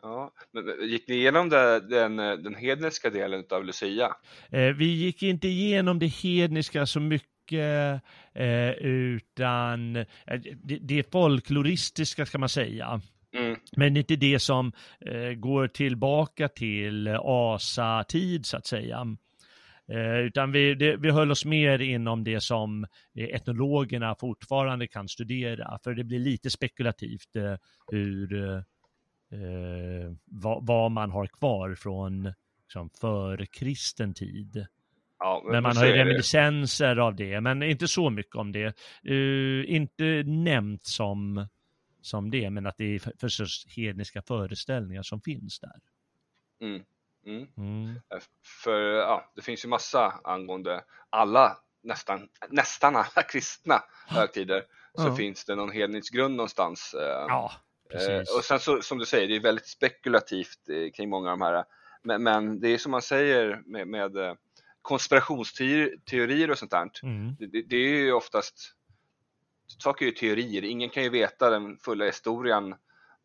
[0.02, 4.16] Ja, men gick ni igenom det, den, den hedniska delen av Lucia?
[4.50, 8.02] Eh, vi gick inte igenom det hedniska så mycket
[8.32, 10.04] eh, utan eh,
[10.62, 13.00] det, det folkloristiska ska man säga.
[13.32, 19.16] Mm, Men inte det som eh, går tillbaka till asatid så att säga.
[19.90, 22.84] Eh, utan vi, det, vi höll oss mer inom det som
[23.14, 25.78] eh, etnologerna fortfarande kan studera.
[25.84, 27.54] För det blir lite spekulativt eh,
[27.90, 28.56] hur, eh,
[29.40, 34.66] eh, vad, vad man har kvar från liksom, förkristen tid.
[35.18, 35.98] ja, Men man så har ju det.
[35.98, 38.74] reminiscenser av det, men inte så mycket om det.
[39.04, 41.48] Eh, inte nämnt som,
[42.02, 45.80] som det, men att det är för- förstås hedniska föreställningar som finns där.
[46.62, 46.82] Mm,
[47.26, 47.46] mm.
[47.56, 48.00] Mm.
[48.62, 54.64] För ja, det finns ju massa angående alla, nästan, nästan alla kristna högtider
[54.94, 55.16] så Ja.
[55.16, 56.94] finns det någon hednisk grund någonstans.
[56.94, 57.52] eh, Ja,
[57.90, 58.36] eh, precis.
[58.36, 61.44] och sen så, som du säger, det är väldigt spekulativt eh, kring många av de
[61.44, 61.64] här.
[62.02, 64.34] Men, men det är som man säger med, med eh,
[65.30, 66.90] konspirationsteorier och sånt där.
[67.02, 67.34] Mm.
[67.38, 68.74] Det, det, det är ju oftast,
[69.82, 72.72] saker är ju teorier, ingen kan ju veta den fulla historien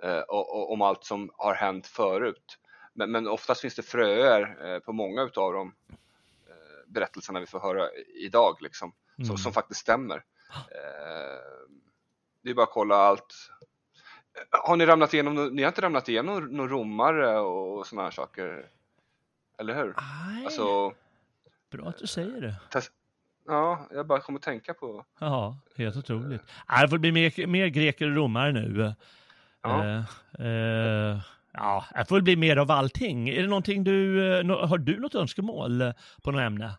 [0.04, 2.58] eh, o- o- om allt som har hänt förut.
[2.98, 6.54] Men, men oftast finns det fröer eh, på många utav de eh,
[6.88, 9.28] berättelserna vi får höra idag liksom, Mm.
[9.28, 10.16] som, som faktiskt stämmer.
[10.56, 11.70] Eh,
[12.42, 13.34] det är bara att kolla allt.
[14.52, 18.12] Har ni ramlat igenom, no- ni har inte ramlat igenom några romare och sådana här
[18.12, 18.66] saker?
[19.60, 19.96] Eller hur?
[20.28, 20.94] Nej, Alltså,
[21.72, 22.56] bra att du säger det.
[23.48, 26.42] ja, jag bara kommer att tänka på Ja, helt otroligt.
[26.70, 28.94] Nej, det får bli mer, mer greker och romare nu.
[29.62, 29.86] Ja.
[29.86, 29.98] Eh,
[30.48, 31.20] eh,
[31.58, 33.30] ja, det får bli mer av allting.
[33.30, 35.92] Är det någonting du, eh, har du något önskemål eh,
[36.24, 36.78] på något ämne?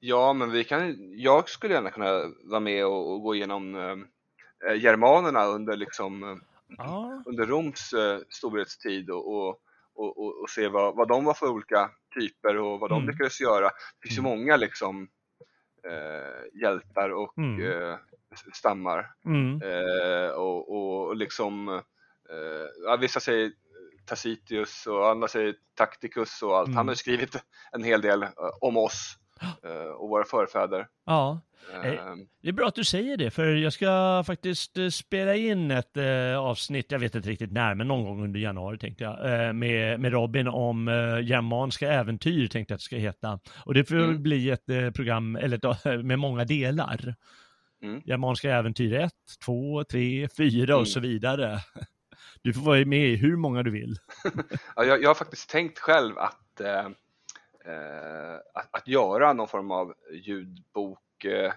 [0.00, 4.82] Ja, men vi kan, jag skulle gärna kunna vara med och, och gå igenom eh,
[4.82, 6.36] germanerna under, liksom, eh,
[6.78, 9.60] Ja, under Roms eh, storhetstid och, och,
[9.94, 13.10] och, och, se vad, vad de var för olika typer och vad de Mm.
[13.10, 13.64] lyckades göra.
[13.68, 14.30] Det finns ju Mm.
[14.38, 15.08] många liksom,
[15.90, 17.62] eh, hjältar och Mm.
[17.72, 17.96] eh,
[18.54, 19.06] stammar.
[19.24, 19.62] Mm.
[19.62, 20.76] Eh, och,
[21.08, 23.52] och, liksom, eh, ja, vissa säger
[24.08, 26.66] Tacitus och andra säger Tacticus och allt.
[26.66, 26.76] Mm.
[26.76, 27.36] Han har skrivit
[27.72, 28.28] en hel del eh,
[28.60, 29.16] om oss
[29.64, 30.86] eh, och våra förfäder.
[31.06, 31.40] Ja,
[31.74, 31.92] Eh,
[32.42, 35.96] det är bra att du säger det, för jag ska faktiskt spela in ett
[36.38, 40.12] avsnitt, jag vet inte riktigt när, men någon gång under januari tänkte jag, med, med
[40.12, 40.86] Robin om
[41.22, 43.40] germanska äventyr tänkte jag att det ska heta.
[43.64, 44.22] Och det får Mm.
[44.22, 47.14] bli ett program, eller ett, med många delar.
[47.82, 48.02] Mm.
[48.04, 49.12] Germanska äventyr 1,
[49.44, 50.80] 2, 3, 4 Mm.
[50.80, 51.58] och så vidare.
[52.42, 53.96] Du får vara med i hur många du vill.
[54.76, 56.86] Ja, jag, jag har faktiskt tänkt själv att, eh,
[57.64, 61.56] eh, att, att göra någon form av ljudbokaktig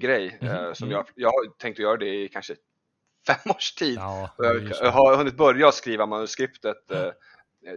[0.00, 0.38] grej.
[0.40, 0.96] Eh, Mhm, som mm.
[0.96, 2.54] jag, jag har tänkt att göra det i kanske
[3.26, 3.96] fem års tid.
[3.96, 7.10] Ja, jag, har hunnit börja skriva manuskriptet eh,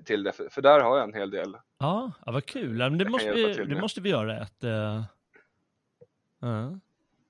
[0.06, 1.58] till det, för, för där har jag en hel del.
[1.80, 2.78] Ja, ja vad kul.
[2.78, 4.64] Men det, måste vi, det måste vi göra ett...
[4.64, 5.04] eh,
[6.40, 6.80] ja.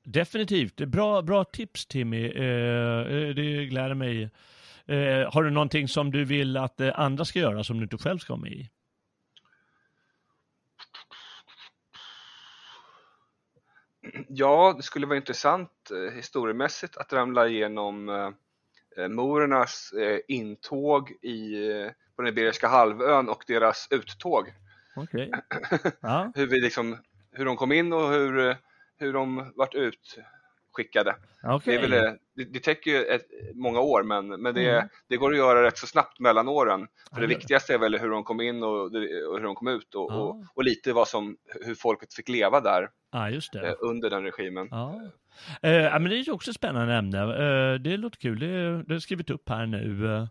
[0.03, 0.75] Definitivt.
[0.75, 2.25] Bra, bra tips Timmy.
[2.25, 3.05] Eh,
[3.35, 4.29] det gläder mig.
[4.87, 7.97] Eh, har du någonting som du vill att eh, andra ska göra som du inte
[7.97, 8.69] själv ska vara med i?
[14.27, 18.29] Ja, det skulle vara intressant eh, historiemässigt att ramla igenom eh,
[18.97, 24.53] eh, morernas eh, intåg i, eh, på den Iberiska halvön och deras uttåg.
[26.01, 26.97] Ja, Hur, vi liksom,
[27.31, 28.57] hur de kom in och hur,
[28.97, 29.75] hur de vart
[30.79, 31.15] utskickade.
[31.43, 31.75] okej.
[31.77, 34.87] Det, väl, eh, det, det täcker ju ett, många år men, men det, Mm.
[35.09, 36.87] det går att göra rätt så snabbt mellan åren.
[37.13, 38.91] För det viktigaste är väl hur de kom in och, och
[39.37, 40.15] hur de kom ut och, Ja.
[40.15, 42.89] och, och lite vad som, hur folket fick leva där
[43.65, 44.67] eh, under den regimen.
[44.71, 45.01] Ja.
[45.61, 47.19] Eh, ja, men det är ju också ett spännande ämne.
[47.19, 48.39] Eh, det låter kul.
[48.39, 50.07] Det, det har skrivit upp här nu.
[50.15, 50.27] Eh,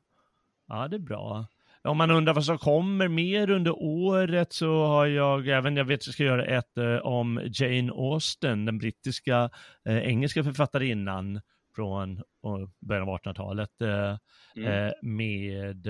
[0.69, 1.47] ja, det är bra.
[1.85, 6.01] Om man undrar vad som kommer mer under året så har jag även, jag vet
[6.01, 9.51] att jag ska göra ett eh, om Jane Austen, den brittiska
[9.85, 11.41] eh, engelska författarinnan
[11.75, 14.17] från eh, början av 1800-talet eh,
[14.57, 14.93] Mm.
[15.03, 15.87] med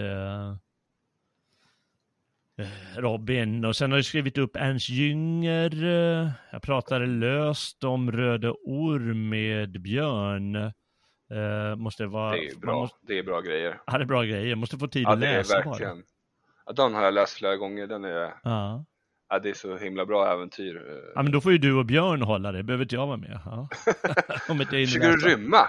[2.97, 5.75] Robin och sen har jag skrivit upp Ernst Jünger.
[6.53, 10.73] Jag pratade löst om Röde Orm med Björn.
[11.35, 13.81] Eh, måste vara, Det är bra, måste, det är bra grejer.
[13.87, 15.71] ja, det är bra grejer, måste få tid Ja, att läsa bara.
[15.71, 16.03] verkligen.
[16.67, 17.87] Ja, den har jag läst flera gånger.
[17.87, 18.85] Den är, Ja.
[19.29, 20.83] ja, det är så himla bra äventyr.
[21.15, 23.41] ja, men då får ju du och Björn hålla det, behöver inte jag vara med.
[23.45, 23.69] Ja.
[24.49, 25.67] Om inte jag Försöker du rymma?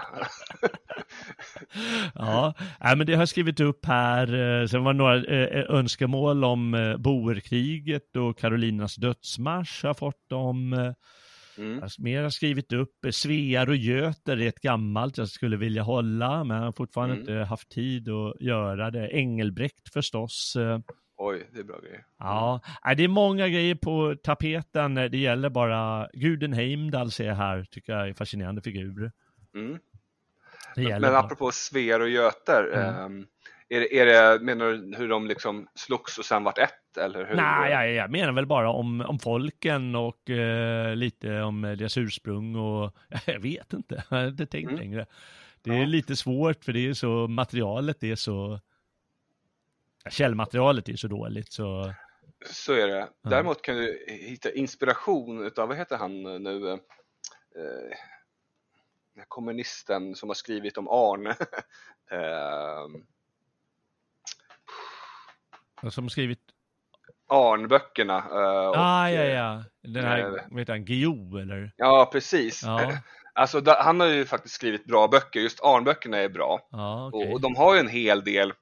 [2.14, 4.60] Ja, nej, men det har jag skrivit upp här.
[4.60, 10.32] Eh, Sen var det några eh, önskemål om eh, boerkriget och Karolinas dödsmarsch har fått
[10.32, 10.94] om.
[11.58, 11.82] Mm.
[11.98, 16.44] Jag har skrivit upp eh, Svear och Göter är ett gammalt jag skulle vilja hålla,
[16.44, 17.20] men jag har fortfarande Mm.
[17.28, 19.08] inte haft tid att göra det.
[19.08, 20.56] Engelbrekt förstås.
[20.56, 20.78] eh,
[21.18, 22.04] Oj, det är bra grejer.
[22.18, 22.60] Ja,
[22.96, 24.94] det är många grejer på tapeten.
[24.94, 29.12] Det gäller bara Guden Heimdall ser jag här, tycker jag är fascinerande figur.
[29.54, 29.78] Mm.
[30.74, 33.26] Det Men apropå Svear och Göter, Mm.
[33.68, 36.96] Är, det, är det, menar du hur de liksom slogs och sen vart ett?
[36.98, 37.34] Eller hur?
[37.34, 42.56] Nej, jag, jag menar väl bara om, om folken och eh, lite om deras ursprung
[42.56, 44.80] och jag vet inte, jag har inte tänkt Mm.
[44.80, 45.06] längre.
[45.62, 45.86] Det är Ja.
[45.86, 48.60] lite svårt för det är så, materialet är så,
[50.10, 51.94] källmaterialet är så dåligt så,
[52.50, 53.08] Så är det.
[53.22, 56.70] Däremot kan du hitta inspiration utav, vad heter han nu?
[56.72, 56.78] Eh,
[59.16, 61.30] här kommunisten som har skrivit om Arne.
[62.10, 62.86] eh,
[65.90, 66.40] som skrivit,
[67.28, 68.18] Arnböckerna.
[68.18, 71.72] eh, och, ah ja eh, ja, den här, eh, vad heter han, Guillou eller?
[71.76, 72.62] Ja, precis.
[72.62, 72.92] Ja,
[73.38, 75.40] Alltså, han har ju faktiskt skrivit bra böcker.
[75.40, 76.60] Just Arnböckerna är bra.
[76.70, 77.26] ja okej.
[77.28, 78.52] Och, och de har ju en hel del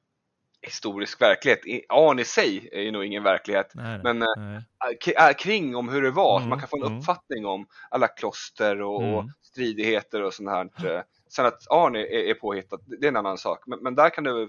[0.63, 1.61] historisk verklighet.
[1.89, 3.71] Arn i sig är ju nog ingen verklighet.
[3.75, 5.35] Nej, men, nej.
[5.39, 6.99] Kring om hur det var, så Mm, man kan få en mm.
[6.99, 9.33] uppfattning om alla kloster och, och Mm.
[9.43, 11.05] stridigheter och sånt här.
[11.29, 12.01] Sen att Arn är,
[12.31, 13.63] är påhittat, det är en annan sak.
[13.67, 14.49] Men, men där kan du,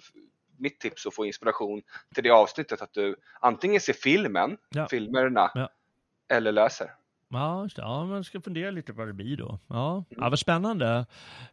[0.60, 1.82] mitt tips att få inspiration
[2.16, 4.88] till det avsnittet att du antingen ser filmen, Ja.
[4.90, 5.70] filmerna, Ja.
[6.34, 6.88] eller läser.
[7.30, 7.82] Ja, just det.
[7.82, 9.60] ja, man ska fundera lite på vad det blir då.
[9.70, 10.06] Ja, Mm.
[10.24, 10.88] ja vad spännande.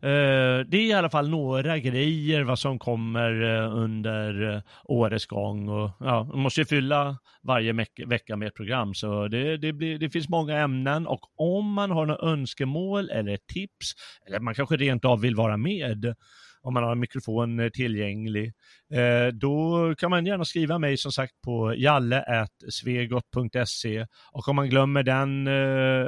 [0.00, 5.26] Eh, det är i alla fall några grejer vad som kommer eh, under eh, årets
[5.26, 7.72] gång och ja, man måste ju fylla varje
[8.06, 11.90] vecka med ett program så det, det, blir, det finns många ämnen och om man
[11.90, 13.92] har några önskemål eller tips
[14.26, 16.14] eller man kanske rent av vill vara med
[16.62, 18.52] om man har en mikrofon eh, tillgänglig,
[18.90, 25.02] eh, då kan man gärna skriva mig som sagt på jalle.svegot.se och om man glömmer
[25.02, 26.06] den, eh,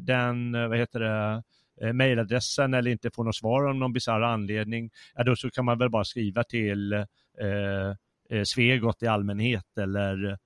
[0.00, 1.42] den vad heter det,
[1.92, 5.78] mejladressen eller inte får något svar om någon bisarr anledning, ja, då så kan man
[5.78, 7.06] väl bara skriva till eh,
[8.44, 10.38] Svegot i allmänhet eller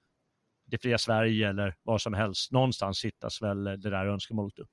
[0.64, 2.52] Det fria Sverige eller vad som helst.
[2.52, 4.72] Någonstans hittas väl det där önskemålet upp.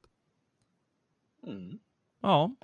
[1.47, 1.79] Mm.
[2.21, 2.55] Ja.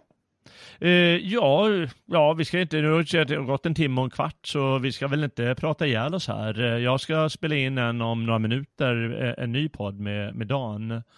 [0.79, 1.69] Eh, ja,
[2.05, 4.91] ja, vi ska inte, nu har det gått en timme och en kvart så vi
[4.91, 6.61] ska väl inte prata ihjäl oss här.
[6.61, 10.47] Eh, jag ska spela in en om några minuter, eh, en ny podd med, med
[10.47, 11.03] Dan.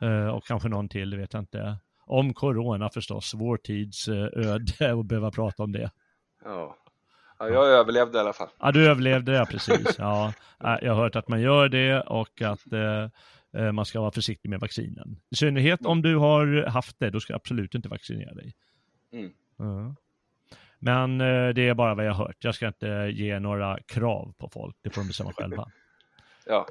[0.00, 1.76] Eh, och kanske någon till, vet jag inte.
[2.06, 5.90] Om corona förstås, vår tids öde och behöva prata om det.
[6.44, 6.76] Ja.
[7.38, 8.48] ja, jag överlevde i alla fall.
[8.60, 9.98] Ja, du överlevde, ja precis.
[9.98, 13.08] Ja, jag har hört att man gör det och att eh,
[13.72, 15.20] man ska vara försiktig med vaccinen.
[15.30, 18.54] I synnerhet om du har haft det, då ska du absolut inte vaccinera dig.
[19.12, 19.32] Mm.
[19.56, 19.94] Ja.
[20.80, 22.44] Men eh, det är bara vad jag har hört.
[22.44, 25.70] Jag ska inte ge några krav på folk, det får de bestämma själva.
[26.46, 26.66] Ja.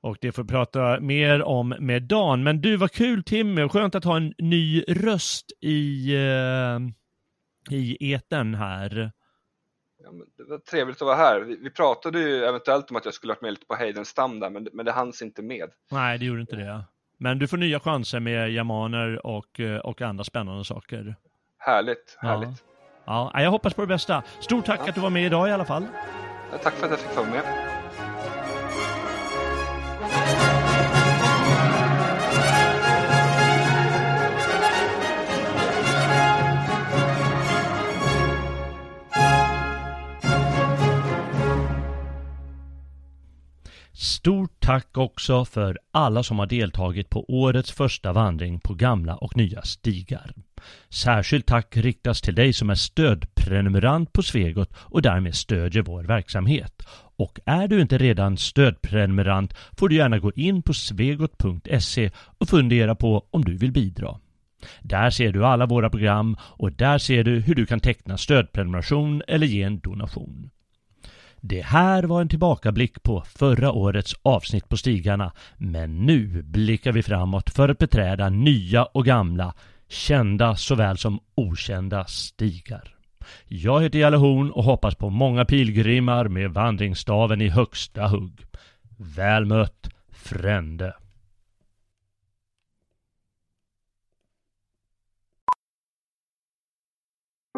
[0.00, 2.42] Och det får vi prata mer om med Dan.
[2.42, 6.78] Men du, vad kul Timmy, skönt att ha en ny röst i, eh,
[7.76, 9.12] i eten här.
[10.04, 11.40] Ja, det var trevligt att vara här.
[11.40, 14.50] Vi, vi, pratade ju eventuellt om att jag skulle varit med lite på Heidenstam där,
[14.50, 15.70] men, men det hanns inte med.
[15.90, 16.84] Nej, det gjorde inte det.
[17.18, 21.16] Men du får nya chanser med jamaner och, eh, och andra spännande saker.
[21.58, 22.64] Härligt, härligt.
[23.04, 23.30] Ja.
[23.34, 24.22] ja, jag hoppas på det bästa.
[24.40, 24.88] Stort tack ja.
[24.88, 25.86] att du var med idag i alla fall.
[26.52, 27.79] Ja, tack för att jag fick vara med.
[44.20, 49.36] Stort tack också för alla som har deltagit på årets första vandring på gamla och
[49.36, 50.32] nya stigar.
[50.88, 56.82] Särskilt tack riktas till dig som är stödprenumerant på Svegot och därmed stödjer vår verksamhet.
[57.16, 62.94] Och är du inte redan stödprenumerant får du gärna gå in på svegot.se och fundera
[62.94, 64.18] på om du vill bidra.
[64.80, 69.22] Där ser du alla våra program och där ser du hur du kan teckna stödprenumeration
[69.28, 70.50] eller ge en donation.
[71.40, 77.02] Det här var en tillbakablick på förra årets avsnitt på stigarna, men nu blickar vi
[77.02, 79.54] framåt för att beträda nya och gamla,
[79.88, 82.94] kända såväl som okända stigar.
[83.48, 88.44] Jag heter Jalle Horn och hoppas på många pilgrimmar med vandringsstaven i högsta hugg.
[88.96, 90.94] Väl mött, Frände.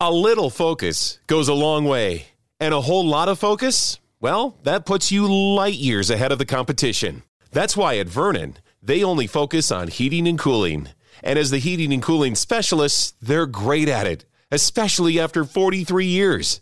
[0.00, 2.26] A little focus goes a long way,
[2.58, 6.44] and a whole lot of focus, well, that puts you light years ahead of the
[6.44, 7.22] competition.
[7.52, 10.88] That's why at Vernon, they only focus on heating and cooling.
[11.22, 16.60] And as the heating and cooling specialists, they're great at it, especially after 43 years.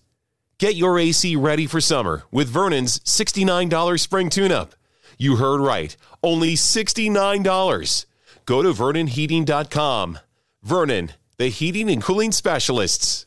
[0.59, 4.74] Get your AC ready for summer with Vernon's $69 spring tune up.
[5.16, 8.06] You heard right, only $69.
[8.44, 10.18] Go to VernonHeating.com.
[10.62, 11.12] Vernon,
[11.43, 13.27] the heating and cooling specialists.